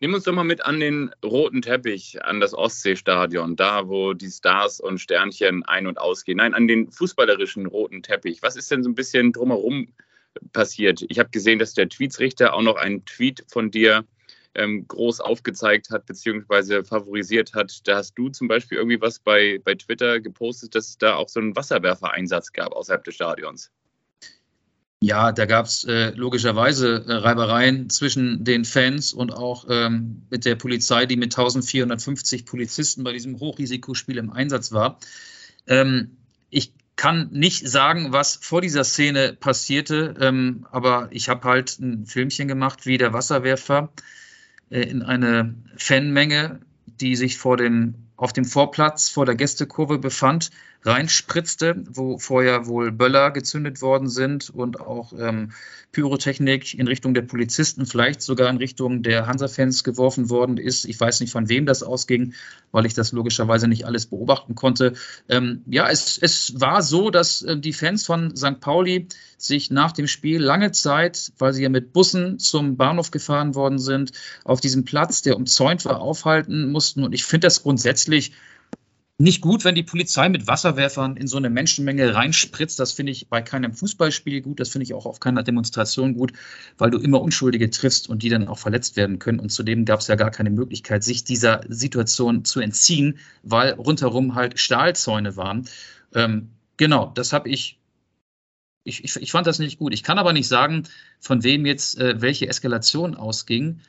Nimm 0.00 0.14
uns 0.14 0.24
doch 0.24 0.32
mal 0.32 0.42
mit 0.42 0.64
an 0.64 0.80
den 0.80 1.14
roten 1.24 1.62
Teppich, 1.62 2.24
an 2.24 2.40
das 2.40 2.54
Ostseestadion, 2.54 3.54
da 3.54 3.86
wo 3.86 4.14
die 4.14 4.30
Stars 4.30 4.80
und 4.80 4.98
Sternchen 4.98 5.64
ein- 5.64 5.86
und 5.86 5.98
ausgehen. 5.98 6.38
Nein, 6.38 6.54
an 6.54 6.66
den 6.66 6.90
fußballerischen 6.90 7.66
roten 7.66 8.02
Teppich. 8.02 8.42
Was 8.42 8.56
ist 8.56 8.70
denn 8.70 8.82
so 8.82 8.90
ein 8.90 8.96
bisschen 8.96 9.32
drumherum 9.32 9.92
passiert? 10.52 11.04
Ich 11.08 11.20
habe 11.20 11.30
gesehen, 11.30 11.60
dass 11.60 11.74
der 11.74 11.88
Tweetsrichter 11.88 12.52
auch 12.52 12.62
noch 12.62 12.76
einen 12.76 13.04
Tweet 13.04 13.44
von 13.48 13.70
dir 13.70 14.04
ähm, 14.54 14.86
groß 14.86 15.20
aufgezeigt 15.20 15.90
hat 15.90 16.06
beziehungsweise 16.06 16.84
favorisiert 16.84 17.54
hat. 17.54 17.80
Da 17.84 17.96
hast 17.96 18.14
du 18.14 18.28
zum 18.28 18.48
Beispiel 18.48 18.78
irgendwie 18.78 19.00
was 19.00 19.18
bei, 19.18 19.60
bei 19.64 19.74
Twitter 19.74 20.20
gepostet, 20.20 20.74
dass 20.74 20.88
es 20.88 20.98
da 20.98 21.14
auch 21.16 21.28
so 21.28 21.40
einen 21.40 21.56
Wasserwerfereinsatz 21.56 22.52
gab 22.52 22.72
außerhalb 22.72 23.04
des 23.04 23.14
Stadions. 23.14 23.70
Ja, 25.02 25.32
da 25.32 25.46
gab 25.46 25.66
es 25.66 25.82
äh, 25.82 26.10
logischerweise 26.10 27.04
äh, 27.08 27.12
Reibereien 27.14 27.90
zwischen 27.90 28.44
den 28.44 28.64
Fans 28.64 29.12
und 29.12 29.32
auch 29.32 29.66
ähm, 29.68 30.22
mit 30.30 30.44
der 30.44 30.54
Polizei, 30.54 31.06
die 31.06 31.16
mit 31.16 31.32
1450 31.32 32.46
Polizisten 32.46 33.02
bei 33.02 33.12
diesem 33.12 33.40
Hochrisikospiel 33.40 34.16
im 34.16 34.30
Einsatz 34.30 34.70
war. 34.70 35.00
Ähm, 35.66 36.18
ich 36.50 36.72
kann 36.94 37.30
nicht 37.32 37.68
sagen, 37.68 38.12
was 38.12 38.36
vor 38.36 38.60
dieser 38.60 38.84
Szene 38.84 39.32
passierte, 39.32 40.14
ähm, 40.20 40.68
aber 40.70 41.08
ich 41.10 41.28
habe 41.28 41.48
halt 41.48 41.80
ein 41.80 42.06
Filmchen 42.06 42.46
gemacht, 42.46 42.86
wie 42.86 42.96
der 42.96 43.12
Wasserwerfer 43.12 43.92
in 44.72 45.02
eine 45.02 45.54
Fanmenge, 45.76 46.60
die 46.86 47.16
sich 47.16 47.38
vor 47.38 47.56
dem, 47.56 47.94
auf 48.16 48.32
dem 48.32 48.44
Vorplatz 48.44 49.08
vor 49.08 49.26
der 49.26 49.34
Gästekurve 49.34 49.98
befand, 49.98 50.50
reinspritzte, 50.84 51.82
wo 51.88 52.18
vorher 52.18 52.66
wohl 52.66 52.90
Böller 52.90 53.30
gezündet 53.30 53.82
worden 53.82 54.08
sind 54.08 54.50
und 54.50 54.80
auch 54.80 55.12
ähm, 55.18 55.52
Pyrotechnik 55.92 56.74
in 56.74 56.88
Richtung 56.88 57.14
der 57.14 57.22
Polizisten, 57.22 57.86
vielleicht 57.86 58.22
sogar 58.22 58.48
in 58.50 58.56
Richtung 58.56 59.02
der 59.02 59.26
Hansa-Fans 59.26 59.84
geworfen 59.84 60.30
worden 60.30 60.56
ist. 60.56 60.86
Ich 60.86 60.98
weiß 60.98 61.20
nicht, 61.20 61.30
von 61.30 61.48
wem 61.48 61.66
das 61.66 61.82
ausging, 61.82 62.34
weil 62.72 62.86
ich 62.86 62.94
das 62.94 63.12
logischerweise 63.12 63.68
nicht 63.68 63.84
alles 63.84 64.06
beobachten 64.06 64.54
konnte. 64.54 64.94
Ähm, 65.28 65.62
ja, 65.66 65.88
es, 65.88 66.18
es 66.18 66.60
war 66.60 66.82
so, 66.82 67.10
dass 67.10 67.42
äh, 67.42 67.58
die 67.58 67.74
Fans 67.74 68.04
von 68.04 68.34
St. 68.34 68.60
Pauli 68.60 69.06
sich 69.36 69.70
nach 69.70 69.92
dem 69.92 70.06
Spiel 70.06 70.40
lange 70.40 70.72
Zeit, 70.72 71.32
weil 71.38 71.52
sie 71.52 71.62
ja 71.62 71.68
mit 71.68 71.92
Bussen 71.92 72.38
zum 72.38 72.76
Bahnhof 72.76 73.10
gefahren 73.10 73.54
worden 73.54 73.78
sind, 73.78 74.12
auf 74.44 74.60
diesem 74.60 74.84
Platz, 74.84 75.22
der 75.22 75.36
umzäunt 75.36 75.84
war, 75.84 76.00
aufhalten 76.00 76.72
mussten. 76.72 77.04
Und 77.04 77.12
ich 77.12 77.24
finde 77.24 77.46
das 77.46 77.62
grundsätzlich 77.62 78.32
nicht 79.18 79.40
gut, 79.40 79.64
wenn 79.64 79.74
die 79.74 79.82
Polizei 79.82 80.28
mit 80.28 80.46
Wasserwerfern 80.46 81.16
in 81.16 81.28
so 81.28 81.36
eine 81.36 81.50
Menschenmenge 81.50 82.14
reinspritzt. 82.14 82.80
Das 82.80 82.92
finde 82.92 83.12
ich 83.12 83.28
bei 83.28 83.40
keinem 83.40 83.72
Fußballspiel 83.72 84.40
gut. 84.40 84.58
Das 84.58 84.70
finde 84.70 84.84
ich 84.84 84.94
auch 84.94 85.06
auf 85.06 85.20
keiner 85.20 85.42
Demonstration 85.42 86.14
gut, 86.14 86.32
weil 86.78 86.90
du 86.90 86.98
immer 86.98 87.20
Unschuldige 87.20 87.70
triffst 87.70 88.08
und 88.08 88.22
die 88.22 88.30
dann 88.30 88.48
auch 88.48 88.58
verletzt 88.58 88.96
werden 88.96 89.18
können. 89.18 89.38
Und 89.38 89.50
zudem 89.50 89.84
gab 89.84 90.00
es 90.00 90.08
ja 90.08 90.16
gar 90.16 90.30
keine 90.30 90.50
Möglichkeit, 90.50 91.04
sich 91.04 91.24
dieser 91.24 91.60
Situation 91.68 92.44
zu 92.44 92.60
entziehen, 92.60 93.18
weil 93.42 93.74
rundherum 93.74 94.34
halt 94.34 94.58
Stahlzäune 94.58 95.36
waren. 95.36 95.68
Ähm, 96.14 96.50
genau, 96.76 97.12
das 97.14 97.32
habe 97.32 97.48
ich 97.48 97.78
ich, 98.84 99.04
ich, 99.04 99.14
ich, 99.14 99.30
fand 99.30 99.46
das 99.46 99.60
nicht 99.60 99.78
gut. 99.78 99.94
Ich 99.94 100.02
kann 100.02 100.18
aber 100.18 100.32
nicht 100.32 100.48
sagen, 100.48 100.88
von 101.20 101.44
wem 101.44 101.66
jetzt 101.66 101.98
äh, 101.98 102.20
welche 102.20 102.48
Eskalation 102.48 103.14
ausging. 103.14 103.80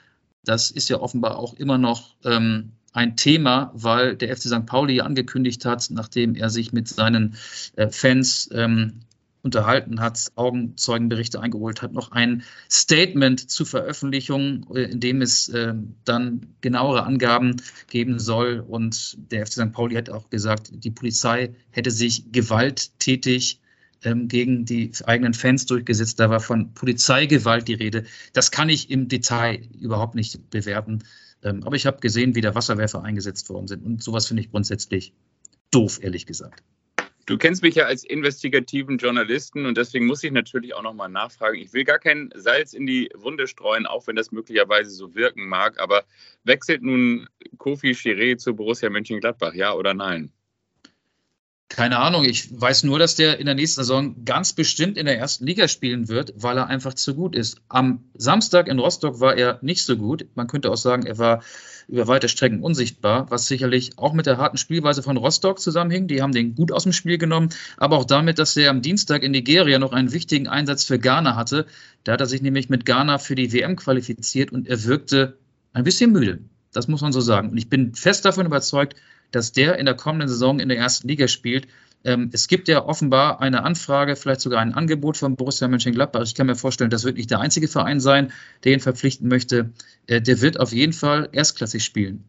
Das 0.45 0.69
ist 0.69 0.89
ja 0.89 0.99
offenbar 0.99 1.39
auch 1.39 1.55
immer 1.55 1.79
noch 1.79 2.15
ähm, 2.23 2.73
ein 2.93 3.17
Thema, 3.17 3.71
weil 3.73 4.15
der 4.15 4.35
FC 4.35 4.43
St. 4.43 4.65
Pauli 4.65 5.01
angekündigt 5.01 5.65
hat, 5.65 5.89
nachdem 5.91 6.35
er 6.35 6.49
sich 6.49 6.71
mit 6.71 6.87
seinen 6.87 7.35
äh, 7.75 7.89
Fans 7.89 8.49
ähm, 8.53 9.01
unterhalten 9.41 9.99
hat, 9.99 10.31
Augenzeugenberichte 10.35 11.41
eingeholt 11.41 11.81
hat, 11.81 11.91
noch 11.91 12.11
ein 12.11 12.43
Statement 12.71 13.51
zur 13.51 13.65
Veröffentlichung, 13.65 14.65
äh, 14.73 14.83
in 14.83 14.99
dem 14.99 15.21
es 15.21 15.49
äh, 15.49 15.73
dann 16.05 16.55
genauere 16.61 17.03
Angaben 17.03 17.57
geben 17.89 18.19
soll. 18.19 18.63
Und 18.65 19.17
der 19.31 19.45
FC 19.45 19.53
St. 19.53 19.71
Pauli 19.73 19.95
hat 19.95 20.09
auch 20.09 20.29
gesagt, 20.29 20.71
die 20.71 20.91
Polizei 20.91 21.53
hätte 21.71 21.91
sich 21.91 22.31
gewalttätig 22.31 23.59
ähm, 24.03 24.27
gegen 24.27 24.65
die 24.65 24.91
eigenen 25.03 25.33
Fans 25.33 25.65
durchgesetzt. 25.65 26.19
Da 26.19 26.29
war 26.29 26.39
von 26.39 26.73
Polizeigewalt 26.73 27.67
die 27.67 27.73
Rede. 27.73 28.05
Das 28.31 28.51
kann 28.51 28.69
ich 28.69 28.89
im 28.89 29.09
Detail 29.09 29.61
überhaupt 29.79 30.15
nicht 30.15 30.49
bewerten. 30.51 31.03
Ähm, 31.43 31.63
aber 31.63 31.75
ich 31.75 31.85
habe 31.85 31.99
gesehen, 31.99 32.35
wie 32.35 32.41
da 32.41 32.55
Wasserwerfer 32.55 33.03
eingesetzt 33.03 33.49
worden 33.49 33.67
sind. 33.67 33.85
Und 33.85 34.03
sowas 34.03 34.27
finde 34.27 34.41
ich 34.41 34.51
grundsätzlich 34.51 35.13
doof, 35.71 35.99
ehrlich 36.01 36.25
gesagt. 36.25 36.63
Du 37.25 37.37
kennst 37.37 37.63
mich 37.63 37.75
ja 37.75 37.85
als 37.85 38.03
investigativen 38.03 38.97
Journalisten 38.97 39.65
und 39.65 39.77
deswegen 39.77 40.05
muss 40.07 40.23
ich 40.25 40.31
natürlich 40.31 40.73
auch 40.73 40.81
nochmal 40.81 41.07
nachfragen. 41.07 41.57
Ich 41.57 41.71
will 41.71 41.85
gar 41.85 41.99
kein 41.99 42.31
Salz 42.35 42.73
in 42.73 42.85
die 42.85 43.09
Wunde 43.15 43.47
streuen, 43.47 43.85
auch 43.85 44.07
wenn 44.07 44.17
das 44.17 44.33
möglicherweise 44.33 44.91
so 44.91 45.15
wirken 45.15 45.47
mag. 45.47 45.79
Aber 45.79 46.03
wechselt 46.43 46.81
nun 46.81 47.29
Kofi 47.57 47.91
Chiré 47.91 48.35
zu 48.35 48.53
Borussia 48.53 48.89
Mönchengladbach, 48.89 49.53
ja 49.53 49.73
oder 49.73 49.93
nein? 49.93 50.33
Keine 51.75 51.97
Ahnung. 51.97 52.23
Ich 52.23 52.49
weiß 52.51 52.83
nur, 52.83 52.99
dass 52.99 53.15
der 53.15 53.39
in 53.39 53.47
der 53.47 53.55
nächsten 53.55 53.81
Saison 53.81 54.25
ganz 54.25 54.53
bestimmt 54.53 54.95
in 54.95 55.07
der 55.07 55.17
ersten 55.17 55.47
Liga 55.47 55.67
spielen 55.67 56.07
wird, 56.07 56.31
weil 56.35 56.55
er 56.55 56.67
einfach 56.67 56.93
zu 56.93 57.15
gut 57.15 57.35
ist. 57.35 57.61
Am 57.67 58.03
Samstag 58.13 58.67
in 58.67 58.77
Rostock 58.77 59.19
war 59.19 59.35
er 59.35 59.57
nicht 59.63 59.83
so 59.83 59.97
gut. 59.97 60.27
Man 60.35 60.45
könnte 60.45 60.69
auch 60.69 60.77
sagen, 60.77 61.07
er 61.07 61.17
war 61.17 61.41
über 61.87 62.07
weite 62.07 62.29
Strecken 62.29 62.61
unsichtbar, 62.61 63.31
was 63.31 63.47
sicherlich 63.47 63.97
auch 63.97 64.13
mit 64.13 64.27
der 64.27 64.37
harten 64.37 64.57
Spielweise 64.57 65.01
von 65.01 65.17
Rostock 65.17 65.59
zusammenhing. 65.59 66.07
Die 66.07 66.21
haben 66.21 66.31
den 66.31 66.53
gut 66.53 66.71
aus 66.71 66.83
dem 66.83 66.93
Spiel 66.93 67.17
genommen, 67.17 67.49
aber 67.77 67.97
auch 67.97 68.05
damit, 68.05 68.37
dass 68.37 68.55
er 68.55 68.69
am 68.69 68.83
Dienstag 68.83 69.23
in 69.23 69.31
Nigeria 69.31 69.79
noch 69.79 69.93
einen 69.93 70.13
wichtigen 70.13 70.47
Einsatz 70.47 70.83
für 70.83 70.99
Ghana 70.99 71.35
hatte. 71.35 71.65
Da 72.03 72.11
hat 72.11 72.21
er 72.21 72.27
sich 72.27 72.43
nämlich 72.43 72.69
mit 72.69 72.85
Ghana 72.85 73.17
für 73.17 73.33
die 73.33 73.51
WM 73.51 73.77
qualifiziert 73.77 74.51
und 74.51 74.67
er 74.67 74.83
wirkte 74.83 75.39
ein 75.73 75.83
bisschen 75.83 76.11
müde. 76.11 76.37
Das 76.73 76.87
muss 76.87 77.01
man 77.01 77.11
so 77.13 77.21
sagen. 77.21 77.49
Und 77.49 77.57
ich 77.57 77.69
bin 77.69 77.95
fest 77.95 78.25
davon 78.25 78.45
überzeugt, 78.45 78.95
dass 79.31 79.51
der 79.51 79.77
in 79.77 79.85
der 79.85 79.95
kommenden 79.95 80.27
Saison 80.27 80.59
in 80.59 80.69
der 80.69 80.77
ersten 80.77 81.07
Liga 81.07 81.27
spielt. 81.27 81.67
Ähm, 82.03 82.29
es 82.33 82.47
gibt 82.47 82.67
ja 82.67 82.85
offenbar 82.85 83.41
eine 83.41 83.63
Anfrage, 83.63 84.15
vielleicht 84.15 84.41
sogar 84.41 84.61
ein 84.61 84.73
Angebot 84.73 85.17
von 85.17 85.35
Borussia 85.35 85.67
Mönchengladbach. 85.67 86.23
Ich 86.23 86.35
kann 86.35 86.47
mir 86.47 86.55
vorstellen, 86.55 86.89
das 86.89 87.05
wird 87.05 87.17
nicht 87.17 87.31
der 87.31 87.39
einzige 87.39 87.67
Verein 87.67 87.99
sein, 87.99 88.31
der 88.63 88.73
ihn 88.73 88.79
verpflichten 88.79 89.29
möchte. 89.29 89.71
Äh, 90.07 90.21
der 90.21 90.41
wird 90.41 90.59
auf 90.59 90.73
jeden 90.73 90.93
Fall 90.93 91.29
erstklassig 91.31 91.83
spielen. 91.83 92.25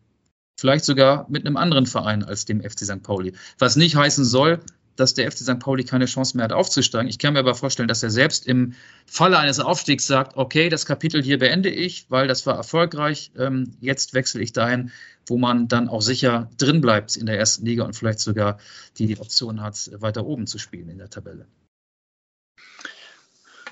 Vielleicht 0.57 0.85
sogar 0.85 1.27
mit 1.29 1.45
einem 1.45 1.57
anderen 1.57 1.87
Verein 1.87 2.23
als 2.23 2.45
dem 2.45 2.61
FC 2.63 2.81
St. 2.85 3.03
Pauli. 3.03 3.35
Was 3.59 3.75
nicht 3.75 3.97
heißen 3.97 4.25
soll, 4.25 4.61
dass 4.97 5.15
der 5.15 5.31
FC 5.31 5.39
St. 5.39 5.59
Pauli 5.59 5.85
keine 5.85 6.07
Chance 6.07 6.37
mehr 6.37 6.45
hat 6.45 6.53
aufzusteigen. 6.53 7.09
Ich 7.09 7.19
kann 7.19 7.35
mir 7.35 7.41
aber 7.41 7.55
vorstellen, 7.55 7.89
dass 7.89 8.03
er 8.03 8.11
selbst 8.11 8.47
im 8.47 8.75
Falle 9.07 9.39
eines 9.39 9.61
Aufstiegs 9.61 10.07
sagt, 10.07 10.37
okay, 10.37 10.69
das 10.69 10.87
Kapitel 10.87 11.23
hier 11.23 11.39
beende 11.39 11.71
ich, 11.71 12.07
weil 12.11 12.29
das 12.29 12.47
war 12.47 12.57
erfolgreich. 12.57 13.33
Ähm, 13.37 13.77
jetzt 13.81 14.15
wechsle 14.15 14.43
ich 14.43 14.53
dahin, 14.53 14.93
wo 15.27 15.39
man 15.39 15.69
dann 15.69 15.89
auch 15.89 16.03
sicher 16.03 16.51
drin 16.59 16.81
bleibt 16.81 17.17
in 17.17 17.27
der 17.27 17.39
ersten 17.39 17.67
Liga 17.67 17.85
und 17.85 17.95
vielleicht 17.95 18.21
sogar 18.21 18.59
die 18.99 19.19
Option 19.19 19.61
hat, 19.61 19.91
weiter 20.01 20.27
oben 20.27 20.47
zu 20.47 20.59
spielen 20.59 20.89
in 20.89 20.99
der 20.99 21.11
Tabelle. 21.11 21.47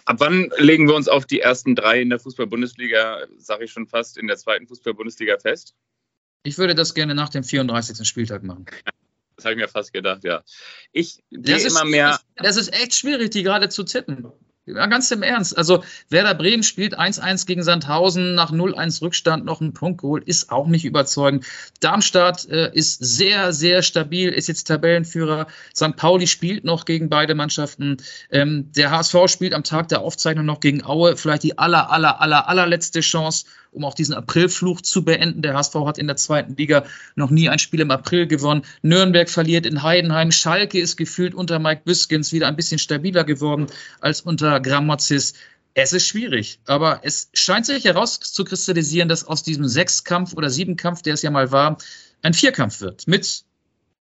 Ab 0.05 0.17
wann 0.19 0.51
legen 0.57 0.89
wir 0.89 0.97
uns 0.97 1.09
auf 1.09 1.27
die 1.27 1.41
ersten 1.41 1.77
drei 1.77 2.03
in 2.03 2.11
der 2.11 2.19
Fußball-Bundesliga, 2.19 3.27
sage 3.39 3.65
ich 3.65 3.73
schon 3.73 3.87
fast, 3.87 4.19
in 4.19 4.27
der 4.27 4.37
zweiten 4.37 4.67
Fußball-Bundesliga 4.67 5.39
fest? 5.39 5.75
Ich 6.45 6.59
würde 6.59 6.75
das 6.75 6.95
gerne 6.95 7.15
nach 7.15 7.29
dem 7.29 7.45
34. 7.45 8.07
Spieltag 8.07 8.43
machen. 8.43 8.67
Das 9.43 9.47
habe 9.47 9.55
ich 9.55 9.61
mir 9.61 9.69
fast 9.69 9.93
gedacht, 9.93 10.23
ja. 10.23 10.45
Ich 10.93 11.25
gehe 11.33 11.59
immer 11.59 11.85
mehr. 11.85 12.21
Das 12.37 12.57
ist 12.57 12.73
echt 12.73 12.95
schwierig, 12.95 13.33
die 13.33 13.43
gerade 13.43 13.69
zu 13.69 13.83
tippen. 13.83 14.29
Ja, 14.67 14.87
ganz 14.87 15.11
im 15.11 15.25
Ernst. 15.25 15.59
Also 15.59 15.83
Werder 16.09 16.35
Bremen 16.35 16.63
spielt 16.63 16.97
1-1 16.97 17.47
gegen 17.47 17.65
Sandhausen, 17.65 18.37
nach 18.37 18.53
0-1 18.53 19.03
Rückstand 19.03 19.45
noch 19.45 19.61
einen 19.61 19.73
Punkt 19.73 20.03
geholt, 20.03 20.23
ist 20.23 20.53
auch 20.53 20.69
nicht 20.69 20.85
überzeugend. 20.85 21.45
Darmstadt 21.81 22.49
äh, 22.49 22.71
ist 22.73 23.05
sehr, 23.05 23.53
sehr 23.53 23.83
stabil, 23.83 24.29
ist 24.29 24.47
jetzt 24.47 24.69
Tabellenführer. 24.69 25.49
St. 25.75 25.97
Pauli 25.97 26.29
spielt 26.29 26.63
noch 26.63 26.85
gegen 26.85 27.09
beide 27.09 27.35
Mannschaften. 27.35 27.97
Ähm, 28.31 28.71
der 28.71 28.93
HSV 28.93 29.27
spielt 29.27 29.55
am 29.55 29.65
Tag 29.65 29.89
der 29.89 30.03
Aufzeichnung 30.03 30.47
noch 30.47 30.61
gegen 30.61 30.85
Aue, 30.85 31.17
vielleicht 31.17 31.43
die 31.43 31.59
aller, 31.59 31.91
aller, 31.91 32.21
aller, 32.21 32.49
allerletzte 32.49 33.01
Chance 33.01 33.47
um 33.73 33.85
auch 33.85 33.95
diesen 33.95 34.15
Aprilfluch 34.15 34.81
zu 34.83 35.05
beenden. 35.05 35.43
Der 35.43 35.55
HSV 35.55 35.75
hat 35.87 35.99
in 35.99 36.07
der 36.07 36.17
zweiten 36.17 36.57
Liga 36.57 36.85
noch 37.17 37.31
nie 37.31 37.49
ein 37.49 37.59
Spiel 37.59 37.81
im 37.81 37.91
April 37.91 38.27
gewonnen. 38.27 38.63
Nürnberg 38.83 39.29
verliert 39.29 39.67
in 39.67 39.83
Heidenheim. 39.83 40.31
Schalke 40.31 40.79
ist 40.79 40.97
gefühlt 40.97 41.35
unter 41.35 41.59
Mike 41.59 41.83
Büskens 41.85 42.33
wieder 42.33 42.47
ein 42.47 42.57
bisschen 42.57 42.79
stabiler 42.79 43.25
geworden 43.25 43.67
als 44.01 44.21
unter 44.21 44.61
Gramozis. 44.61 45.35
Es 45.75 45.95
ist 45.95 46.07
schwierig, 46.07 46.61
aber 46.67 47.01
es 47.03 47.31
scheint 47.33 47.65
sich 47.65 47.87
herauszukristallisieren, 47.87 49.09
dass 49.09 49.25
aus 49.25 49.43
diesem 49.43 49.67
Sechskampf 49.67 50.35
oder 50.35 50.51
Siebenkampf, 50.51 51.01
der 51.01 51.15
es 51.15 51.23
ja 51.23 51.31
mal 51.31 51.51
war, 51.51 51.79
ein 52.21 52.35
Vierkampf 52.35 52.83
wird 52.83 53.09
mit 53.09 53.45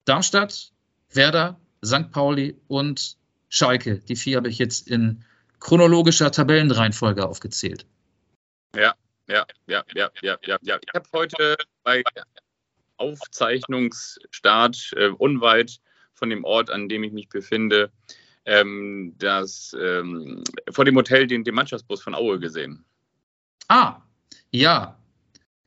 Darmstadt, 0.04 0.72
Werder, 1.12 1.60
St. 1.84 2.10
Pauli 2.10 2.56
und 2.66 3.16
Schalke. 3.48 3.98
Die 3.98 4.16
vier 4.16 4.38
habe 4.38 4.48
ich 4.48 4.58
jetzt 4.58 4.88
in 4.88 5.24
chronologischer 5.60 6.32
Tabellenreihenfolge 6.32 7.28
aufgezählt. 7.28 7.86
Ja, 8.74 8.94
ja, 9.28 9.46
ja, 9.66 9.84
ja, 9.94 10.10
ja, 10.22 10.38
ja, 10.44 10.58
ja. 10.62 10.78
Ich 10.80 10.94
habe 10.94 11.08
heute 11.12 11.56
bei 11.82 12.02
Aufzeichnungsstart 12.96 14.92
äh, 14.96 15.08
unweit 15.08 15.80
von 16.14 16.30
dem 16.30 16.44
Ort, 16.44 16.70
an 16.70 16.88
dem 16.88 17.02
ich 17.04 17.12
mich 17.12 17.28
befinde, 17.28 17.90
ähm, 18.44 19.14
das, 19.18 19.76
ähm, 19.80 20.42
vor 20.70 20.84
dem 20.84 20.96
Hotel 20.96 21.26
den, 21.26 21.44
den 21.44 21.54
Mannschaftsbus 21.54 22.02
von 22.02 22.14
Aue 22.14 22.38
gesehen. 22.38 22.84
Ah, 23.68 24.02
ja. 24.50 24.98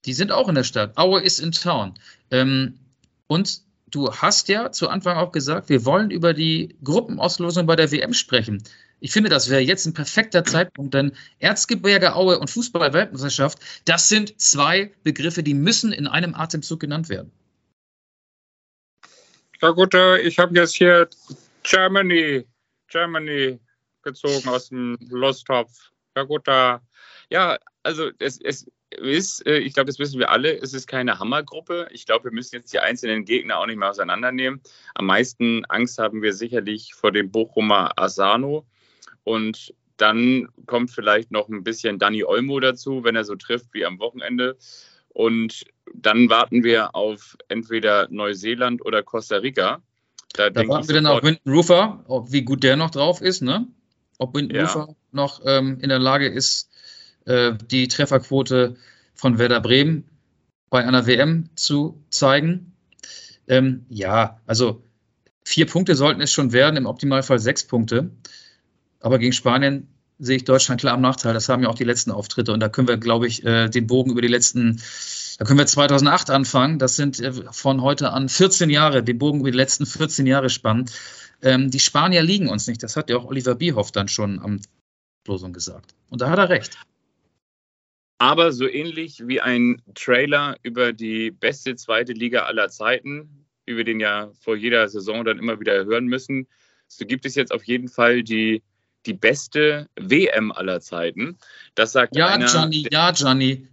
Die 0.05 0.13
sind 0.13 0.31
auch 0.31 0.47
in 0.47 0.55
der 0.55 0.63
Stadt. 0.63 0.97
Aue 0.97 1.21
ist 1.21 1.39
in 1.39 1.51
Town. 1.51 1.95
Ähm, 2.31 2.79
und 3.27 3.61
du 3.87 4.13
hast 4.13 4.49
ja 4.49 4.71
zu 4.71 4.89
Anfang 4.89 5.17
auch 5.17 5.31
gesagt, 5.31 5.69
wir 5.69 5.85
wollen 5.85 6.11
über 6.11 6.33
die 6.33 6.75
Gruppenauslosung 6.83 7.65
bei 7.65 7.75
der 7.75 7.91
WM 7.91 8.13
sprechen. 8.13 8.63
Ich 8.99 9.11
finde, 9.11 9.29
das 9.29 9.49
wäre 9.49 9.61
jetzt 9.61 9.85
ein 9.85 9.93
perfekter 9.93 10.43
Zeitpunkt, 10.43 10.93
denn 10.93 11.11
Erzgebirge 11.39 12.15
Aue 12.15 12.39
und 12.39 12.49
Fußball-Weltmeisterschaft, 12.49 13.59
das 13.85 14.09
sind 14.09 14.39
zwei 14.41 14.93
Begriffe, 15.03 15.43
die 15.43 15.53
müssen 15.53 15.91
in 15.91 16.07
einem 16.07 16.33
Atemzug 16.33 16.79
genannt 16.79 17.09
werden. 17.09 17.31
Ja 19.61 19.71
gut, 19.71 19.93
ich 19.93 20.39
habe 20.39 20.55
jetzt 20.55 20.75
hier 20.75 21.09
Germany, 21.63 22.45
Germany 22.87 23.59
gezogen 24.01 24.47
aus 24.47 24.69
dem 24.69 24.97
Lostopf. 25.09 25.91
Ja 26.15 26.23
gut, 26.23 26.47
ja, 26.47 27.57
also 27.83 28.09
es, 28.19 28.39
es 28.41 28.65
ist, 28.97 29.45
äh, 29.45 29.57
ich 29.57 29.73
glaube, 29.73 29.87
das 29.87 29.99
wissen 29.99 30.19
wir 30.19 30.29
alle, 30.29 30.57
es 30.57 30.73
ist 30.73 30.87
keine 30.87 31.19
Hammergruppe. 31.19 31.87
Ich 31.91 32.05
glaube, 32.05 32.25
wir 32.25 32.31
müssen 32.31 32.55
jetzt 32.55 32.73
die 32.73 32.79
einzelnen 32.79 33.25
Gegner 33.25 33.59
auch 33.59 33.65
nicht 33.65 33.77
mehr 33.77 33.89
auseinandernehmen. 33.89 34.61
Am 34.93 35.05
meisten 35.05 35.65
Angst 35.65 35.97
haben 35.97 36.21
wir 36.21 36.33
sicherlich 36.33 36.93
vor 36.93 37.11
dem 37.11 37.31
Bochumer 37.31 37.97
Asano. 37.97 38.65
Und 39.25 39.73
dann 39.97 40.47
kommt 40.65 40.91
vielleicht 40.91 41.31
noch 41.31 41.49
ein 41.49 41.63
bisschen 41.63 41.99
Danny 41.99 42.23
Olmo 42.23 42.59
dazu, 42.61 43.03
wenn 43.03 43.17
er 43.17 43.25
so 43.25 43.35
trifft 43.35 43.73
wie 43.73 43.85
am 43.85 43.99
Wochenende. 43.99 44.57
Und 45.09 45.65
dann 45.93 46.29
warten 46.29 46.63
wir 46.63 46.95
auf 46.95 47.37
entweder 47.47 48.07
Neuseeland 48.09 48.85
oder 48.85 49.03
Costa 49.03 49.37
Rica. 49.37 49.81
Da, 50.33 50.49
da 50.49 50.67
warten 50.67 50.87
wir 50.87 50.95
dann 50.95 51.05
auf 51.05 51.23
Winton 51.23 51.51
Rufer, 51.51 52.03
ob, 52.07 52.31
wie 52.31 52.43
gut 52.43 52.63
der 52.63 52.75
noch 52.75 52.91
drauf 52.91 53.21
ist, 53.21 53.41
ne? 53.41 53.67
Ob 54.17 54.35
Winton 54.35 54.55
ja. 54.55 54.63
Rufer 54.63 54.95
noch 55.11 55.41
ähm, 55.45 55.79
in 55.81 55.89
der 55.89 55.99
Lage 55.99 56.27
ist, 56.27 56.69
äh, 57.25 57.53
die 57.69 57.87
Trefferquote 57.87 58.75
von 59.13 59.37
Werder 59.39 59.61
Bremen 59.61 60.05
bei 60.69 60.85
einer 60.85 61.07
WM 61.07 61.49
zu 61.55 62.03
zeigen. 62.09 62.73
Ähm, 63.47 63.85
ja, 63.89 64.41
also 64.45 64.83
vier 65.45 65.67
Punkte 65.67 65.95
sollten 65.95 66.21
es 66.21 66.33
schon 66.33 66.51
werden, 66.51 66.75
im 66.75 66.85
Optimalfall 66.85 67.39
sechs 67.39 67.65
Punkte. 67.65 68.11
Aber 68.99 69.19
gegen 69.19 69.33
Spanien 69.33 69.87
sehe 70.19 70.37
ich 70.37 70.45
Deutschland 70.45 70.81
klar 70.81 70.93
am 70.93 71.01
Nachteil. 71.01 71.33
Das 71.33 71.49
haben 71.49 71.63
ja 71.63 71.69
auch 71.69 71.75
die 71.75 71.83
letzten 71.83 72.11
Auftritte. 72.11 72.53
Und 72.53 72.59
da 72.59 72.69
können 72.69 72.87
wir, 72.87 72.97
glaube 72.97 73.27
ich, 73.27 73.43
äh, 73.43 73.69
den 73.69 73.87
Bogen 73.87 74.11
über 74.11 74.21
die 74.21 74.27
letzten, 74.27 74.81
da 75.37 75.45
können 75.45 75.59
wir 75.59 75.65
2008 75.65 76.29
anfangen. 76.29 76.79
Das 76.79 76.95
sind 76.95 77.19
äh, 77.19 77.33
von 77.51 77.81
heute 77.81 78.11
an 78.11 78.29
14 78.29 78.69
Jahre, 78.69 79.03
den 79.03 79.17
Bogen 79.17 79.41
über 79.41 79.51
die 79.51 79.57
letzten 79.57 79.85
14 79.85 80.25
Jahre 80.25 80.49
spannen. 80.49 80.89
Ähm, 81.41 81.69
die 81.69 81.79
Spanier 81.79 82.23
liegen 82.23 82.49
uns 82.49 82.67
nicht. 82.67 82.81
Das 82.81 82.95
hat 82.95 83.09
ja 83.09 83.17
auch 83.17 83.25
Oliver 83.25 83.55
Bierhoff 83.55 83.91
dann 83.91 84.07
schon 84.07 84.39
am 84.39 84.61
Losung 85.27 85.53
gesagt. 85.53 85.93
Und 86.09 86.21
da 86.21 86.29
hat 86.29 86.39
er 86.39 86.49
recht. 86.49 86.77
Aber 88.17 88.53
so 88.53 88.67
ähnlich 88.67 89.27
wie 89.27 89.41
ein 89.41 89.81
Trailer 89.93 90.55
über 90.63 90.93
die 90.93 91.31
beste 91.31 91.75
zweite 91.75 92.13
Liga 92.13 92.43
aller 92.43 92.69
Zeiten, 92.69 93.45
wie 93.65 93.75
wir 93.75 93.83
den 93.83 93.99
ja 93.99 94.31
vor 94.39 94.55
jeder 94.55 94.87
Saison 94.87 95.25
dann 95.25 95.37
immer 95.37 95.59
wieder 95.59 95.83
hören 95.83 96.05
müssen, 96.05 96.47
so 96.87 97.05
gibt 97.05 97.25
es 97.25 97.35
jetzt 97.35 97.51
auf 97.51 97.63
jeden 97.63 97.89
Fall 97.89 98.23
die, 98.23 98.63
die 99.05 99.13
beste 99.13 99.89
WM 99.95 100.51
aller 100.51 100.81
Zeiten. 100.81 101.37
Das 101.75 101.91
sagt 101.91 102.15
ja, 102.15 102.27
einer. 102.27 102.45
Gianni, 102.45 102.87
ja, 102.91 103.11
Gianni. 103.11 103.67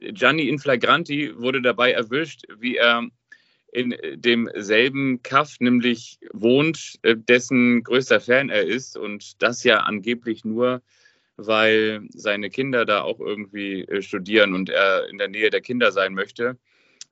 Gianni 0.00 0.48
Inflagranti 0.48 1.32
wurde 1.36 1.62
dabei 1.62 1.92
erwischt, 1.92 2.44
wie 2.58 2.76
er 2.76 3.08
in 3.72 3.96
demselben 4.14 5.22
Kaff 5.22 5.56
nämlich 5.58 6.18
wohnt, 6.32 6.98
äh, 7.02 7.16
dessen 7.16 7.82
größter 7.82 8.20
Fan 8.20 8.50
er 8.50 8.64
ist 8.64 8.96
und 8.96 9.42
das 9.42 9.64
ja 9.64 9.78
angeblich 9.78 10.44
nur 10.44 10.82
weil 11.36 12.06
seine 12.10 12.50
Kinder 12.50 12.84
da 12.84 13.02
auch 13.02 13.20
irgendwie 13.20 13.82
äh, 13.82 14.02
studieren 14.02 14.54
und 14.54 14.70
er 14.70 15.08
in 15.08 15.18
der 15.18 15.28
Nähe 15.28 15.50
der 15.50 15.60
Kinder 15.60 15.92
sein 15.92 16.14
möchte. 16.14 16.56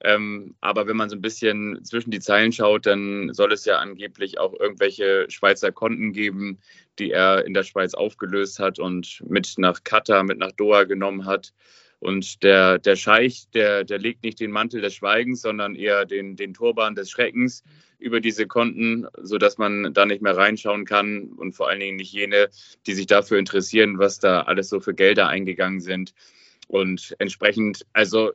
Ähm, 0.04 0.56
aber 0.60 0.86
wenn 0.88 0.96
man 0.96 1.08
so 1.08 1.16
ein 1.16 1.22
bisschen 1.22 1.84
zwischen 1.84 2.10
die 2.10 2.20
Zeilen 2.20 2.52
schaut, 2.52 2.86
dann 2.86 3.32
soll 3.32 3.52
es 3.52 3.64
ja 3.64 3.78
angeblich 3.78 4.38
auch 4.38 4.52
irgendwelche 4.58 5.26
Schweizer 5.28 5.70
Konten 5.70 6.12
geben, 6.12 6.58
die 6.98 7.12
er 7.12 7.46
in 7.46 7.54
der 7.54 7.62
Schweiz 7.62 7.94
aufgelöst 7.94 8.58
hat 8.58 8.78
und 8.78 9.22
mit 9.28 9.54
nach 9.58 9.84
Katar, 9.84 10.24
mit 10.24 10.38
nach 10.38 10.52
Doha 10.52 10.84
genommen 10.84 11.24
hat. 11.24 11.52
Und 12.00 12.42
der, 12.42 12.80
der 12.80 12.96
Scheich, 12.96 13.48
der, 13.54 13.84
der 13.84 13.98
legt 14.00 14.24
nicht 14.24 14.40
den 14.40 14.50
Mantel 14.50 14.80
des 14.80 14.94
Schweigens, 14.94 15.40
sondern 15.40 15.76
eher 15.76 16.04
den, 16.04 16.34
den 16.34 16.52
Turban 16.52 16.96
des 16.96 17.08
Schreckens 17.08 17.62
über 18.00 18.20
diese 18.20 18.48
Konten, 18.48 19.06
sodass 19.22 19.56
man 19.56 19.94
da 19.94 20.04
nicht 20.04 20.20
mehr 20.20 20.36
reinschauen 20.36 20.84
kann 20.84 21.28
und 21.36 21.52
vor 21.52 21.68
allen 21.68 21.78
Dingen 21.78 21.96
nicht 21.96 22.12
jene, 22.12 22.48
die 22.88 22.94
sich 22.94 23.06
dafür 23.06 23.38
interessieren, 23.38 24.00
was 24.00 24.18
da 24.18 24.42
alles 24.42 24.68
so 24.68 24.80
für 24.80 24.94
Gelder 24.94 25.28
eingegangen 25.28 25.80
sind. 25.80 26.12
Und 26.66 27.14
entsprechend, 27.20 27.86
also, 27.92 28.32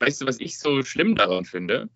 weißt 0.00 0.20
du, 0.20 0.26
was 0.26 0.40
ich 0.40 0.58
so 0.58 0.82
schlimm 0.82 1.14
daran 1.14 1.44
finde? 1.44 1.88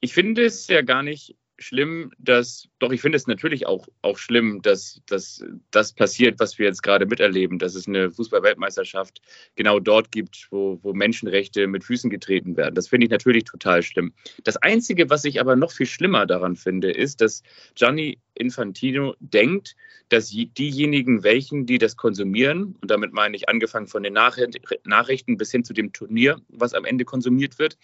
Ich 0.00 0.14
finde 0.14 0.44
es 0.44 0.66
ja 0.68 0.82
gar 0.82 1.02
nicht 1.02 1.36
schlimm, 1.58 2.12
dass, 2.18 2.68
doch 2.78 2.92
ich 2.92 3.00
finde 3.00 3.16
es 3.16 3.26
natürlich 3.26 3.66
auch, 3.66 3.88
auch 4.02 4.18
schlimm, 4.18 4.62
dass, 4.62 5.00
dass 5.06 5.44
das 5.70 5.92
passiert, 5.92 6.38
was 6.38 6.58
wir 6.58 6.66
jetzt 6.66 6.82
gerade 6.82 7.06
miterleben, 7.06 7.58
dass 7.58 7.74
es 7.74 7.88
eine 7.88 8.10
Fußball-Weltmeisterschaft 8.10 9.20
genau 9.56 9.80
dort 9.80 10.12
gibt, 10.12 10.48
wo, 10.50 10.78
wo 10.82 10.92
Menschenrechte 10.92 11.66
mit 11.66 11.84
Füßen 11.84 12.10
getreten 12.10 12.56
werden. 12.56 12.74
Das 12.74 12.88
finde 12.88 13.06
ich 13.06 13.10
natürlich 13.10 13.44
total 13.44 13.82
schlimm. 13.82 14.12
Das 14.44 14.56
Einzige, 14.56 15.10
was 15.10 15.24
ich 15.24 15.40
aber 15.40 15.56
noch 15.56 15.72
viel 15.72 15.86
schlimmer 15.86 16.26
daran 16.26 16.56
finde, 16.56 16.90
ist, 16.90 17.20
dass 17.20 17.42
Gianni 17.74 18.18
Infantino 18.34 19.14
denkt, 19.18 19.74
dass 20.08 20.28
diejenigen, 20.30 21.22
welchen, 21.22 21.66
die 21.66 21.78
das 21.78 21.96
konsumieren, 21.96 22.76
und 22.80 22.90
damit 22.90 23.12
meine 23.12 23.36
ich 23.36 23.48
angefangen 23.48 23.88
von 23.88 24.02
den 24.02 24.14
Nachrichten 24.14 25.36
bis 25.36 25.50
hin 25.50 25.64
zu 25.64 25.72
dem 25.72 25.92
Turnier, 25.92 26.40
was 26.48 26.72
am 26.72 26.84
Ende 26.84 27.04
konsumiert 27.04 27.58
wird, 27.58 27.76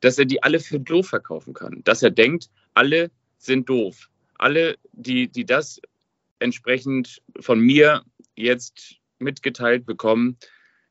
dass 0.00 0.18
er 0.18 0.24
die 0.24 0.42
alle 0.42 0.60
für 0.60 0.80
doof 0.80 1.08
verkaufen 1.08 1.54
kann. 1.54 1.82
Dass 1.84 2.02
er 2.02 2.10
denkt, 2.10 2.50
alle 2.74 3.10
sind 3.38 3.68
doof. 3.68 4.08
Alle, 4.36 4.76
die, 4.92 5.28
die 5.28 5.44
das 5.44 5.80
entsprechend 6.38 7.22
von 7.40 7.60
mir 7.60 8.04
jetzt 8.36 8.96
mitgeteilt 9.18 9.86
bekommen, 9.86 10.36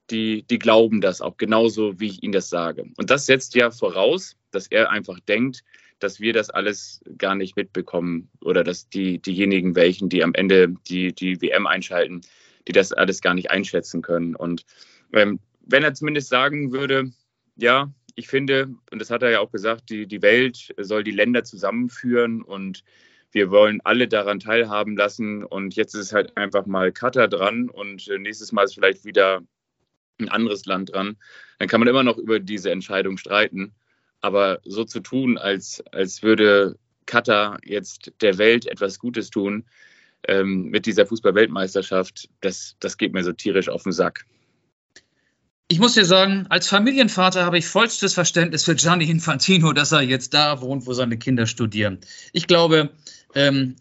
die, 0.10 0.44
die 0.44 0.60
glauben 0.60 1.02
das 1.02 1.22
auch 1.22 1.38
genauso, 1.38 2.00
wie 2.00 2.08
ich 2.08 2.24
ihnen 2.24 2.34
das 2.34 2.50
sage. 2.50 2.86
Und 2.98 3.10
das 3.10 3.26
setzt 3.26 3.56
ja 3.56 3.72
voraus, 3.72 4.36
dass 4.52 4.68
er 4.68 4.90
einfach 4.90 5.20
denkt, 5.20 5.64
dass 6.00 6.20
wir 6.20 6.34
das 6.34 6.50
alles 6.50 7.02
gar 7.18 7.36
nicht 7.36 7.56
mitbekommen 7.56 8.30
oder 8.42 8.64
dass 8.64 8.88
die, 8.90 9.20
diejenigen, 9.20 9.76
welchen, 9.76 10.10
die 10.10 10.24
am 10.24 10.34
Ende 10.34 10.76
die, 10.88 11.14
die 11.14 11.42
WM 11.42 11.68
einschalten, 11.68 12.22
die 12.68 12.72
das 12.72 12.94
alles 12.94 13.22
gar 13.22 13.34
nicht 13.34 13.50
einschätzen 13.52 14.02
können. 14.02 14.36
Und 14.36 14.66
ähm, 15.14 15.40
wenn 15.62 15.84
er 15.84 15.94
zumindest 15.94 16.30
sagen 16.30 16.72
würde, 16.72 17.12
ja, 17.56 17.92
ich 18.18 18.28
finde, 18.28 18.74
und 18.92 19.00
das 19.00 19.12
hat 19.12 19.22
er 19.22 19.30
ja 19.30 19.40
auch 19.40 19.52
gesagt, 19.52 19.92
die, 19.92 20.08
die 20.08 20.24
Welt 20.24 20.74
soll 20.78 21.04
die 21.04 21.12
Länder 21.12 21.44
zusammenführen 21.44 22.42
und 22.42 22.84
wir 23.32 23.52
wollen 23.52 23.80
alle 23.84 24.08
daran 24.08 24.40
teilhaben 24.40 24.98
lassen. 24.98 25.44
Und 25.44 25.76
jetzt 25.76 25.94
ist 25.94 26.14
halt 26.14 26.36
einfach 26.36 26.66
mal 26.66 26.92
Katar 26.92 27.28
dran 27.28 27.70
und 27.70 28.08
äh, 28.08 28.18
nächstes 28.18 28.52
Mal 28.52 28.64
ist 28.64 28.74
vielleicht 28.74 29.06
wieder 29.06 29.42
ein 30.20 30.30
anderes 30.30 30.66
Land 30.66 30.94
dran. 30.94 31.18
Dann 31.60 31.68
kann 31.68 31.80
man 31.80 31.88
immer 31.88 32.04
noch 32.04 32.18
über 32.18 32.40
diese 32.40 32.72
Entscheidung 32.72 33.18
streiten. 33.18 33.76
Aber 34.22 34.62
so 34.66 34.84
zu 34.84 35.00
tun, 35.00 35.38
als, 35.38 35.84
als 35.92 36.24
würde 36.24 36.80
Katar 37.06 37.60
jetzt 37.64 38.12
der 38.22 38.40
Welt 38.40 38.66
etwas 38.66 38.98
Gutes 38.98 39.30
tun 39.30 39.64
ähm, 40.28 40.70
mit 40.70 40.88
dieser 40.88 41.06
Fußball-Weltmeisterschaft, 41.06 42.30
das, 42.42 42.76
das 42.80 42.98
geht 42.98 43.14
mir 43.14 43.24
so 43.24 43.32
tierisch 43.32 43.70
auf 43.70 43.84
den 43.84 43.92
Sack. 43.92 44.26
Ich 45.70 45.80
muss 45.80 45.96
dir 45.96 46.06
sagen, 46.06 46.46
als 46.48 46.70
Familienvater 46.70 47.44
habe 47.44 47.58
ich 47.58 47.68
vollstes 47.68 48.14
Verständnis 48.14 48.64
für 48.64 48.76
Gianni 48.76 49.10
Infantino, 49.10 49.74
dass 49.74 49.92
er 49.92 50.02
jetzt 50.02 50.34
da 50.34 50.62
wohnt, 50.62 50.86
wo 50.86 50.94
seine 50.94 51.18
Kinder 51.18 51.46
studieren. 51.46 52.00
Ich 52.32 52.48
glaube, 52.48 52.92
ähm, 53.36 53.76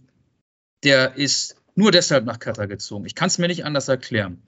der 0.83 1.15
ist 1.15 1.55
nur 1.77 1.93
deshalb 1.93 2.25
nach 2.25 2.41
Katar 2.41 2.67
gezogen. 2.67 3.07
Ich 3.07 3.15
kann 3.15 3.29
es 3.29 3.39
mir 3.39 3.47
nicht 3.47 3.65
anders 3.65 3.87
erklären. 3.87 4.43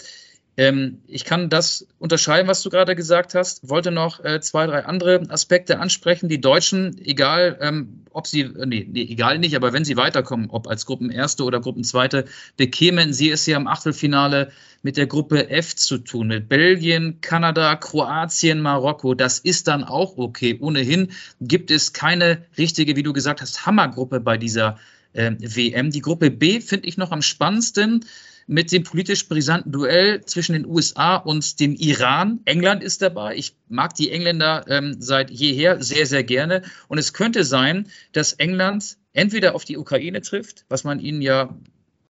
Ähm, 0.58 1.02
ich 1.06 1.24
kann 1.24 1.50
das 1.50 1.86
unterschreiben, 2.00 2.48
was 2.48 2.62
du 2.62 2.70
gerade 2.70 2.96
gesagt 2.96 3.36
hast. 3.36 3.68
Wollte 3.68 3.92
noch 3.92 4.24
äh, 4.24 4.40
zwei, 4.40 4.66
drei 4.66 4.84
andere 4.84 5.22
Aspekte 5.28 5.78
ansprechen. 5.78 6.28
Die 6.28 6.40
Deutschen, 6.40 6.98
egal 6.98 7.56
ähm, 7.60 8.02
ob 8.10 8.26
sie, 8.26 8.40
äh, 8.40 8.66
nee, 8.66 8.84
nee, 8.90 9.02
egal 9.02 9.38
nicht, 9.38 9.54
aber 9.54 9.72
wenn 9.72 9.84
sie 9.84 9.96
weiterkommen, 9.96 10.50
ob 10.50 10.66
als 10.66 10.84
Gruppenerste 10.84 11.44
oder 11.44 11.60
Gruppenzweite, 11.60 12.24
bekämen 12.56 13.12
sie 13.12 13.30
es 13.30 13.46
ja 13.46 13.56
im 13.56 13.68
Achtelfinale 13.68 14.50
mit 14.82 14.96
der 14.96 15.06
Gruppe 15.06 15.48
F 15.48 15.76
zu 15.76 15.98
tun, 15.98 16.26
mit 16.26 16.48
Belgien, 16.48 17.20
Kanada, 17.20 17.76
Kroatien, 17.76 18.60
Marokko. 18.60 19.14
Das 19.14 19.38
ist 19.38 19.68
dann 19.68 19.84
auch 19.84 20.18
okay. 20.18 20.58
Ohnehin 20.60 21.12
gibt 21.40 21.70
es 21.70 21.92
keine 21.92 22.42
richtige, 22.58 22.96
wie 22.96 23.04
du 23.04 23.12
gesagt 23.12 23.42
hast, 23.42 23.64
Hammergruppe 23.64 24.18
bei 24.18 24.36
dieser 24.36 24.76
äh, 25.12 25.30
WM. 25.38 25.92
Die 25.92 26.00
Gruppe 26.00 26.32
B 26.32 26.60
finde 26.60 26.88
ich 26.88 26.96
noch 26.96 27.12
am 27.12 27.22
spannendsten 27.22 28.04
mit 28.48 28.72
dem 28.72 28.82
politisch 28.82 29.28
brisanten 29.28 29.70
Duell 29.70 30.24
zwischen 30.24 30.54
den 30.54 30.66
USA 30.66 31.16
und 31.16 31.60
dem 31.60 31.74
Iran. 31.74 32.40
England 32.46 32.82
ist 32.82 33.02
dabei. 33.02 33.36
Ich 33.36 33.54
mag 33.68 33.94
die 33.94 34.10
Engländer 34.10 34.64
ähm, 34.68 34.96
seit 34.98 35.30
jeher 35.30 35.82
sehr, 35.82 36.06
sehr 36.06 36.24
gerne. 36.24 36.62
Und 36.88 36.96
es 36.96 37.12
könnte 37.12 37.44
sein, 37.44 37.88
dass 38.12 38.32
England 38.32 38.96
entweder 39.12 39.54
auf 39.54 39.66
die 39.66 39.76
Ukraine 39.76 40.22
trifft, 40.22 40.64
was 40.70 40.82
man 40.82 40.98
ihnen 40.98 41.20
ja 41.20 41.54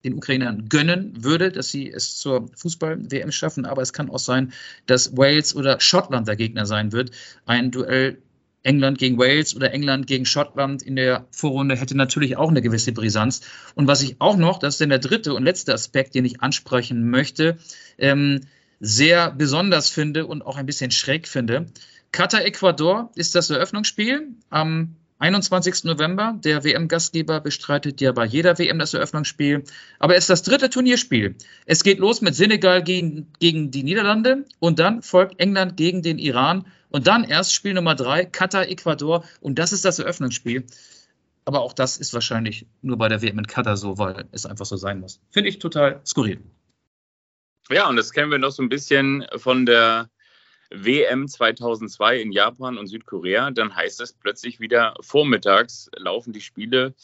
den 0.05 0.14
Ukrainern 0.14 0.68
gönnen 0.68 1.24
würde, 1.24 1.51
dass 1.51 1.70
sie 1.70 1.91
es 1.91 2.16
zur 2.16 2.51
Fußball-WM 2.55 3.32
schaffen. 3.32 3.64
Aber 3.64 3.80
es 3.80 3.95
kann 3.95 4.11
auch 4.11 4.18
sein, 4.18 4.53
dass 4.84 5.16
Wales 5.16 5.57
oder 5.57 5.80
Schottland 5.80 6.28
der 6.28 6.37
Gegner 6.37 6.66
sein 6.66 6.93
wird. 6.93 7.12
Ein 7.47 7.70
Duell 7.70 8.18
England 8.67 8.99
gegen 8.99 9.17
Wales 9.17 9.55
oder 9.55 9.73
England 9.73 10.07
gegen 10.07 10.27
Schottland 10.27 10.83
in 10.83 10.97
der 10.97 11.27
Vorrunde 11.31 11.77
hätte 11.77 11.97
natürlich 11.97 12.37
auch 12.37 12.51
eine 12.51 12.61
gewisse 12.61 12.93
Brisanz. 12.93 13.41
Und 13.75 13.87
was 13.87 14.03
ich 14.03 14.17
auch 14.19 14.37
noch, 14.37 14.59
das 14.59 14.75
ist 14.75 14.81
dann 14.81 14.89
der 14.89 14.99
dritte 14.99 15.35
und 15.35 15.45
letzte 15.45 15.73
Aspekt, 15.73 16.14
den 16.14 16.25
ich 16.25 16.43
ansprechen 16.43 17.09
möchte, 17.09 17.59
ähm, 17.97 18.41
sehr 18.81 19.31
besonders 19.31 19.89
finde 19.89 20.27
und 20.27 20.43
auch 20.43 20.57
ein 20.57 20.67
bisschen 20.67 20.91
schräg 20.91 21.29
finde. 21.29 21.67
Katar-Ecuador 22.12 23.11
ist 23.14 23.35
das 23.35 23.51
Eröffnungsspiel 23.51 24.29
am 24.51 24.97
21. 25.19 25.85
November. 25.85 26.39
Der 26.45 26.62
WM-Gastgeber 26.62 27.41
bestreitet 27.41 28.01
ja 28.01 28.12
bei 28.12 28.27
jeder 28.27 28.59
WM 28.59 28.79
das 28.79 28.95
Eröffnungsspiel. 28.95 29.64
Aber 29.99 30.14
es 30.14 30.25
ist 30.25 30.31
das 30.31 30.43
dritte 30.43 30.69
Turnierspiel. 30.69 31.37
Es 31.64 31.85
geht 31.85 31.99
los 31.99 32.21
mit 32.21 32.35
Senegal 32.35 32.83
gegen, 32.83 33.29
gegen 33.39 33.71
die 33.71 33.83
Niederlande 33.83 34.45
und 34.59 34.79
dann 34.79 35.03
folgt 35.03 35.41
England 35.41 35.77
gegen 35.77 36.03
den 36.03 36.19
Iran 36.19 36.67
und 36.97 37.07
dann 37.07 37.24
erst 37.24 37.53
Spiel 37.53 37.74
Nummer 37.74 37.94
drei, 37.94 38.24
Katar, 38.24 38.70
Ecuador. 38.70 39.22
Und 39.42 39.59
das 39.59 39.74
ist 39.74 39.84
das 39.84 39.99
Eröffnungsspiel. 39.99 40.64
Aber 41.44 41.61
auch 41.61 41.74
das 41.74 41.99
ist 41.99 42.14
wahrscheinlich 42.14 42.64
nur 42.80 42.97
bei 42.97 43.11
der 43.11 43.20
WM 43.20 43.38
in 43.38 43.47
Katar 43.47 43.76
so, 43.76 43.99
weil 43.99 44.26
es 44.32 44.47
einfach 44.47 44.64
so 44.64 44.78
sein 44.78 45.01
muss. 45.01 45.20
Finde 45.30 45.51
ich 45.51 45.59
total 45.59 46.01
skurril. 46.07 46.40
Ja, 47.68 47.86
und 47.86 47.97
das 47.97 48.12
kennen 48.12 48.30
wir 48.30 48.38
noch 48.38 48.51
so 48.51 48.62
ein 48.62 48.70
bisschen 48.70 49.26
von 49.36 49.66
der 49.66 50.09
WM 50.70 51.28
2002 51.28 52.18
in 52.18 52.32
Japan 52.32 52.78
und 52.78 52.86
Südkorea. 52.86 53.51
Dann 53.51 53.76
heißt 53.76 54.01
es 54.01 54.14
plötzlich 54.14 54.59
wieder 54.59 54.94
vormittags 55.01 55.90
laufen 55.99 56.32
die 56.32 56.40
Spiele. 56.40 56.94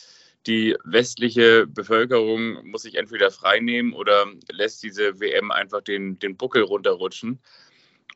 Die 0.47 0.75
westliche 0.85 1.67
Bevölkerung 1.67 2.67
muss 2.67 2.81
sich 2.81 2.95
entweder 2.95 3.31
freinehmen 3.31 3.93
oder 3.93 4.25
lässt 4.51 4.83
diese 4.83 5.21
WM 5.21 5.51
einfach 5.51 5.83
den, 5.83 6.19
den 6.19 6.39
Buckel 6.39 6.63
runterrutschen. 6.63 7.41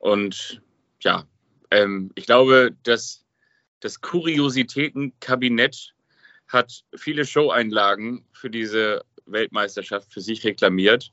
Und 0.00 0.62
ja, 1.02 1.26
ähm, 1.70 2.10
ich 2.14 2.26
glaube, 2.26 2.74
dass 2.82 3.24
das 3.80 4.00
Kuriositätenkabinett 4.00 5.94
hat 6.48 6.84
viele 6.94 7.24
Show-Einlagen 7.24 8.24
für 8.32 8.50
diese 8.50 9.04
Weltmeisterschaft 9.26 10.12
für 10.12 10.20
sich 10.20 10.44
reklamiert. 10.44 11.12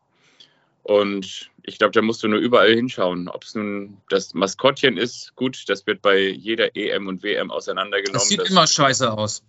Und 0.83 1.49
ich 1.63 1.79
glaube, 1.79 1.91
da 1.91 2.01
musst 2.01 2.23
du 2.23 2.27
nur 2.27 2.39
überall 2.39 2.73
hinschauen. 2.73 3.29
Ob 3.29 3.43
es 3.43 3.55
nun 3.55 3.97
das 4.09 4.33
Maskottchen 4.33 4.97
ist, 4.97 5.35
gut, 5.35 5.63
das 5.67 5.87
wird 5.87 6.01
bei 6.01 6.19
jeder 6.19 6.75
EM 6.75 7.07
und 7.07 7.23
WM 7.23 7.51
auseinandergenommen. 7.51 8.19
Das 8.19 8.27
sieht 8.27 8.41
das, 8.41 8.49
immer 8.49 8.67
scheiße 8.67 9.11
aus. 9.11 9.43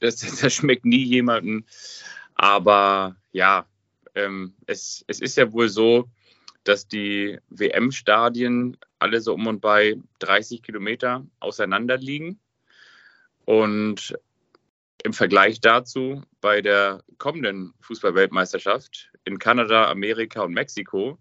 Das, 0.00 0.16
das, 0.40 0.54
schmeckt 0.54 0.84
nie 0.84 1.04
jemanden. 1.04 1.66
Aber 2.36 3.16
ja, 3.32 3.66
ähm, 4.14 4.54
es, 4.66 5.04
es 5.08 5.20
ist 5.20 5.36
ja 5.36 5.52
wohl 5.52 5.68
so, 5.68 6.08
dass 6.68 6.88
die 6.88 7.38
WM-Stadien 7.48 8.76
alle 8.98 9.20
so 9.20 9.34
um 9.34 9.46
und 9.46 9.60
bei 9.60 9.96
30 10.18 10.62
Kilometer 10.62 11.24
auseinander 11.38 11.96
liegen. 11.96 12.40
Und 13.44 14.18
im 15.04 15.12
Vergleich 15.12 15.60
dazu 15.60 16.24
bei 16.40 16.62
der 16.62 17.04
kommenden 17.18 17.74
Fußballweltmeisterschaft 17.80 19.12
in 19.24 19.38
Kanada, 19.38 19.88
Amerika 19.88 20.42
und 20.42 20.52
Mexiko 20.52 21.18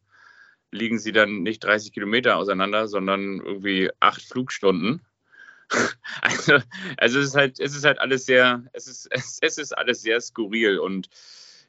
liegen 0.71 0.97
sie 0.97 1.11
dann 1.11 1.43
nicht 1.43 1.63
30 1.63 1.93
Kilometer 1.93 2.37
auseinander, 2.37 2.87
sondern 2.87 3.39
irgendwie 3.39 3.91
acht 3.99 4.21
Flugstunden. 4.21 5.01
Also, 6.21 6.59
also 6.97 7.19
es 7.19 7.25
ist 7.25 7.35
halt, 7.35 7.59
es 7.59 7.75
ist 7.75 7.85
halt 7.85 7.99
alles 7.99 8.25
sehr, 8.25 8.63
es 8.73 8.85
ist, 8.85 9.07
es, 9.09 9.39
es 9.41 9.57
ist 9.57 9.75
alles 9.75 10.01
sehr 10.01 10.21
skurril 10.21 10.77
und 10.77 11.09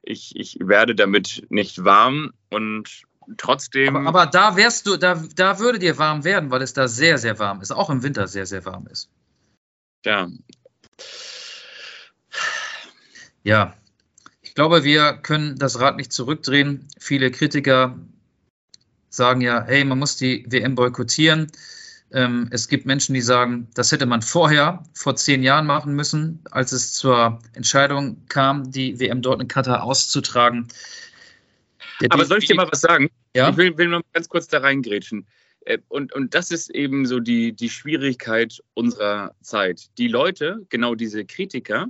ich, 0.03 0.37
ich 0.37 0.59
werde 0.61 0.95
damit 0.95 1.47
nicht 1.49 1.83
warm 1.83 2.33
und 2.51 3.07
trotzdem. 3.37 3.97
Aber, 3.97 4.09
aber, 4.09 4.27
da 4.27 4.57
wärst 4.57 4.87
du, 4.87 4.97
da, 4.97 5.23
da 5.35 5.59
würde 5.59 5.79
dir 5.79 5.99
warm 5.99 6.25
werden, 6.25 6.51
weil 6.51 6.63
es 6.63 6.73
da 6.73 6.89
sehr, 6.89 7.19
sehr 7.19 7.39
warm 7.39 7.61
ist, 7.61 7.73
auch 7.73 7.91
im 7.91 8.03
Winter 8.03 8.29
sehr, 8.29 8.47
sehr 8.47 8.65
warm 8.65 8.87
ist. 8.87 9.09
Ja. 10.05 10.29
Ja. 13.43 13.75
Ich 14.43 14.55
glaube, 14.55 14.85
wir 14.85 15.13
können 15.15 15.59
das 15.59 15.81
Rad 15.81 15.97
nicht 15.97 16.13
zurückdrehen. 16.13 16.89
Viele 16.99 17.31
Kritiker 17.31 17.99
sagen 19.11 19.41
ja, 19.41 19.65
hey, 19.65 19.85
man 19.85 19.99
muss 19.99 20.17
die 20.17 20.45
WM 20.49 20.75
boykottieren. 20.75 21.51
Ähm, 22.13 22.49
es 22.51 22.69
gibt 22.69 22.87
Menschen, 22.87 23.15
die 23.15 23.21
sagen, 23.21 23.69
das 23.75 23.91
hätte 23.91 24.07
man 24.07 24.23
vorher, 24.23 24.85
vor 24.95 25.17
zehn 25.17 25.43
Jahren 25.43 25.67
machen 25.67 25.95
müssen, 25.95 26.41
als 26.51 26.73
es 26.73 26.93
zur 26.93 27.41
Entscheidung 27.53 28.27
kam, 28.29 28.71
die 28.71 29.01
WM 29.01 29.23
dort 29.23 29.43
in 29.43 29.49
Katar 29.49 29.83
auszutragen. 29.83 30.69
Aber 32.11 32.25
soll 32.25 32.39
ich 32.39 32.47
dir 32.47 32.57
mal 32.57 32.69
was 32.71 32.81
sagen? 32.81 33.11
Ja? 33.35 33.51
Ich 33.51 33.57
will, 33.57 33.77
will 33.77 33.89
mal 33.89 34.03
ganz 34.13 34.29
kurz 34.29 34.49
da 34.49 34.59
reingrätschen. 34.59 35.27
Äh, 35.67 35.79
und, 35.89 36.15
und 36.15 36.35
das 36.35 36.51
ist 36.51 36.71
eben 36.71 37.07
so 37.07 37.21
die, 37.21 37.53
die 37.53 37.71
Schwierigkeit 37.71 38.63
unserer 38.75 39.35
Zeit. 39.43 39.87
Die 39.99 40.09
Leute, 40.09 40.67
genau 40.69 40.95
diese 40.95 41.25
Kritiker, 41.25 41.89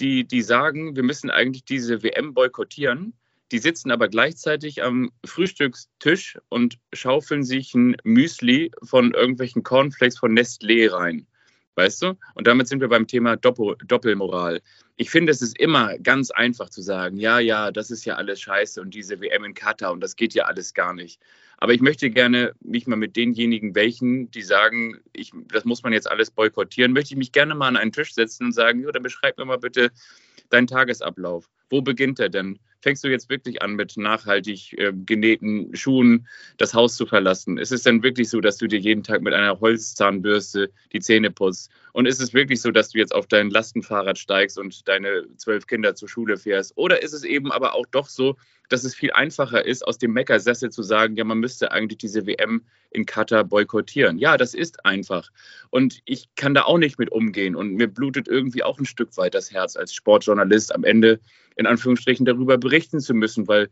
die, 0.00 0.24
die 0.24 0.42
sagen, 0.42 0.96
wir 0.96 1.02
müssen 1.02 1.30
eigentlich 1.30 1.64
diese 1.64 2.02
WM 2.02 2.34
boykottieren, 2.34 3.14
die 3.50 3.58
sitzen 3.58 3.90
aber 3.90 4.08
gleichzeitig 4.08 4.82
am 4.82 5.10
Frühstückstisch 5.24 6.38
und 6.48 6.78
schaufeln 6.92 7.44
sich 7.44 7.74
ein 7.74 7.96
Müsli 8.04 8.70
von 8.82 9.14
irgendwelchen 9.14 9.62
Cornflakes 9.62 10.18
von 10.18 10.36
Nestlé 10.36 10.92
rein. 10.92 11.26
Weißt 11.74 12.02
du? 12.02 12.14
Und 12.34 12.46
damit 12.46 12.68
sind 12.68 12.80
wir 12.80 12.88
beim 12.88 13.06
Thema 13.06 13.36
Doppel 13.36 13.76
Doppelmoral 13.86 14.60
ich 15.00 15.10
finde, 15.10 15.30
es 15.30 15.40
ist 15.40 15.56
immer 15.58 15.96
ganz 15.98 16.32
einfach 16.32 16.70
zu 16.70 16.82
sagen, 16.82 17.18
ja, 17.18 17.38
ja, 17.38 17.70
das 17.70 17.92
ist 17.92 18.04
ja 18.04 18.16
alles 18.16 18.40
scheiße 18.40 18.80
und 18.80 18.92
diese 18.92 19.20
WM 19.20 19.44
in 19.44 19.54
Katar 19.54 19.92
und 19.92 20.00
das 20.00 20.16
geht 20.16 20.34
ja 20.34 20.44
alles 20.44 20.74
gar 20.74 20.92
nicht. 20.92 21.22
Aber 21.58 21.72
ich 21.72 21.80
möchte 21.80 22.10
gerne 22.10 22.52
mich 22.60 22.88
mal 22.88 22.96
mit 22.96 23.14
denjenigen, 23.14 23.76
welchen, 23.76 24.30
die 24.32 24.42
sagen, 24.42 24.98
ich, 25.12 25.32
das 25.52 25.64
muss 25.64 25.84
man 25.84 25.92
jetzt 25.92 26.10
alles 26.10 26.32
boykottieren, 26.32 26.92
möchte 26.92 27.14
ich 27.14 27.18
mich 27.18 27.30
gerne 27.30 27.54
mal 27.54 27.68
an 27.68 27.76
einen 27.76 27.92
Tisch 27.92 28.12
setzen 28.12 28.46
und 28.46 28.52
sagen, 28.52 28.80
jo, 28.80 28.90
dann 28.90 29.04
beschreib 29.04 29.38
mir 29.38 29.44
mal 29.44 29.58
bitte 29.58 29.92
deinen 30.50 30.66
Tagesablauf. 30.66 31.48
Wo 31.70 31.82
beginnt 31.82 32.18
er 32.18 32.28
denn? 32.28 32.58
Fängst 32.80 33.02
du 33.02 33.08
jetzt 33.08 33.28
wirklich 33.28 33.60
an, 33.60 33.74
mit 33.74 33.96
nachhaltig 33.96 34.72
äh, 34.78 34.92
genähten 34.94 35.74
Schuhen 35.74 36.28
das 36.58 36.74
Haus 36.74 36.96
zu 36.96 37.06
verlassen? 37.06 37.58
Ist 37.58 37.72
es 37.72 37.82
denn 37.82 38.04
wirklich 38.04 38.28
so, 38.28 38.40
dass 38.40 38.56
du 38.56 38.68
dir 38.68 38.78
jeden 38.78 39.02
Tag 39.02 39.20
mit 39.20 39.34
einer 39.34 39.58
Holzzahnbürste 39.60 40.70
die 40.92 41.00
Zähne 41.00 41.30
putzt? 41.32 41.70
Und 41.92 42.06
ist 42.06 42.20
es 42.20 42.34
wirklich 42.34 42.60
so, 42.60 42.70
dass 42.70 42.90
du 42.90 42.98
jetzt 42.98 43.14
auf 43.14 43.26
dein 43.26 43.50
Lastenfahrrad 43.50 44.16
steigst 44.16 44.58
und 44.58 44.86
deine 44.86 45.24
zwölf 45.36 45.66
Kinder 45.66 45.96
zur 45.96 46.08
Schule 46.08 46.36
fährst? 46.36 46.76
Oder 46.76 47.02
ist 47.02 47.12
es 47.12 47.24
eben 47.24 47.50
aber 47.50 47.74
auch 47.74 47.86
doch 47.86 48.08
so, 48.08 48.36
dass 48.68 48.84
es 48.84 48.94
viel 48.94 49.12
einfacher 49.12 49.64
ist, 49.64 49.86
aus 49.86 49.98
dem 49.98 50.12
Meckersessel 50.12 50.70
zu 50.70 50.82
sagen, 50.82 51.16
ja, 51.16 51.24
man 51.24 51.38
müsste 51.38 51.72
eigentlich 51.72 51.98
diese 51.98 52.26
WM 52.26 52.62
in 52.90 53.06
Katar 53.06 53.44
boykottieren. 53.44 54.18
Ja, 54.18 54.36
das 54.36 54.54
ist 54.54 54.84
einfach. 54.84 55.30
Und 55.70 56.00
ich 56.04 56.28
kann 56.36 56.54
da 56.54 56.62
auch 56.62 56.78
nicht 56.78 56.98
mit 56.98 57.10
umgehen. 57.10 57.56
Und 57.56 57.74
mir 57.74 57.88
blutet 57.88 58.28
irgendwie 58.28 58.62
auch 58.62 58.78
ein 58.78 58.86
Stück 58.86 59.16
weit 59.16 59.34
das 59.34 59.52
Herz 59.52 59.76
als 59.76 59.92
Sportjournalist 60.28 60.74
am 60.74 60.84
Ende 60.84 61.20
in 61.56 61.66
Anführungsstrichen 61.66 62.26
darüber 62.26 62.58
berichten 62.58 63.00
zu 63.00 63.14
müssen, 63.14 63.48
weil 63.48 63.68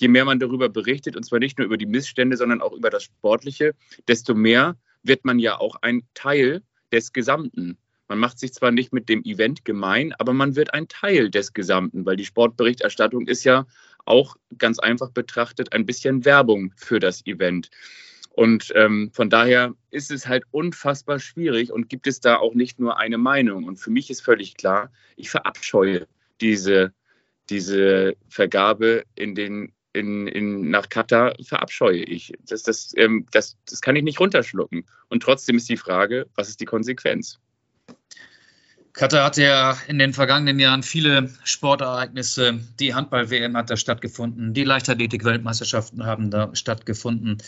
je 0.00 0.08
mehr 0.08 0.24
man 0.24 0.38
darüber 0.38 0.68
berichtet, 0.68 1.16
und 1.16 1.24
zwar 1.24 1.38
nicht 1.38 1.58
nur 1.58 1.66
über 1.66 1.76
die 1.76 1.86
Missstände, 1.86 2.36
sondern 2.36 2.60
auch 2.60 2.72
über 2.72 2.90
das 2.90 3.04
Sportliche, 3.04 3.74
desto 4.08 4.34
mehr 4.34 4.76
wird 5.02 5.24
man 5.24 5.38
ja 5.38 5.58
auch 5.58 5.76
ein 5.82 6.02
Teil 6.14 6.62
des 6.90 7.12
Gesamten. 7.12 7.78
Man 8.08 8.18
macht 8.18 8.38
sich 8.38 8.52
zwar 8.52 8.72
nicht 8.72 8.92
mit 8.92 9.08
dem 9.08 9.22
Event 9.24 9.64
gemein, 9.64 10.12
aber 10.18 10.32
man 10.32 10.56
wird 10.56 10.74
ein 10.74 10.88
Teil 10.88 11.30
des 11.30 11.52
Gesamten, 11.52 12.04
weil 12.04 12.16
die 12.16 12.26
Sportberichterstattung 12.26 13.26
ist 13.26 13.44
ja 13.44 13.66
auch 14.04 14.36
ganz 14.58 14.78
einfach 14.78 15.10
betrachtet 15.10 15.72
ein 15.72 15.86
bisschen 15.86 16.24
Werbung 16.24 16.72
für 16.76 16.98
das 16.98 17.24
Event. 17.26 17.70
Und 18.34 18.72
ähm, 18.74 19.10
von 19.12 19.28
daher 19.28 19.74
ist 19.90 20.10
es 20.10 20.26
halt 20.26 20.44
unfassbar 20.50 21.18
schwierig 21.18 21.70
und 21.70 21.88
gibt 21.88 22.06
es 22.06 22.20
da 22.20 22.36
auch 22.36 22.54
nicht 22.54 22.80
nur 22.80 22.98
eine 22.98 23.18
Meinung. 23.18 23.64
Und 23.64 23.76
für 23.76 23.90
mich 23.90 24.10
ist 24.10 24.22
völlig 24.22 24.56
klar, 24.56 24.90
ich 25.16 25.28
verabscheue 25.28 26.06
diese, 26.40 26.92
diese 27.50 28.16
Vergabe 28.28 29.04
in 29.14 29.34
den, 29.34 29.72
in, 29.92 30.26
in, 30.26 30.70
nach 30.70 30.88
Katar, 30.88 31.34
verabscheue 31.42 32.02
ich. 32.02 32.32
Das, 32.46 32.62
das, 32.62 32.94
ähm, 32.96 33.26
das, 33.32 33.58
das 33.68 33.82
kann 33.82 33.96
ich 33.96 34.02
nicht 34.02 34.18
runterschlucken. 34.18 34.86
Und 35.08 35.22
trotzdem 35.22 35.56
ist 35.56 35.68
die 35.68 35.76
Frage, 35.76 36.26
was 36.34 36.48
ist 36.48 36.60
die 36.60 36.64
Konsequenz? 36.64 37.38
Katar 38.94 39.24
hatte 39.24 39.42
ja 39.42 39.76
in 39.88 39.98
den 39.98 40.12
vergangenen 40.12 40.58
Jahren 40.58 40.82
viele 40.82 41.30
Sportereignisse. 41.44 42.60
Die 42.78 42.94
Handball-WM 42.94 43.56
hat 43.56 43.70
da 43.70 43.76
stattgefunden, 43.76 44.52
die 44.52 44.64
Leichtathletik-Weltmeisterschaften 44.64 46.04
haben 46.04 46.30
da 46.30 46.54
stattgefunden. 46.54 47.38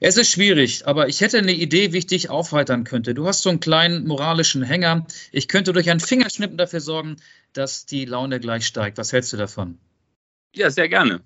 Es 0.00 0.16
ist 0.16 0.30
schwierig, 0.30 0.86
aber 0.86 1.08
ich 1.08 1.20
hätte 1.20 1.38
eine 1.38 1.52
Idee, 1.52 1.92
wie 1.92 1.98
ich 1.98 2.06
dich 2.06 2.28
aufheitern 2.28 2.84
könnte. 2.84 3.14
Du 3.14 3.26
hast 3.26 3.42
so 3.42 3.50
einen 3.50 3.60
kleinen 3.60 4.06
moralischen 4.06 4.62
Hänger. 4.62 5.06
Ich 5.30 5.48
könnte 5.48 5.72
durch 5.72 5.88
ein 5.88 6.00
Fingerschnippen 6.00 6.58
dafür 6.58 6.80
sorgen, 6.80 7.16
dass 7.52 7.86
die 7.86 8.04
Laune 8.04 8.40
gleich 8.40 8.66
steigt. 8.66 8.98
Was 8.98 9.12
hältst 9.12 9.32
du 9.32 9.36
davon? 9.36 9.78
Ja, 10.54 10.70
sehr 10.70 10.88
gerne. 10.88 11.20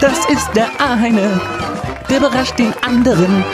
Das 0.00 0.30
ist 0.30 0.50
der 0.54 0.68
eine, 0.80 1.40
der 2.08 2.16
überrascht 2.18 2.58
den 2.58 2.72
anderen. 2.82 3.44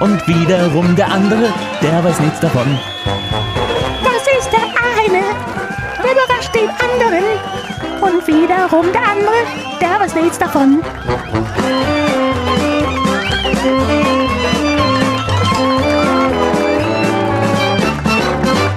Und 0.00 0.26
wiederum 0.26 0.96
der 0.96 1.12
andere, 1.12 1.52
der 1.80 2.02
weiß 2.02 2.18
nichts 2.20 2.40
davon. 2.40 2.78
Den 6.54 6.68
anderen. 6.68 7.24
Und 8.00 8.26
wiederum 8.26 8.92
der 8.92 9.02
andere, 9.08 9.34
der 9.80 10.00
weiß 10.00 10.14
nichts 10.14 10.38
davon. 10.38 10.82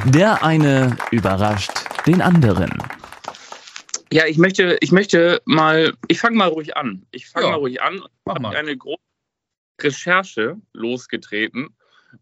Der 0.06 0.44
eine 0.44 0.96
überrascht 1.12 1.72
den 2.06 2.22
anderen. 2.22 2.72
Ja, 4.12 4.26
ich 4.26 4.38
möchte, 4.38 4.78
ich 4.80 4.92
möchte 4.92 5.42
mal, 5.46 5.94
ich 6.08 6.20
fange 6.20 6.38
mal 6.38 6.48
ruhig 6.48 6.78
an. 6.78 7.06
Ich 7.12 7.28
fange 7.28 7.48
Ja. 7.48 7.52
mal 7.52 7.58
ruhig 7.58 7.82
an. 7.82 7.96
Ich 7.96 8.02
mal. 8.26 8.36
habe 8.36 8.58
eine 8.58 8.76
große 8.78 9.02
Recherche 9.82 10.56
losgetreten 10.74 11.76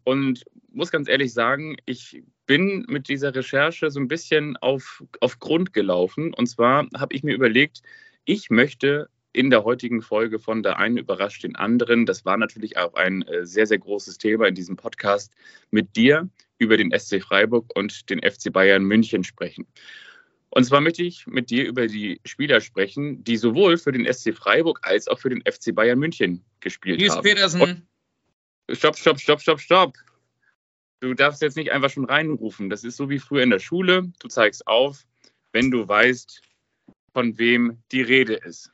und 0.04 0.44
muss 0.72 0.90
ganz 0.90 1.08
ehrlich 1.08 1.32
sagen, 1.32 1.76
ich 1.86 2.22
bin 2.46 2.84
mit 2.88 3.08
dieser 3.08 3.34
Recherche 3.34 3.90
so 3.90 4.00
ein 4.00 4.08
bisschen 4.08 4.56
auf, 4.58 5.02
auf 5.20 5.38
Grund 5.38 5.72
gelaufen. 5.72 6.32
Und 6.32 6.46
zwar 6.46 6.86
habe 6.96 7.14
ich 7.14 7.22
mir 7.22 7.34
überlegt, 7.34 7.82
ich 8.24 8.50
möchte 8.50 9.08
in 9.32 9.50
der 9.50 9.64
heutigen 9.64 10.00
Folge 10.00 10.38
von 10.38 10.62
Der 10.62 10.78
eine 10.78 11.00
überrascht 11.00 11.44
den 11.44 11.56
anderen, 11.56 12.06
das 12.06 12.24
war 12.24 12.38
natürlich 12.38 12.78
auch 12.78 12.94
ein 12.94 13.22
äh, 13.22 13.44
sehr, 13.44 13.66
sehr 13.66 13.78
großes 13.78 14.16
Thema 14.16 14.48
in 14.48 14.54
diesem 14.54 14.76
Podcast, 14.76 15.32
mit 15.70 15.94
dir 15.94 16.28
über 16.58 16.78
den 16.78 16.90
SC 16.98 17.22
Freiburg 17.22 17.70
und 17.76 18.08
den 18.08 18.20
FC 18.20 18.50
Bayern 18.50 18.84
München 18.84 19.24
sprechen. 19.24 19.66
Und 20.48 20.64
zwar 20.64 20.80
möchte 20.80 21.02
ich 21.02 21.26
mit 21.26 21.50
dir 21.50 21.66
über 21.66 21.86
die 21.86 22.18
Spieler 22.24 22.62
sprechen, 22.62 23.22
die 23.24 23.36
sowohl 23.36 23.76
für 23.76 23.92
den 23.92 24.10
SC 24.10 24.34
Freiburg 24.34 24.80
als 24.82 25.06
auch 25.06 25.18
für 25.18 25.28
den 25.28 25.42
FC 25.42 25.74
Bayern 25.74 25.98
München 25.98 26.42
gespielt 26.60 26.98
Nils 26.98 27.14
haben. 27.14 27.22
Petersen. 27.22 27.86
Stopp, 28.70 28.96
stopp, 28.96 29.20
stopp, 29.20 29.42
stopp, 29.42 29.60
stopp. 29.60 29.92
Du 31.00 31.14
darfst 31.14 31.42
jetzt 31.42 31.56
nicht 31.56 31.72
einfach 31.72 31.90
schon 31.90 32.06
reinrufen. 32.06 32.70
Das 32.70 32.84
ist 32.84 32.96
so 32.96 33.10
wie 33.10 33.18
früher 33.18 33.42
in 33.42 33.50
der 33.50 33.58
Schule. 33.58 34.12
Du 34.18 34.28
zeigst 34.28 34.66
auf, 34.66 35.06
wenn 35.52 35.70
du 35.70 35.86
weißt, 35.86 36.40
von 37.12 37.38
wem 37.38 37.82
die 37.92 38.02
Rede 38.02 38.34
ist. 38.34 38.72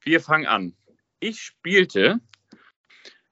Wir 0.00 0.20
fangen 0.20 0.46
an. 0.46 0.76
Ich 1.20 1.40
spielte 1.40 2.20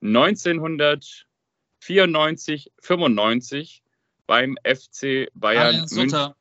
1994, 0.01 2.71
95 2.79 3.83
beim 4.25 4.57
FC 4.63 5.29
Bayern 5.33 5.85
München. 5.91 6.33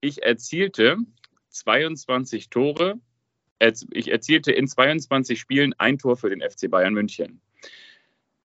Ich 0.00 0.22
erzielte 0.22 0.98
22 1.50 2.50
Tore. 2.50 3.00
Ich 3.90 4.08
erzielte 4.08 4.52
in 4.52 4.68
22 4.68 5.40
Spielen 5.40 5.72
ein 5.78 5.96
Tor 5.96 6.16
für 6.16 6.28
den 6.28 6.42
FC 6.42 6.70
Bayern 6.70 6.92
München. 6.92 7.40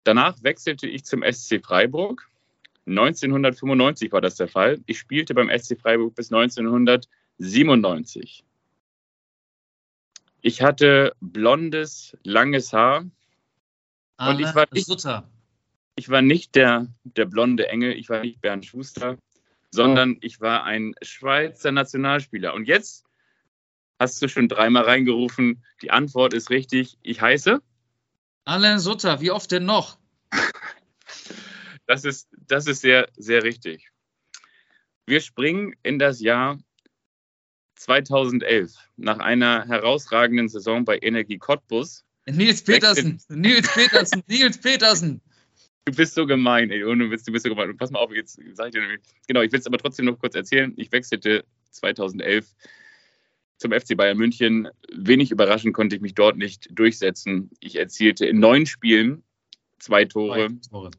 Danach 0.03 0.43
wechselte 0.43 0.87
ich 0.87 1.05
zum 1.05 1.23
SC 1.23 1.63
Freiburg. 1.63 2.27
1995 2.85 4.11
war 4.11 4.19
das 4.21 4.35
der 4.35 4.47
Fall. 4.49 4.81
Ich 4.85 4.99
spielte 4.99 5.33
beim 5.33 5.49
SC 5.49 5.79
Freiburg 5.79 6.13
bis 6.15 6.31
1997. 6.31 8.43
Ich 10.41 10.61
hatte 10.61 11.13
blondes, 11.21 12.17
langes 12.23 12.73
Haar. 12.73 13.05
Und 14.19 14.39
ich 14.41 14.53
war 14.53 14.65
nicht- 14.71 14.85
Sutter. 14.87 15.29
Ich 15.95 16.09
war 16.09 16.21
nicht 16.21 16.55
der, 16.55 16.87
der 17.03 17.25
blonde 17.25 17.69
Engel, 17.69 17.93
ich 17.93 18.09
war 18.09 18.21
nicht 18.21 18.41
Bernd 18.41 18.65
Schuster, 18.65 19.17
sondern 19.71 20.17
ich 20.21 20.41
war 20.41 20.63
ein 20.63 20.95
Schweizer 21.01 21.71
Nationalspieler. 21.71 22.53
Und 22.53 22.67
jetzt 22.67 23.05
hast 23.99 24.21
du 24.21 24.27
schon 24.27 24.49
dreimal 24.49 24.83
reingerufen. 24.83 25.63
Die 25.81 25.91
Antwort 25.91 26.33
ist 26.33 26.49
richtig. 26.49 26.97
Ich 27.03 27.21
heiße. 27.21 27.61
Alain 28.45 28.79
Sutter, 28.79 29.21
wie 29.21 29.31
oft 29.31 29.51
denn 29.51 29.65
noch? 29.65 29.97
Das 31.85 32.05
ist, 32.05 32.27
das 32.47 32.67
ist 32.67 32.81
sehr, 32.81 33.09
sehr 33.15 33.43
richtig. 33.43 33.89
Wir 35.05 35.21
springen 35.21 35.73
in 35.83 35.99
das 35.99 36.21
Jahr 36.21 36.59
2011 37.75 38.73
nach 38.95 39.19
einer 39.19 39.65
herausragenden 39.65 40.47
Saison 40.47 40.85
bei 40.85 40.97
Energie 41.01 41.37
Cottbus. 41.37 42.05
Nils 42.25 42.63
Petersen. 42.63 43.21
Nils 43.29 43.69
Petersen. 43.73 44.23
Nils 44.27 44.57
Petersen. 44.57 45.21
Du 45.85 45.93
bist 45.93 46.13
so 46.13 46.25
gemein, 46.25 46.71
ey. 46.71 46.85
Ohne 46.85 47.11
Witz, 47.11 47.23
du 47.23 47.33
bist 47.33 47.43
so 47.43 47.49
gemein. 47.49 47.69
Und 47.69 47.77
pass 47.77 47.91
mal 47.91 47.99
auf, 47.99 48.13
jetzt 48.13 48.39
sag 48.53 48.67
ich 48.67 48.73
dir. 48.73 48.99
Genau, 49.27 49.41
ich 49.41 49.51
will 49.51 49.59
es 49.59 49.67
aber 49.67 49.77
trotzdem 49.77 50.05
noch 50.05 50.17
kurz 50.17 50.35
erzählen. 50.35 50.73
Ich 50.77 50.91
wechselte 50.93 51.43
2011 51.71 52.45
zum 53.57 53.71
FC 53.71 53.95
Bayern 53.95 54.17
München. 54.17 54.67
Wenig 54.91 55.31
überraschend 55.31 55.73
konnte 55.73 55.95
ich 55.95 56.01
mich 56.01 56.15
dort 56.15 56.37
nicht 56.37 56.67
durchsetzen. 56.71 57.49
Ich 57.59 57.77
erzielte 57.77 58.25
in 58.25 58.39
neun 58.39 58.65
Spielen 58.65 59.23
zwei 59.79 60.05
Tore, 60.05 60.49
Tore. 60.69 60.91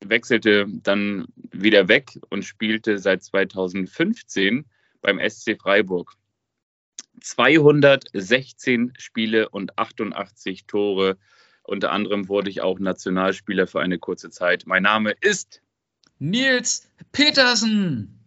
wechselte 0.00 0.66
dann 0.68 1.26
wieder 1.52 1.88
weg 1.88 2.18
und 2.30 2.44
spielte 2.44 2.98
seit 2.98 3.22
2015 3.22 4.64
beim 5.02 5.18
SC 5.18 5.56
Freiburg. 5.60 6.14
216 7.20 8.92
Spiele 8.98 9.48
und 9.48 9.78
88 9.78 10.66
Tore. 10.66 11.18
Unter 11.64 11.92
anderem 11.92 12.28
wurde 12.28 12.50
ich 12.50 12.62
auch 12.62 12.78
Nationalspieler 12.78 13.66
für 13.66 13.80
eine 13.80 13.98
kurze 13.98 14.30
Zeit. 14.30 14.64
Mein 14.66 14.82
Name 14.82 15.14
ist 15.20 15.60
Nils 16.18 16.90
Petersen. 17.12 18.18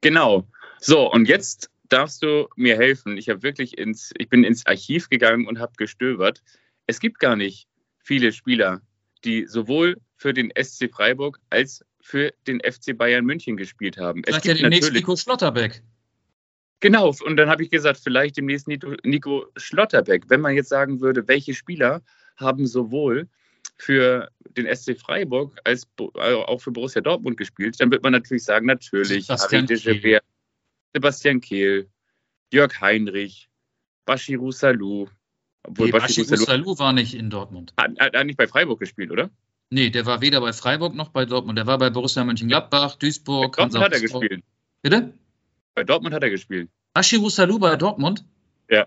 genau. 0.00 0.46
So 0.80 1.10
und 1.10 1.28
jetzt 1.28 1.70
darfst 1.88 2.22
du 2.22 2.48
mir 2.56 2.76
helfen. 2.76 3.16
Ich 3.16 3.28
habe 3.28 3.42
wirklich 3.42 3.78
ins, 3.78 4.12
ich 4.18 4.28
bin 4.28 4.44
ins 4.44 4.66
Archiv 4.66 5.08
gegangen 5.08 5.46
und 5.46 5.58
habe 5.58 5.72
gestöbert. 5.76 6.42
Es 6.86 7.00
gibt 7.00 7.18
gar 7.18 7.36
nicht 7.36 7.68
viele 7.98 8.32
Spieler, 8.32 8.80
die 9.24 9.46
sowohl 9.46 9.96
für 10.16 10.32
den 10.32 10.52
SC 10.60 10.90
Freiburg 10.90 11.38
als 11.50 11.84
für 12.00 12.32
den 12.46 12.60
FC 12.60 12.96
Bayern 12.96 13.24
München 13.24 13.56
gespielt 13.56 13.98
haben. 13.98 14.22
Es 14.24 14.30
Vielleicht 14.30 14.44
ja 14.46 14.52
gibt 14.52 14.64
demnächst 14.64 14.82
natürlich 14.82 15.02
Nico 15.02 15.16
Schlotterbeck. 15.16 15.82
Genau, 16.80 17.12
und 17.24 17.36
dann 17.36 17.48
habe 17.48 17.62
ich 17.64 17.70
gesagt, 17.70 18.00
vielleicht 18.02 18.36
demnächst 18.36 18.68
Nico, 18.68 18.94
Nico 19.02 19.46
Schlotterbeck. 19.56 20.24
Wenn 20.28 20.40
man 20.40 20.54
jetzt 20.54 20.68
sagen 20.68 21.00
würde, 21.00 21.26
welche 21.26 21.54
Spieler 21.54 22.02
haben 22.36 22.66
sowohl 22.66 23.28
für 23.76 24.28
den 24.56 24.72
SC 24.74 24.96
Freiburg 24.98 25.58
als 25.64 25.88
äh, 25.98 26.34
auch 26.34 26.60
für 26.60 26.70
Borussia 26.70 27.00
Dortmund 27.00 27.36
gespielt, 27.36 27.80
dann 27.80 27.90
wird 27.90 28.02
man 28.02 28.12
natürlich 28.12 28.44
sagen, 28.44 28.66
natürlich 28.66 29.28
Harry 29.28 29.66
de 29.66 29.76
Kehl. 29.76 30.00
Gever, 30.00 30.20
Sebastian 30.94 31.40
Kehl, 31.40 31.88
Jörg 32.52 32.80
Heinrich, 32.80 33.48
Bashiru 34.04 34.52
Salou. 34.52 35.08
Obwohl 35.64 35.86
Nee, 35.86 35.92
Bashiru 35.92 36.28
Bashiru 36.28 36.44
Salou 36.44 36.78
war 36.78 36.92
nicht 36.92 37.14
in 37.14 37.30
Dortmund. 37.30 37.74
hat, 37.76 37.98
hat, 37.98 38.26
nicht 38.26 38.36
bei 38.36 38.46
Freiburg 38.46 38.80
gespielt, 38.80 39.10
oder? 39.10 39.30
Nee, 39.70 39.90
der 39.90 40.06
war 40.06 40.20
weder 40.20 40.40
bei 40.40 40.52
Freiburg 40.52 40.94
noch 40.94 41.10
bei 41.10 41.26
Dortmund. 41.26 41.58
Der 41.58 41.66
war 41.66 41.78
bei 41.78 41.90
Borussia 41.90 42.24
Mönchengladbach, 42.24 42.94
Bei 42.94 42.98
Duisburg, 43.00 43.56
Dortmund 43.56 43.84
hat 43.84 43.92
er 43.92 44.00
gespielt. 44.00 44.42
Bitte? 44.82 45.12
Bei 45.74 45.84
Dortmund 45.84 46.14
hat 46.14 46.22
er 46.22 46.30
gespielt. 46.30 46.70
Bashiru 46.94 47.28
Salou 47.28 47.58
bei 47.58 47.76
Dortmund? 47.76 48.24
Ja. 48.70 48.86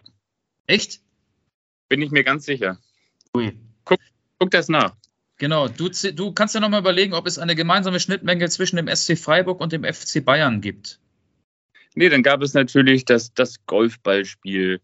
Echt? 0.65 1.01
Bin 1.87 2.01
ich 2.01 2.11
mir 2.11 2.23
ganz 2.23 2.45
sicher. 2.45 2.79
Ui. 3.35 3.51
Guck 3.83 4.49
das 4.49 4.69
nach. 4.69 4.95
Genau, 5.37 5.67
du, 5.67 5.89
du 5.89 6.31
kannst 6.33 6.55
ja 6.55 6.61
nochmal 6.61 6.81
überlegen, 6.81 7.13
ob 7.13 7.27
es 7.27 7.37
eine 7.37 7.55
gemeinsame 7.55 7.99
Schnittmenge 7.99 8.49
zwischen 8.49 8.77
dem 8.77 8.87
SC 8.87 9.17
Freiburg 9.17 9.59
und 9.59 9.71
dem 9.71 9.83
FC 9.83 10.23
Bayern 10.25 10.61
gibt. 10.61 10.99
Nee, 11.95 12.09
dann 12.09 12.23
gab 12.23 12.41
es 12.41 12.53
natürlich 12.53 13.05
das, 13.05 13.33
das 13.33 13.65
Golfballspiel. 13.65 14.79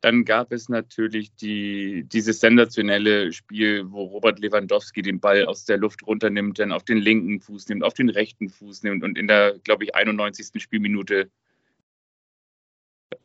Dann 0.00 0.24
gab 0.24 0.52
es 0.52 0.68
natürlich 0.68 1.34
die, 1.34 2.04
dieses 2.06 2.40
sensationelle 2.40 3.32
Spiel, 3.32 3.90
wo 3.90 4.04
Robert 4.04 4.38
Lewandowski 4.38 5.02
den 5.02 5.18
Ball 5.18 5.46
aus 5.46 5.64
der 5.64 5.78
Luft 5.78 6.06
runternimmt, 6.06 6.58
dann 6.58 6.72
auf 6.72 6.84
den 6.84 6.98
linken 6.98 7.40
Fuß 7.40 7.68
nimmt, 7.68 7.82
auf 7.82 7.94
den 7.94 8.10
rechten 8.10 8.50
Fuß 8.50 8.82
nimmt 8.82 9.02
und 9.02 9.16
in 9.16 9.26
der, 9.26 9.58
glaube 9.64 9.84
ich, 9.84 9.94
91. 9.94 10.62
Spielminute 10.62 11.30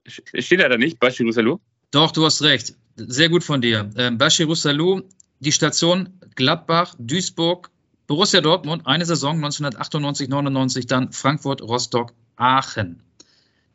steht 0.07 0.59
er 0.59 0.69
da 0.69 0.77
nicht, 0.77 0.99
Bashiru 0.99 1.31
Salou? 1.31 1.59
Doch, 1.91 2.11
du 2.11 2.25
hast 2.25 2.41
recht. 2.43 2.75
Sehr 2.95 3.29
gut 3.29 3.43
von 3.43 3.61
dir. 3.61 3.89
Ähm, 3.97 4.17
Bashiru 4.17 4.55
Salou, 4.55 5.01
die 5.39 5.51
Station 5.51 6.19
Gladbach, 6.35 6.95
Duisburg, 6.97 7.71
Borussia 8.07 8.41
Dortmund, 8.41 8.87
eine 8.87 9.05
Saison 9.05 9.35
1998, 9.35 10.29
99, 10.29 10.87
dann 10.87 11.11
Frankfurt, 11.11 11.61
Rostock, 11.61 12.13
Aachen. 12.35 13.03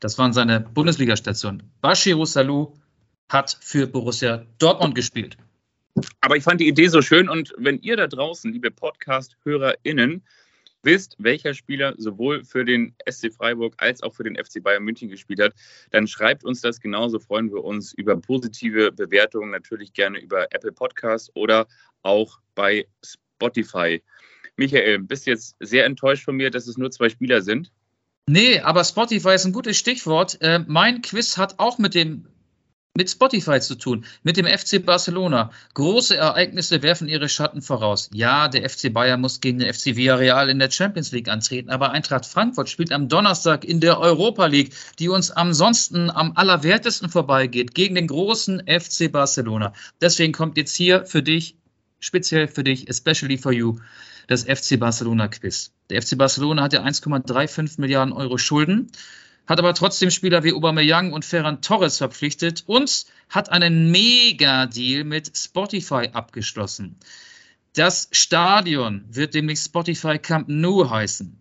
Das 0.05 0.19
waren 0.19 0.35
seine 0.35 0.61
Bundesliga-Stationen. 0.61 1.63
Bashiru 1.81 2.27
Salou 2.27 2.75
hat 3.31 3.57
für 3.63 3.87
Borussia 3.87 4.45
Dortmund 4.59 4.95
gespielt. 4.95 5.39
Aber 6.21 6.37
ich 6.37 6.45
fand 6.45 6.61
die 6.61 6.69
Idee 6.69 6.89
so 6.89 7.01
schön 7.01 7.31
und 7.31 7.55
wenn 7.57 7.81
ihr 7.81 7.97
da 7.97 8.07
draußen, 8.07 8.53
liebe 8.53 8.71
Podcast-HörerInnen, 8.71 10.23
wisst, 10.83 11.17
welcher 11.21 11.55
Spieler 11.55 11.95
sowohl 11.97 12.45
für 12.45 12.67
den 12.67 12.95
SC 13.11 13.33
Freiburg 13.33 13.77
als 13.79 14.03
auch 14.03 14.15
für 14.15 14.25
den 14.25 14.37
FC 14.37 14.63
Bayern 14.63 14.85
München 14.85 15.09
gespielt 15.09 15.41
hat, 15.41 15.55
dann 15.91 16.07
schreibt 16.07 16.45
uns 16.45 16.61
das 16.61 16.81
genauso. 16.81 17.19
Freuen 17.19 17.51
wir 17.51 17.65
uns 17.65 17.95
über 17.95 18.15
positive 18.15 18.93
Bewertungen, 18.93 19.53
natürlich 19.53 19.95
gerne 19.95 20.19
über 20.19 20.53
Apple 20.53 20.73
Podcasts 20.73 21.31
oder 21.35 21.67
auch 22.03 22.41
bei 22.55 22.87
Spotify. 23.03 24.03
Michael, 24.57 24.99
bist 24.99 25.27
du 25.27 25.31
jetzt 25.31 25.57
sehr 25.61 25.87
enttäuscht 25.87 26.27
von 26.27 26.37
mir, 26.37 26.51
dass 26.51 26.67
es 26.67 26.77
nur 26.77 26.91
zwei 26.91 27.09
Spieler 27.09 27.41
sind? 27.41 27.73
Nee, 28.27 28.61
aber 28.61 28.85
Spotify 28.85 29.35
ist 29.35 29.45
ein 29.45 29.53
gutes 29.53 29.77
Stichwort. 29.77 30.41
Äh, 30.41 30.61
mein 30.67 31.03
Quiz 31.03 31.37
hat 31.37 31.59
auch 31.59 31.79
mit 31.79 31.95
dem 31.95 32.27
mit 32.97 33.11
Spotify 33.11 33.59
zu 33.59 33.75
tun, 33.75 34.05
mit 34.23 34.37
dem 34.37 34.47
FC 34.47 34.85
Barcelona. 34.85 35.51
Große 35.75 36.17
Ereignisse 36.17 36.81
werfen 36.81 37.09
ihre 37.09 37.29
Schatten 37.29 37.61
voraus. 37.61 38.09
Ja, 38.15 38.47
der 38.47 38.71
FC 38.71 38.93
Bayern 38.93 39.21
muss 39.21 39.41
gegen 39.41 39.59
den 39.59 39.75
FC 39.75 39.97
Villarreal 39.97 40.49
in 40.49 40.61
der 40.61 40.71
Champions 40.71 41.11
League 41.11 41.29
antreten, 41.29 41.71
aber 41.71 41.91
Eintracht 41.91 42.25
Frankfurt 42.25 42.69
spielt 42.69 42.93
am 42.93 43.09
Donnerstag 43.09 43.65
in 43.65 43.81
der 43.81 43.99
Europa 43.99 44.47
League, 44.47 44.75
die 45.01 45.09
uns 45.09 45.33
ansonsten 45.33 46.09
am 46.09 46.37
allerwertesten 46.37 47.09
vorbeigeht, 47.09 47.75
gegen 47.75 47.97
den 47.97 48.07
großen 48.07 48.63
FC 48.69 49.11
Barcelona. 49.11 49.73
Deswegen 50.01 50.33
kommt 50.33 50.57
jetzt 50.57 50.77
hier 50.77 51.05
für 51.05 51.25
dich, 51.25 51.57
speziell 52.05 52.49
für 52.49 52.65
dich, 52.65 52.89
especially 52.89 53.39
for 53.39 53.53
you, 53.53 53.79
das 54.27 54.45
FC 54.45 54.79
Barcelona 54.79 55.29
Quiz. 55.29 55.73
Der 55.91 56.03
FC 56.03 56.17
Barcelona 56.17 56.63
hat 56.63 56.73
ja 56.73 56.83
1,35 56.83 57.81
Milliarden 57.81 58.13
Euro 58.13 58.39
Schulden 58.39 58.91
hat 59.47 59.59
aber 59.59 59.75
trotzdem 59.75 60.11
Spieler 60.11 60.43
wie 60.45 60.53
Aubameyang 60.53 61.13
und 61.13 61.25
Ferran 61.25 61.61
Torres 61.61 61.99
verpflichtet 61.99 62.65
und 62.67 63.05
hat 63.29 63.51
einen 63.51 63.91
Mega-Deal 63.91 65.05
mit 65.05 65.37
Spotify 65.37 66.09
abgeschlossen. 66.13 66.97
Das 67.75 68.09
Stadion 68.13 69.05
wird 69.09 69.35
demnächst 69.35 69.67
Spotify 69.67 70.19
Camp 70.19 70.49
Nou 70.49 70.89
heißen. 70.89 71.39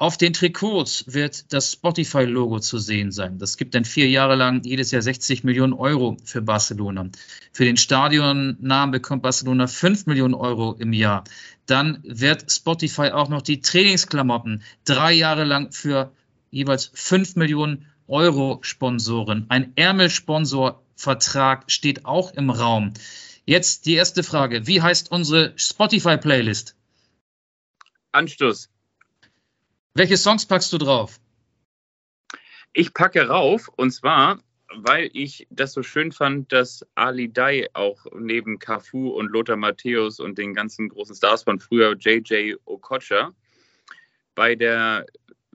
Auf 0.00 0.16
den 0.16 0.32
Trikots 0.32 1.12
wird 1.12 1.52
das 1.52 1.72
Spotify-Logo 1.72 2.60
zu 2.60 2.78
sehen 2.78 3.10
sein. 3.10 3.40
Das 3.40 3.56
gibt 3.56 3.74
dann 3.74 3.84
vier 3.84 4.08
Jahre 4.08 4.36
lang 4.36 4.62
jedes 4.62 4.92
Jahr 4.92 5.02
60 5.02 5.42
Millionen 5.42 5.72
Euro 5.72 6.16
für 6.24 6.40
Barcelona. 6.40 7.10
Für 7.52 7.64
den 7.64 7.76
Stadionnamen 7.76 8.92
bekommt 8.92 9.24
Barcelona 9.24 9.66
5 9.66 10.06
Millionen 10.06 10.34
Euro 10.34 10.74
im 10.78 10.92
Jahr. 10.92 11.24
Dann 11.66 11.98
wird 12.04 12.48
Spotify 12.48 13.10
auch 13.10 13.28
noch 13.28 13.42
die 13.42 13.60
Trainingsklamotten 13.60 14.62
drei 14.84 15.12
Jahre 15.14 15.42
lang 15.42 15.72
für 15.72 16.12
jeweils 16.52 16.92
5 16.94 17.34
Millionen 17.34 17.86
Euro 18.06 18.60
Sponsoren. 18.62 19.46
Ein 19.48 19.72
Ärmelsponsor-Vertrag 19.74 21.64
steht 21.72 22.04
auch 22.04 22.32
im 22.34 22.50
Raum. 22.50 22.92
Jetzt 23.46 23.86
die 23.86 23.94
erste 23.94 24.22
Frage. 24.22 24.68
Wie 24.68 24.80
heißt 24.80 25.10
unsere 25.10 25.54
Spotify-Playlist? 25.56 26.76
Anstoß. 28.12 28.70
Welche 29.98 30.16
Songs 30.16 30.46
packst 30.46 30.72
du 30.72 30.78
drauf? 30.78 31.18
Ich 32.72 32.94
packe 32.94 33.26
rauf 33.26 33.68
und 33.74 33.90
zwar, 33.90 34.38
weil 34.72 35.10
ich 35.12 35.48
das 35.50 35.72
so 35.72 35.82
schön 35.82 36.12
fand, 36.12 36.52
dass 36.52 36.86
Ali 36.94 37.32
Dai 37.32 37.66
auch 37.72 38.06
neben 38.16 38.60
Cafu 38.60 39.08
und 39.08 39.26
Lothar 39.32 39.56
Matthäus 39.56 40.20
und 40.20 40.38
den 40.38 40.54
ganzen 40.54 40.88
großen 40.88 41.16
Stars 41.16 41.42
von 41.42 41.58
früher, 41.58 41.96
JJ 41.98 42.54
Okocha, 42.64 43.32
bei 44.36 44.54
der 44.54 45.04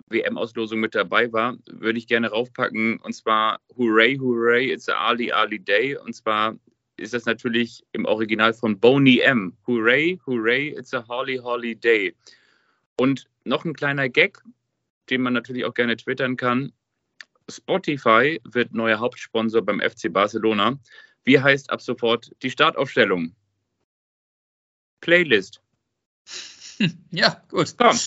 WM-Auslosung 0.08 0.82
mit 0.82 0.94
dabei 0.94 1.32
war, 1.32 1.56
würde 1.68 1.98
ich 1.98 2.08
gerne 2.08 2.28
raufpacken. 2.30 3.00
Und 3.00 3.14
zwar 3.14 3.62
Hooray, 3.78 4.18
Hooray, 4.18 4.74
it's 4.74 4.89
a 4.89 4.96
Ali 4.96 5.32
Ali 5.32 5.60
Day. 5.60 5.96
Und 5.96 6.16
zwar 6.16 6.58
ist 6.98 7.14
das 7.14 7.24
natürlich 7.24 7.86
im 7.94 8.04
Original 8.04 8.54
von 8.54 8.78
Boney 8.78 9.20
M. 9.20 9.56
Hooray, 9.66 10.20
Hooray, 10.28 10.76
it's 10.78 10.94
a 10.94 11.08
Holly 11.08 11.38
Holly 11.38 11.76
Day. 11.76 12.14
Und 12.98 13.30
noch 13.44 13.66
ein 13.66 13.74
kleiner 13.74 14.10
Gag, 14.10 14.41
den 15.10 15.22
man 15.22 15.34
natürlich 15.34 15.66
auch 15.66 15.74
gerne 15.74 15.98
twittern 15.98 16.38
kann. 16.38 16.74
Spotify 17.50 18.39
wird 18.44 18.74
neuer 18.74 19.00
Hauptsponsor 19.00 19.62
beim 19.62 19.82
FC 19.82 20.12
Barcelona. 20.12 20.80
Wie 21.24 21.39
heißt 21.39 21.70
ab 21.70 21.82
sofort 21.82 22.32
die 22.41 22.52
Startaufstellung? 22.52 23.36
Playlist. 25.02 25.62
Ja, 27.12 27.44
gut. 27.50 27.76
Komm. 27.78 27.98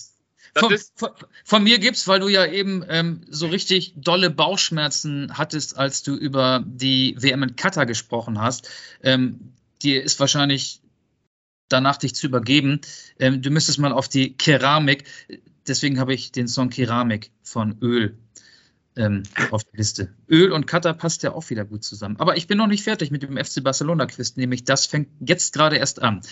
Von, 0.57 0.77
von, 0.97 1.11
von, 1.45 1.63
mir 1.63 1.79
gibt's, 1.79 2.09
weil 2.09 2.19
du 2.21 2.29
ja 2.29 2.45
eben 2.47 2.85
ähm, 2.89 3.21
so 3.29 3.47
richtig 3.47 3.95
dolle 3.97 4.29
Bauchschmerzen 4.29 5.39
hattest, 5.39 5.79
als 5.79 6.03
du 6.03 6.15
über 6.15 6.65
die 6.67 7.15
WM 7.19 7.43
in 7.45 7.57
Katar 7.57 7.87
gesprochen 7.87 8.41
hast. 8.41 8.69
Ähm, 9.03 9.53
dir 9.83 10.03
ist 10.03 10.19
wahrscheinlich 10.19 10.81
danach 11.69 11.97
dich 11.97 12.15
zu 12.15 12.27
übergeben. 12.27 12.81
Ähm, 13.19 13.43
du 13.43 13.51
müsstest 13.51 13.79
mal 13.79 13.93
auf 13.93 14.09
die 14.09 14.37
Keramik. 14.37 15.05
Deswegen 15.67 15.99
habe 15.99 16.15
ich 16.15 16.33
den 16.33 16.49
Song 16.49 16.71
Keramik 16.71 17.31
von 17.43 17.79
Öl 17.81 18.19
ähm, 18.97 19.25
auf 19.51 19.65
der 19.65 19.79
Liste. 19.79 20.15
Öl 20.29 20.53
und 20.53 20.67
Katar 20.67 20.95
passt 20.95 21.23
ja 21.23 21.33
auch 21.33 21.49
wieder 21.51 21.65
gut 21.65 21.85
zusammen. 21.85 22.17
Aber 22.19 22.37
ich 22.37 22.47
bin 22.47 22.59
noch 22.59 22.67
nicht 22.67 22.83
fertig 22.83 23.11
mit 23.11 23.23
dem 23.23 23.37
FC 23.37 23.63
Barcelona 23.63 24.07
Quiz, 24.07 24.37
nämlich 24.37 24.65
das 24.65 24.87
fängt 24.87 25.09
jetzt 25.21 25.53
gerade 25.53 25.77
erst 25.77 26.03
an. 26.03 26.23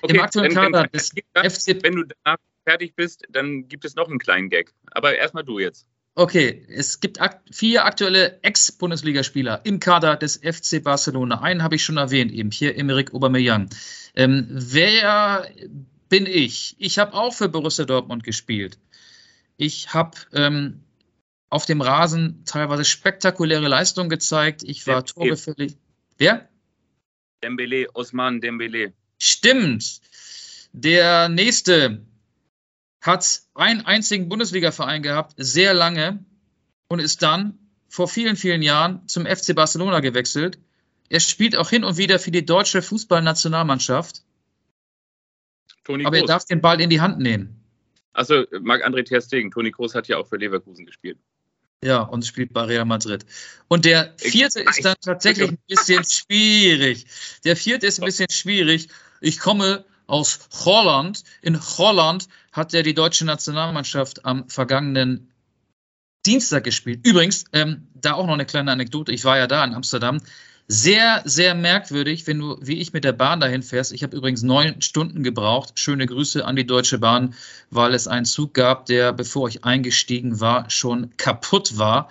Okay, 0.00 0.16
Im 0.16 0.22
aktuellen 0.22 0.54
Kader 0.54 0.86
des 0.88 1.10
FC. 1.10 1.82
Wenn 1.82 1.96
du 1.96 2.04
danach 2.04 2.38
fertig 2.64 2.94
bist, 2.94 3.24
dann 3.30 3.68
gibt 3.68 3.84
es 3.84 3.94
noch 3.94 4.08
einen 4.08 4.18
kleinen 4.18 4.48
Gag. 4.48 4.72
Aber 4.90 5.16
erstmal 5.16 5.44
du 5.44 5.58
jetzt. 5.58 5.86
Okay, 6.18 6.66
es 6.68 6.98
gibt 6.98 7.20
akt 7.20 7.54
vier 7.54 7.84
aktuelle 7.84 8.42
Ex-Bundesligaspieler 8.42 9.60
im 9.62 9.78
Kader 9.78 10.16
des 10.16 10.38
FC 10.38 10.82
Barcelona. 10.82 11.42
Einen 11.42 11.62
habe 11.62 11.76
ich 11.76 11.84
schon 11.84 11.96
erwähnt, 11.96 12.32
eben 12.32 12.50
hier 12.50 12.76
Emerick 12.76 13.14
Aubameyang. 13.14 13.70
Ähm, 14.16 14.48
wer 14.50 15.48
bin 16.08 16.26
ich? 16.26 16.74
Ich 16.80 16.98
habe 16.98 17.14
auch 17.14 17.32
für 17.32 17.48
Borussia 17.48 17.84
Dortmund 17.84 18.24
gespielt. 18.24 18.80
Ich 19.58 19.94
habe 19.94 20.18
ähm, 20.32 20.80
auf 21.50 21.66
dem 21.66 21.80
Rasen 21.80 22.42
teilweise 22.44 22.84
spektakuläre 22.84 23.68
Leistungen 23.68 24.10
gezeigt. 24.10 24.64
Ich 24.64 24.88
war 24.88 25.04
torgefällig. 25.04 25.76
Wer? 26.16 26.48
Dembele, 27.44 27.94
Osman 27.94 28.40
Dembele. 28.40 28.92
Stimmt. 29.20 30.00
Der 30.72 31.28
nächste 31.28 32.02
hat 33.00 33.42
einen 33.54 33.82
einzigen 33.82 34.28
Bundesliga-Verein 34.28 35.02
gehabt, 35.02 35.34
sehr 35.36 35.74
lange, 35.74 36.24
und 36.88 37.00
ist 37.00 37.22
dann 37.22 37.58
vor 37.88 38.08
vielen, 38.08 38.36
vielen 38.36 38.62
Jahren 38.62 39.06
zum 39.08 39.26
FC 39.26 39.54
Barcelona 39.54 40.00
gewechselt. 40.00 40.58
Er 41.08 41.20
spielt 41.20 41.56
auch 41.56 41.70
hin 41.70 41.84
und 41.84 41.96
wieder 41.96 42.18
für 42.18 42.30
die 42.30 42.44
deutsche 42.44 42.82
Fußballnationalmannschaft. 42.82 44.22
Toni 45.84 46.04
aber 46.04 46.18
Groß. 46.18 46.28
er 46.28 46.34
darf 46.34 46.44
den 46.44 46.60
Ball 46.60 46.80
in 46.80 46.90
die 46.90 47.00
Hand 47.00 47.18
nehmen. 47.18 47.64
Also 48.12 48.44
Marc-André 48.60 49.04
Ter 49.04 49.20
Stegen. 49.20 49.50
Toni 49.50 49.70
Kroos 49.70 49.94
hat 49.94 50.08
ja 50.08 50.18
auch 50.18 50.26
für 50.26 50.36
Leverkusen 50.36 50.84
gespielt. 50.84 51.18
Ja, 51.82 52.02
und 52.02 52.26
spielt 52.26 52.52
bei 52.52 52.62
Real 52.62 52.84
Madrid. 52.84 53.24
Und 53.68 53.84
der 53.84 54.12
vierte 54.16 54.60
ist 54.60 54.84
dann 54.84 54.96
tatsächlich 55.00 55.50
ein 55.50 55.58
bisschen 55.68 56.04
schwierig. 56.08 57.06
Der 57.44 57.56
vierte 57.56 57.86
ist 57.86 58.00
ein 58.00 58.04
bisschen 58.04 58.30
schwierig. 58.30 58.88
Ich 59.20 59.38
komme 59.38 59.84
aus 60.06 60.40
Holland. 60.64 61.22
In 61.40 61.60
Holland 61.60 62.28
hat 62.58 62.74
er 62.74 62.82
die 62.82 62.94
deutsche 62.94 63.24
Nationalmannschaft 63.24 64.26
am 64.26 64.48
vergangenen 64.50 65.32
Dienstag 66.26 66.64
gespielt. 66.64 67.06
Übrigens, 67.06 67.44
ähm, 67.52 67.88
da 67.94 68.12
auch 68.14 68.26
noch 68.26 68.34
eine 68.34 68.44
kleine 68.44 68.72
Anekdote. 68.72 69.12
Ich 69.12 69.24
war 69.24 69.38
ja 69.38 69.46
da 69.46 69.64
in 69.64 69.74
Amsterdam. 69.74 70.20
Sehr, 70.66 71.22
sehr 71.24 71.54
merkwürdig, 71.54 72.26
wenn 72.26 72.40
du 72.40 72.58
wie 72.60 72.78
ich 72.78 72.92
mit 72.92 73.04
der 73.04 73.12
Bahn 73.12 73.40
dahin 73.40 73.62
fährst. 73.62 73.92
Ich 73.92 74.02
habe 74.02 74.14
übrigens 74.14 74.42
neun 74.42 74.82
Stunden 74.82 75.22
gebraucht. 75.22 75.78
Schöne 75.78 76.04
Grüße 76.04 76.44
an 76.44 76.56
die 76.56 76.66
Deutsche 76.66 76.98
Bahn, 76.98 77.32
weil 77.70 77.94
es 77.94 78.06
einen 78.06 78.26
Zug 78.26 78.52
gab, 78.52 78.84
der, 78.84 79.14
bevor 79.14 79.48
ich 79.48 79.64
eingestiegen 79.64 80.40
war, 80.40 80.68
schon 80.68 81.16
kaputt 81.16 81.78
war. 81.78 82.10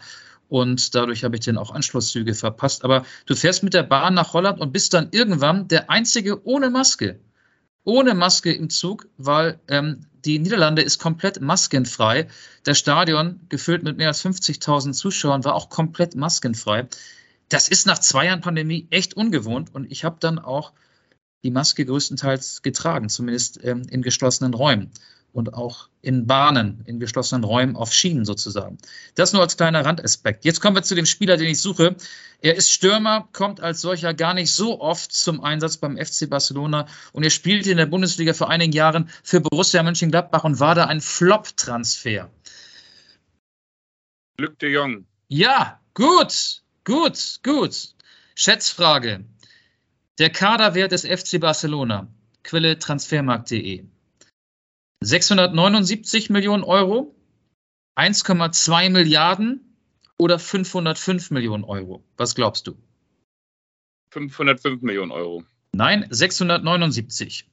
Und 0.50 0.95
dadurch 0.95 1.24
habe 1.24 1.36
ich 1.36 1.45
dann 1.45 1.58
auch 1.58 1.72
Anschlusszüge 1.72 2.34
verpasst. 2.34 2.84
Aber 2.84 3.06
du 3.28 3.36
fährst 3.36 3.62
mit 3.62 3.76
der 3.76 3.84
Bahn 3.84 4.16
nach 4.16 4.34
Holland 4.34 4.60
und 4.60 4.72
bist 4.72 4.93
dann 4.95 5.10
irgendwann 5.12 5.68
der 5.68 5.91
Einzige 5.91 6.43
ohne 6.48 6.72
Maske 6.72 7.20
ohne 7.88 8.16
Maske 8.16 8.52
im 8.52 8.70
Zug, 8.70 9.08
weil 9.18 9.62
ähm, 9.70 10.02
die 10.28 10.40
Niederlande 10.40 10.82
ist 10.82 11.00
komplett 11.00 11.40
maskenfrei. 11.40 12.28
Das 12.64 12.78
Stadion, 12.78 13.40
gefüllt 13.48 13.84
mit 13.84 13.98
mehr 13.98 14.10
als 14.10 14.24
50.000 14.24 14.92
Zuschauern, 14.92 15.46
war 15.46 15.56
auch 15.56 15.70
komplett 15.70 16.16
maskenfrei. 16.16 16.88
Das 17.48 17.70
ist 17.70 17.88
nach 17.88 18.00
zwei 18.00 18.26
Jahren 18.26 18.42
Pandemie 18.42 18.88
echt 18.90 19.16
ungewohnt 19.16 19.74
und 19.74 19.90
ich 19.90 20.04
habe 20.04 20.18
dann 20.20 20.38
auch 20.38 20.74
die 21.44 21.52
Maske 21.52 21.86
größtenteils 21.86 22.62
getragen, 22.62 23.08
zumindest 23.08 23.64
ähm, 23.64 23.84
in 23.90 24.02
geschlossenen 24.02 24.54
Räumen 24.54 24.92
und 25.38 25.54
auch 25.54 25.88
in 26.02 26.26
Bahnen, 26.26 26.82
in 26.88 27.00
geschlossenen 27.00 27.44
Räumen 27.44 27.76
auf 27.76 27.94
Schienen 27.94 28.26
sozusagen. 28.26 28.80
Das 29.14 29.34
nur 29.34 29.44
als 29.44 29.56
kleiner 29.56 29.86
Randaspekt. 29.86 30.46
Jetzt 30.46 30.62
kommen 30.62 30.76
wir 30.76 30.82
zu 30.82 30.96
dem 30.96 31.06
Spieler, 31.06 31.38
den 31.38 31.48
ich 31.48 31.62
suche. 31.62 31.96
Er 32.42 32.56
ist 32.56 32.72
Stürmer, 32.72 33.30
kommt 33.34 33.62
als 33.62 33.82
solcher 33.82 34.16
gar 34.16 34.34
nicht 34.34 34.52
so 34.52 34.82
oft 34.82 35.12
zum 35.12 35.42
Einsatz 35.42 35.78
beim 35.78 35.96
FC 35.96 36.28
Barcelona 36.28 36.88
und 37.14 37.22
er 37.22 37.30
spielte 37.30 37.70
in 37.70 37.78
der 37.78 37.86
Bundesliga 37.86 38.34
vor 38.34 38.50
einigen 38.50 38.74
Jahren 38.74 39.12
für 39.22 39.40
Borussia 39.40 39.84
Mönchengladbach 39.84 40.44
und 40.44 40.60
war 40.60 40.74
da 40.74 40.86
ein 40.86 41.02
Flop-Transfer. 41.02 42.32
Glück 44.38 44.58
de 44.58 44.72
Jong. 44.72 45.06
Ja, 45.28 45.80
gut, 45.94 46.64
gut, 46.84 47.42
gut. 47.44 47.90
Schätzfrage. 48.34 49.24
Der 50.18 50.32
Kaderwert 50.32 50.94
des 50.94 51.06
FC 51.06 51.40
Barcelona. 51.40 52.08
Quelle 52.42 52.80
transfermarkt.de. 52.80 53.86
679 55.02 56.30
Millionen 56.30 56.64
Euro, 56.64 57.16
1,2 57.95 58.89
Milliarden 58.89 59.78
oder 60.18 60.39
505 60.39 61.32
Millionen 61.32 61.64
Euro? 61.64 62.04
Was 62.18 62.36
glaubst 62.36 62.68
du? 62.68 62.78
505 64.12 64.82
Millionen 64.82 65.12
Euro. 65.12 65.43
Nein, 65.74 66.08
679. 66.10 67.48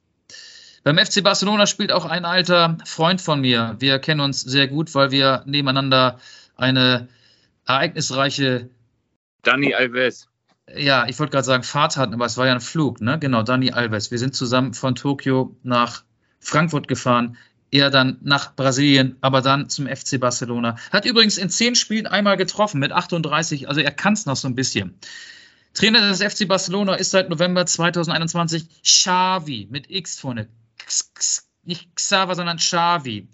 Beim 0.83 0.97
FC 0.97 1.23
Barcelona 1.23 1.65
spielt 1.65 1.91
auch 1.91 2.05
ein 2.05 2.25
alter 2.25 2.77
Freund 2.85 3.21
von 3.21 3.41
mir. 3.41 3.75
Wir 3.79 3.99
kennen 3.99 4.21
uns 4.21 4.41
sehr 4.41 4.67
gut, 4.67 4.93
weil 4.93 5.11
wir 5.11 5.43
nebeneinander 5.45 6.19
eine 6.55 7.07
ereignisreiche. 7.65 8.69
Dani 9.41 9.73
Alves. 9.73 10.27
Ja, 10.75 11.07
ich 11.07 11.19
wollte 11.19 11.31
gerade 11.31 11.43
sagen 11.43 11.63
Fahrt 11.63 11.97
hatten, 11.97 12.13
aber 12.13 12.25
es 12.25 12.37
war 12.37 12.47
ja 12.47 12.53
ein 12.53 12.61
Flug, 12.61 13.01
ne? 13.01 13.19
Genau, 13.19 13.43
Dani 13.43 13.71
Alves. 13.71 14.11
Wir 14.11 14.17
sind 14.17 14.35
zusammen 14.35 14.73
von 14.73 14.95
Tokio 14.95 15.55
nach 15.63 16.03
Frankfurt 16.39 16.87
gefahren. 16.87 17.37
Er 17.71 17.89
dann 17.89 18.17
nach 18.21 18.55
Brasilien, 18.55 19.17
aber 19.21 19.41
dann 19.41 19.69
zum 19.69 19.87
FC 19.87 20.19
Barcelona. 20.19 20.77
Hat 20.91 21.05
übrigens 21.05 21.37
in 21.37 21.49
zehn 21.49 21.75
Spielen 21.75 22.07
einmal 22.07 22.37
getroffen 22.37 22.79
mit 22.79 22.91
38, 22.91 23.67
also 23.67 23.81
er 23.81 23.91
kann 23.91 24.13
es 24.13 24.25
noch 24.25 24.35
so 24.35 24.47
ein 24.47 24.55
bisschen. 24.55 24.97
Trainer 25.73 26.07
des 26.07 26.23
FC 26.23 26.47
Barcelona 26.47 26.95
ist 26.95 27.11
seit 27.11 27.29
November 27.29 27.65
2021 27.65 28.81
Xavi 28.81 29.67
mit 29.69 29.89
X 29.89 30.19
vorne. 30.19 30.47
Nicht 31.63 31.95
Xaver, 31.95 32.35
sondern 32.35 32.57
Xavi. 32.57 33.27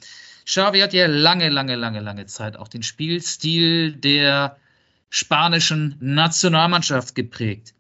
Xavi 0.46 0.80
hat 0.80 0.94
ja 0.94 1.06
lange, 1.06 1.50
lange, 1.50 1.76
lange, 1.76 2.00
lange 2.00 2.26
Zeit 2.26 2.58
auch 2.58 2.68
den 2.68 2.82
Spielstil 2.82 3.96
der 3.96 4.58
spanischen 5.12 5.98
Nationalmannschaft 6.00 7.14
geprägt. 7.14 7.76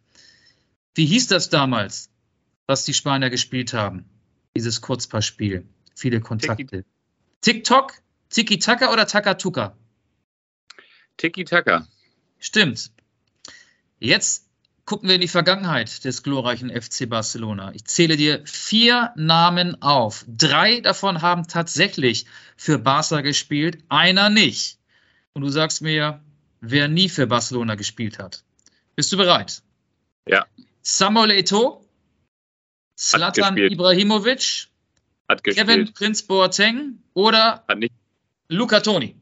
Wie 0.93 1.07
hieß 1.07 1.27
das 1.27 1.49
damals, 1.49 2.11
was 2.67 2.85
die 2.85 2.93
Spanier 2.93 3.31
gespielt 3.31 3.73
haben? 3.73 4.10
Dieses 4.55 4.81
Kurzpassspiel. 4.81 5.67
Viele 5.95 6.19
Kontakte. 6.19 6.85
TikTok, 7.41 7.93
Tiki-Taka 8.29 8.91
oder 8.91 9.07
Takatuka? 9.07 9.75
Tiki-Taka. 11.17 11.87
Stimmt. 12.39 12.91
Jetzt 13.99 14.47
gucken 14.85 15.07
wir 15.07 15.15
in 15.15 15.21
die 15.21 15.27
Vergangenheit 15.27 16.03
des 16.03 16.23
glorreichen 16.23 16.69
FC 16.69 17.07
Barcelona. 17.07 17.73
Ich 17.73 17.85
zähle 17.85 18.17
dir 18.17 18.41
vier 18.45 19.13
Namen 19.15 19.81
auf. 19.81 20.25
Drei 20.27 20.81
davon 20.81 21.21
haben 21.21 21.47
tatsächlich 21.47 22.25
für 22.57 22.79
Barca 22.79 23.21
gespielt, 23.21 23.83
einer 23.89 24.29
nicht. 24.29 24.79
Und 25.33 25.43
du 25.43 25.49
sagst 25.49 25.81
mir, 25.81 26.21
wer 26.61 26.87
nie 26.87 27.09
für 27.09 27.27
Barcelona 27.27 27.75
gespielt 27.75 28.19
hat. 28.19 28.43
Bist 28.95 29.11
du 29.11 29.17
bereit? 29.17 29.61
Ja. 30.27 30.45
Samuel 30.81 31.31
Eto'o, 31.31 31.85
Zlatan 32.95 33.57
Ibrahimovic, 33.57 34.67
hat 35.27 35.43
gespielt. 35.43 35.67
Kevin 35.67 35.93
Prinz 35.93 36.23
Boateng 36.23 37.01
oder. 37.13 37.65
Luca 38.49 38.79
Toni. 38.81 39.15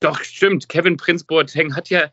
Doch, 0.00 0.20
stimmt. 0.22 0.68
Kevin 0.68 0.96
Prinz 0.96 1.24
Boateng 1.24 1.74
hat 1.74 1.90
ja, 1.90 2.10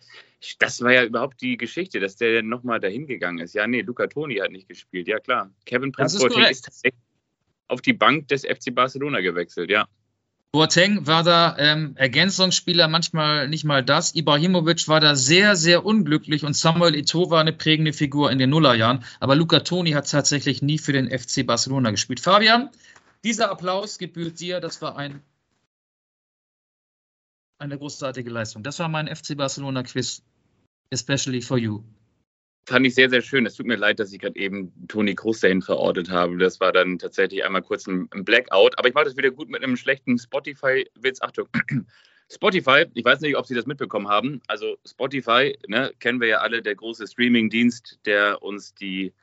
das 0.60 0.82
war 0.82 0.92
ja 0.92 1.04
überhaupt 1.04 1.42
die 1.42 1.56
Geschichte, 1.56 2.00
dass 2.00 2.16
der 2.16 2.42
nochmal 2.44 2.80
dahin 2.80 3.08
gegangen 3.08 3.40
ist. 3.40 3.54
Ja, 3.54 3.68
nee, 3.68 3.82
Luca 3.82 4.08
Toni 4.08 4.38
hat 4.38 4.52
nicht 4.52 4.68
gespielt. 4.68 5.08
Ja, 5.08 5.20
klar. 5.20 5.52
Kevin 5.66 5.92
Prinz 5.92 6.18
Boateng 6.18 6.32
korrekt. 6.32 6.52
ist 6.52 6.66
tatsächlich 6.66 7.02
auf 7.68 7.82
die 7.82 7.94
Bank 7.94 8.28
des 8.28 8.44
FC 8.44 8.74
Barcelona 8.74 9.22
gewechselt, 9.22 9.70
ja. 9.70 9.88
Boateng 10.52 11.06
war 11.06 11.24
da 11.24 11.58
ähm, 11.58 11.98
Ergänzungsspieler, 11.98 12.88
manchmal 12.88 13.50
nicht 13.50 13.66
mal 13.66 13.84
das. 13.84 14.16
Ibrahimovic 14.16 14.88
war 14.88 15.02
da 15.02 15.16
sehr, 15.16 15.56
sehr 15.58 15.86
unglücklich 15.86 16.46
und 16.46 16.56
Samuel 16.56 16.96
Eto'o 16.96 17.30
war 17.30 17.42
eine 17.42 17.52
prägende 17.52 17.92
Figur 17.92 18.32
in 18.32 18.40
den 18.40 18.52
Nullerjahren. 18.52 19.04
Aber 19.20 19.36
Luca 19.36 19.60
Toni 19.60 19.92
hat 19.92 20.10
tatsächlich 20.10 20.62
nie 20.62 20.78
für 20.78 20.94
den 20.94 21.10
FC 21.10 21.46
Barcelona 21.46 21.92
gespielt. 21.92 22.22
Fabian, 22.22 22.70
dieser 23.26 23.52
Applaus 23.52 23.98
gebührt 23.98 24.40
dir. 24.40 24.62
Das 24.62 24.82
war 24.82 24.98
ein 24.98 25.22
eine 27.58 27.78
großartige 27.78 28.30
Leistung. 28.30 28.64
Das 28.64 28.80
war 28.80 28.90
mein 28.90 29.14
FC 29.14 29.36
Barcelona 29.36 29.84
Quiz, 29.84 30.22
especially 30.90 31.42
for 31.42 31.58
you. 31.58 31.84
Fand 32.68 32.88
ich 32.88 32.96
sehr, 32.96 33.12
sehr 33.12 33.22
schön. 33.22 33.46
Es 33.46 33.56
tut 33.56 33.68
mir 33.68 33.76
leid, 33.76 34.00
dass 34.00 34.12
ich 34.12 34.20
gerade 34.20 34.40
eben 34.40 34.74
Toni 34.88 35.14
Kroos 35.14 35.40
dahin 35.40 35.62
verortet 35.62 36.10
habe. 36.10 36.38
Das 36.38 36.60
war 36.60 36.72
dann 36.72 36.98
tatsächlich 36.98 37.46
einmal 37.46 37.62
kurz 37.62 37.86
ein, 37.86 38.10
Blackout. 38.10 38.80
Aber 38.80 38.88
ich 38.88 38.96
mache 38.96 39.06
das 39.06 39.18
wieder 39.18 39.30
gut 39.30 39.50
mit 39.50 39.64
einem 39.64 39.78
schlechten 39.78 40.18
Spotify-Witz. 40.18 41.22
Achtung. 41.22 41.48
Spotify, 42.32 42.86
ich 42.96 43.06
weiß 43.06 43.22
nicht, 43.22 43.38
ob 43.38 43.46
Sie 43.46 43.54
das 43.54 43.68
mitbekommen 43.68 44.08
haben. 44.08 44.42
Also 44.48 44.78
Spotify, 44.84 45.56
ne, 45.68 45.92
kennen 46.00 46.20
wir 46.20 46.28
ja 46.28 46.38
alle, 46.40 46.64
der 46.64 46.74
große 46.74 47.06
Streaming-Dienst, 47.06 48.00
der 48.08 48.42
uns 48.42 48.74
die 48.74 49.14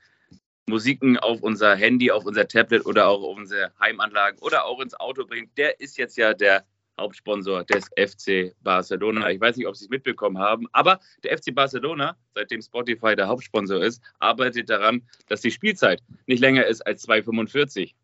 Musiken 0.69 1.19
auf 1.19 1.43
unser 1.43 1.75
Handy, 1.75 2.13
auf 2.13 2.25
unser 2.25 2.47
Tablet 2.47 2.87
oder 2.87 3.09
auch 3.09 3.23
auf 3.23 3.37
unsere 3.37 3.73
Heimanlagen 3.81 4.39
oder 4.39 4.67
auch 4.67 4.81
ins 4.81 4.95
Auto 4.95 5.27
bringt. 5.27 5.59
Der 5.59 5.81
ist 5.81 5.99
jetzt 5.99 6.17
ja 6.17 6.33
der 6.33 6.65
Hauptsponsor 6.99 7.65
des 7.65 7.89
FC 7.97 8.55
Barcelona. 8.63 9.31
Ich 9.31 9.41
weiß 9.41 9.57
nicht, 9.57 9.67
ob 9.67 9.77
Sie 9.77 9.85
es 9.85 9.91
mitbekommen 9.91 10.39
haben, 10.39 10.67
aber 10.73 11.01
der 11.25 11.37
FC 11.37 11.55
Barcelona, 11.55 12.17
seitdem 12.35 12.63
Spotify 12.63 13.17
der 13.17 13.29
Hauptsponsor 13.29 13.83
ist, 13.83 14.03
arbeitet 14.19 14.71
daran, 14.71 15.03
dass 15.29 15.41
die 15.41 15.51
Spielzeit 15.51 16.03
nicht 16.27 16.41
länger 16.41 16.67
ist 16.67 16.87
als 16.87 17.07
2,45. 17.09 17.95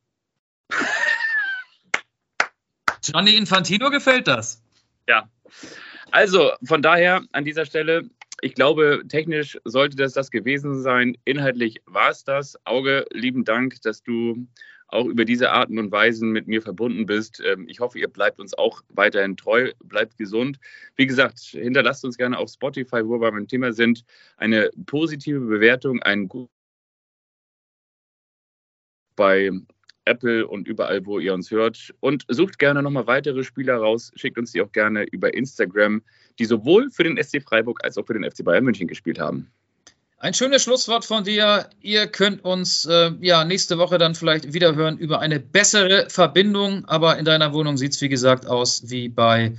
Gianni 3.03 3.37
Infantino 3.37 3.91
gefällt 3.91 4.27
das. 4.27 4.63
Ja. 5.07 5.29
Also 6.11 6.53
von 6.65 6.83
daher 6.83 7.23
an 7.33 7.45
dieser 7.45 7.65
Stelle, 7.65 8.09
ich 8.41 8.55
glaube, 8.55 9.03
technisch 9.09 9.59
sollte 9.65 9.97
das 9.97 10.13
das 10.13 10.31
gewesen 10.31 10.81
sein. 10.81 11.17
Inhaltlich 11.25 11.81
war 11.87 12.11
es 12.11 12.25
das. 12.25 12.59
Auge, 12.65 13.07
lieben 13.13 13.45
Dank, 13.45 13.81
dass 13.83 14.03
du 14.03 14.47
auch 14.89 15.07
über 15.07 15.25
diese 15.25 15.51
Arten 15.51 15.79
und 15.79 15.93
Weisen 15.93 16.31
mit 16.31 16.49
mir 16.49 16.63
verbunden 16.63 17.07
bist. 17.07 17.43
Ähm, 17.45 17.67
ich 17.69 17.81
hoffe, 17.81 17.99
ihr 17.99 18.09
bleibt 18.09 18.41
uns 18.41 18.55
auch 18.55 18.83
weiterhin 18.89 19.37
treu, 19.37 19.73
bleibt 19.85 20.17
gesund. 20.17 20.59
Wie 20.97 21.07
gesagt, 21.07 21.39
hinterlasst 21.39 22.05
uns 22.05 22.17
gerne 22.17 22.39
auf 22.39 22.51
Spotify, 22.51 23.03
wo 23.05 23.21
wir 23.21 23.31
beim 23.31 23.47
Thema 23.47 23.73
sind, 23.73 24.05
eine 24.37 24.71
positive 24.87 25.41
Bewertung, 25.41 26.03
ein 26.03 26.29
bei 29.17 29.51
Apple 30.07 30.47
und 30.47 30.67
überall, 30.67 31.05
wo 31.05 31.19
ihr 31.19 31.35
uns 31.35 31.51
hört. 31.51 31.95
Und 32.01 32.25
sucht 32.29 32.59
gerne 32.59 32.83
nochmal 32.83 33.07
weitere 33.07 33.45
Spieler 33.45 33.77
raus. 33.77 34.11
Schickt 34.15 34.39
uns 34.39 34.53
die 34.53 34.63
auch 34.63 34.73
gerne 34.73 35.05
über 35.11 35.35
Instagram, 35.35 36.03
die 36.39 36.47
sowohl 36.47 36.91
für 36.91 37.05
den 37.05 37.23
SC 37.23 37.43
Freiburg 37.43 37.85
als 37.85 37.99
auch 37.99 38.07
für 38.07 38.15
den 38.15 38.29
FC 38.29 38.45
Bayern 38.45 38.65
München 38.65 38.89
gespielt 38.89 39.19
haben. 39.19 39.51
Ein 40.21 40.35
schönes 40.35 40.65
Schlusswort 40.65 41.05
von 41.05 41.23
dir. 41.23 41.71
Ihr 41.81 42.09
könnt 42.09 42.45
uns 42.45 42.85
äh, 42.87 43.13
ja 43.21 43.45
nächste 43.45 43.79
Woche 43.79 43.99
dann 43.99 44.17
vielleicht 44.17 44.53
wieder 44.53 44.75
hören 44.75 44.99
über 44.99 45.21
eine 45.21 45.39
bessere 45.39 46.11
Verbindung. 46.11 46.85
Aber 46.87 47.19
in 47.19 47.25
deiner 47.25 47.53
Wohnung 47.53 47.77
sieht 47.77 47.93
es, 47.93 48.01
wie 48.01 48.09
gesagt, 48.09 48.45
aus 48.45 48.91
wie 48.91 49.09
bei 49.09 49.53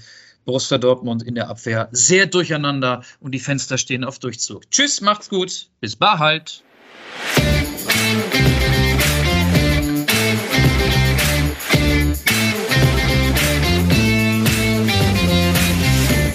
Borussia 0.43 0.77
Dortmund 0.77 1.23
in 1.23 1.35
der 1.35 1.49
Abwehr. 1.49 1.87
Sehr 1.93 2.25
durcheinander 2.25 3.03
und 3.21 3.31
die 3.31 3.39
Fenster 3.39 3.77
stehen 3.77 4.03
auf 4.03 4.19
Durchzug. 4.19 4.69
Tschüss, 4.69 4.99
macht's 4.99 5.29
gut. 5.29 5.67
Bis 5.79 5.95
bald. 5.95 6.61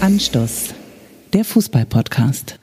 Anstoß, 0.01 0.75
der 1.35 1.45
Fußball-Podcast. 1.45 2.59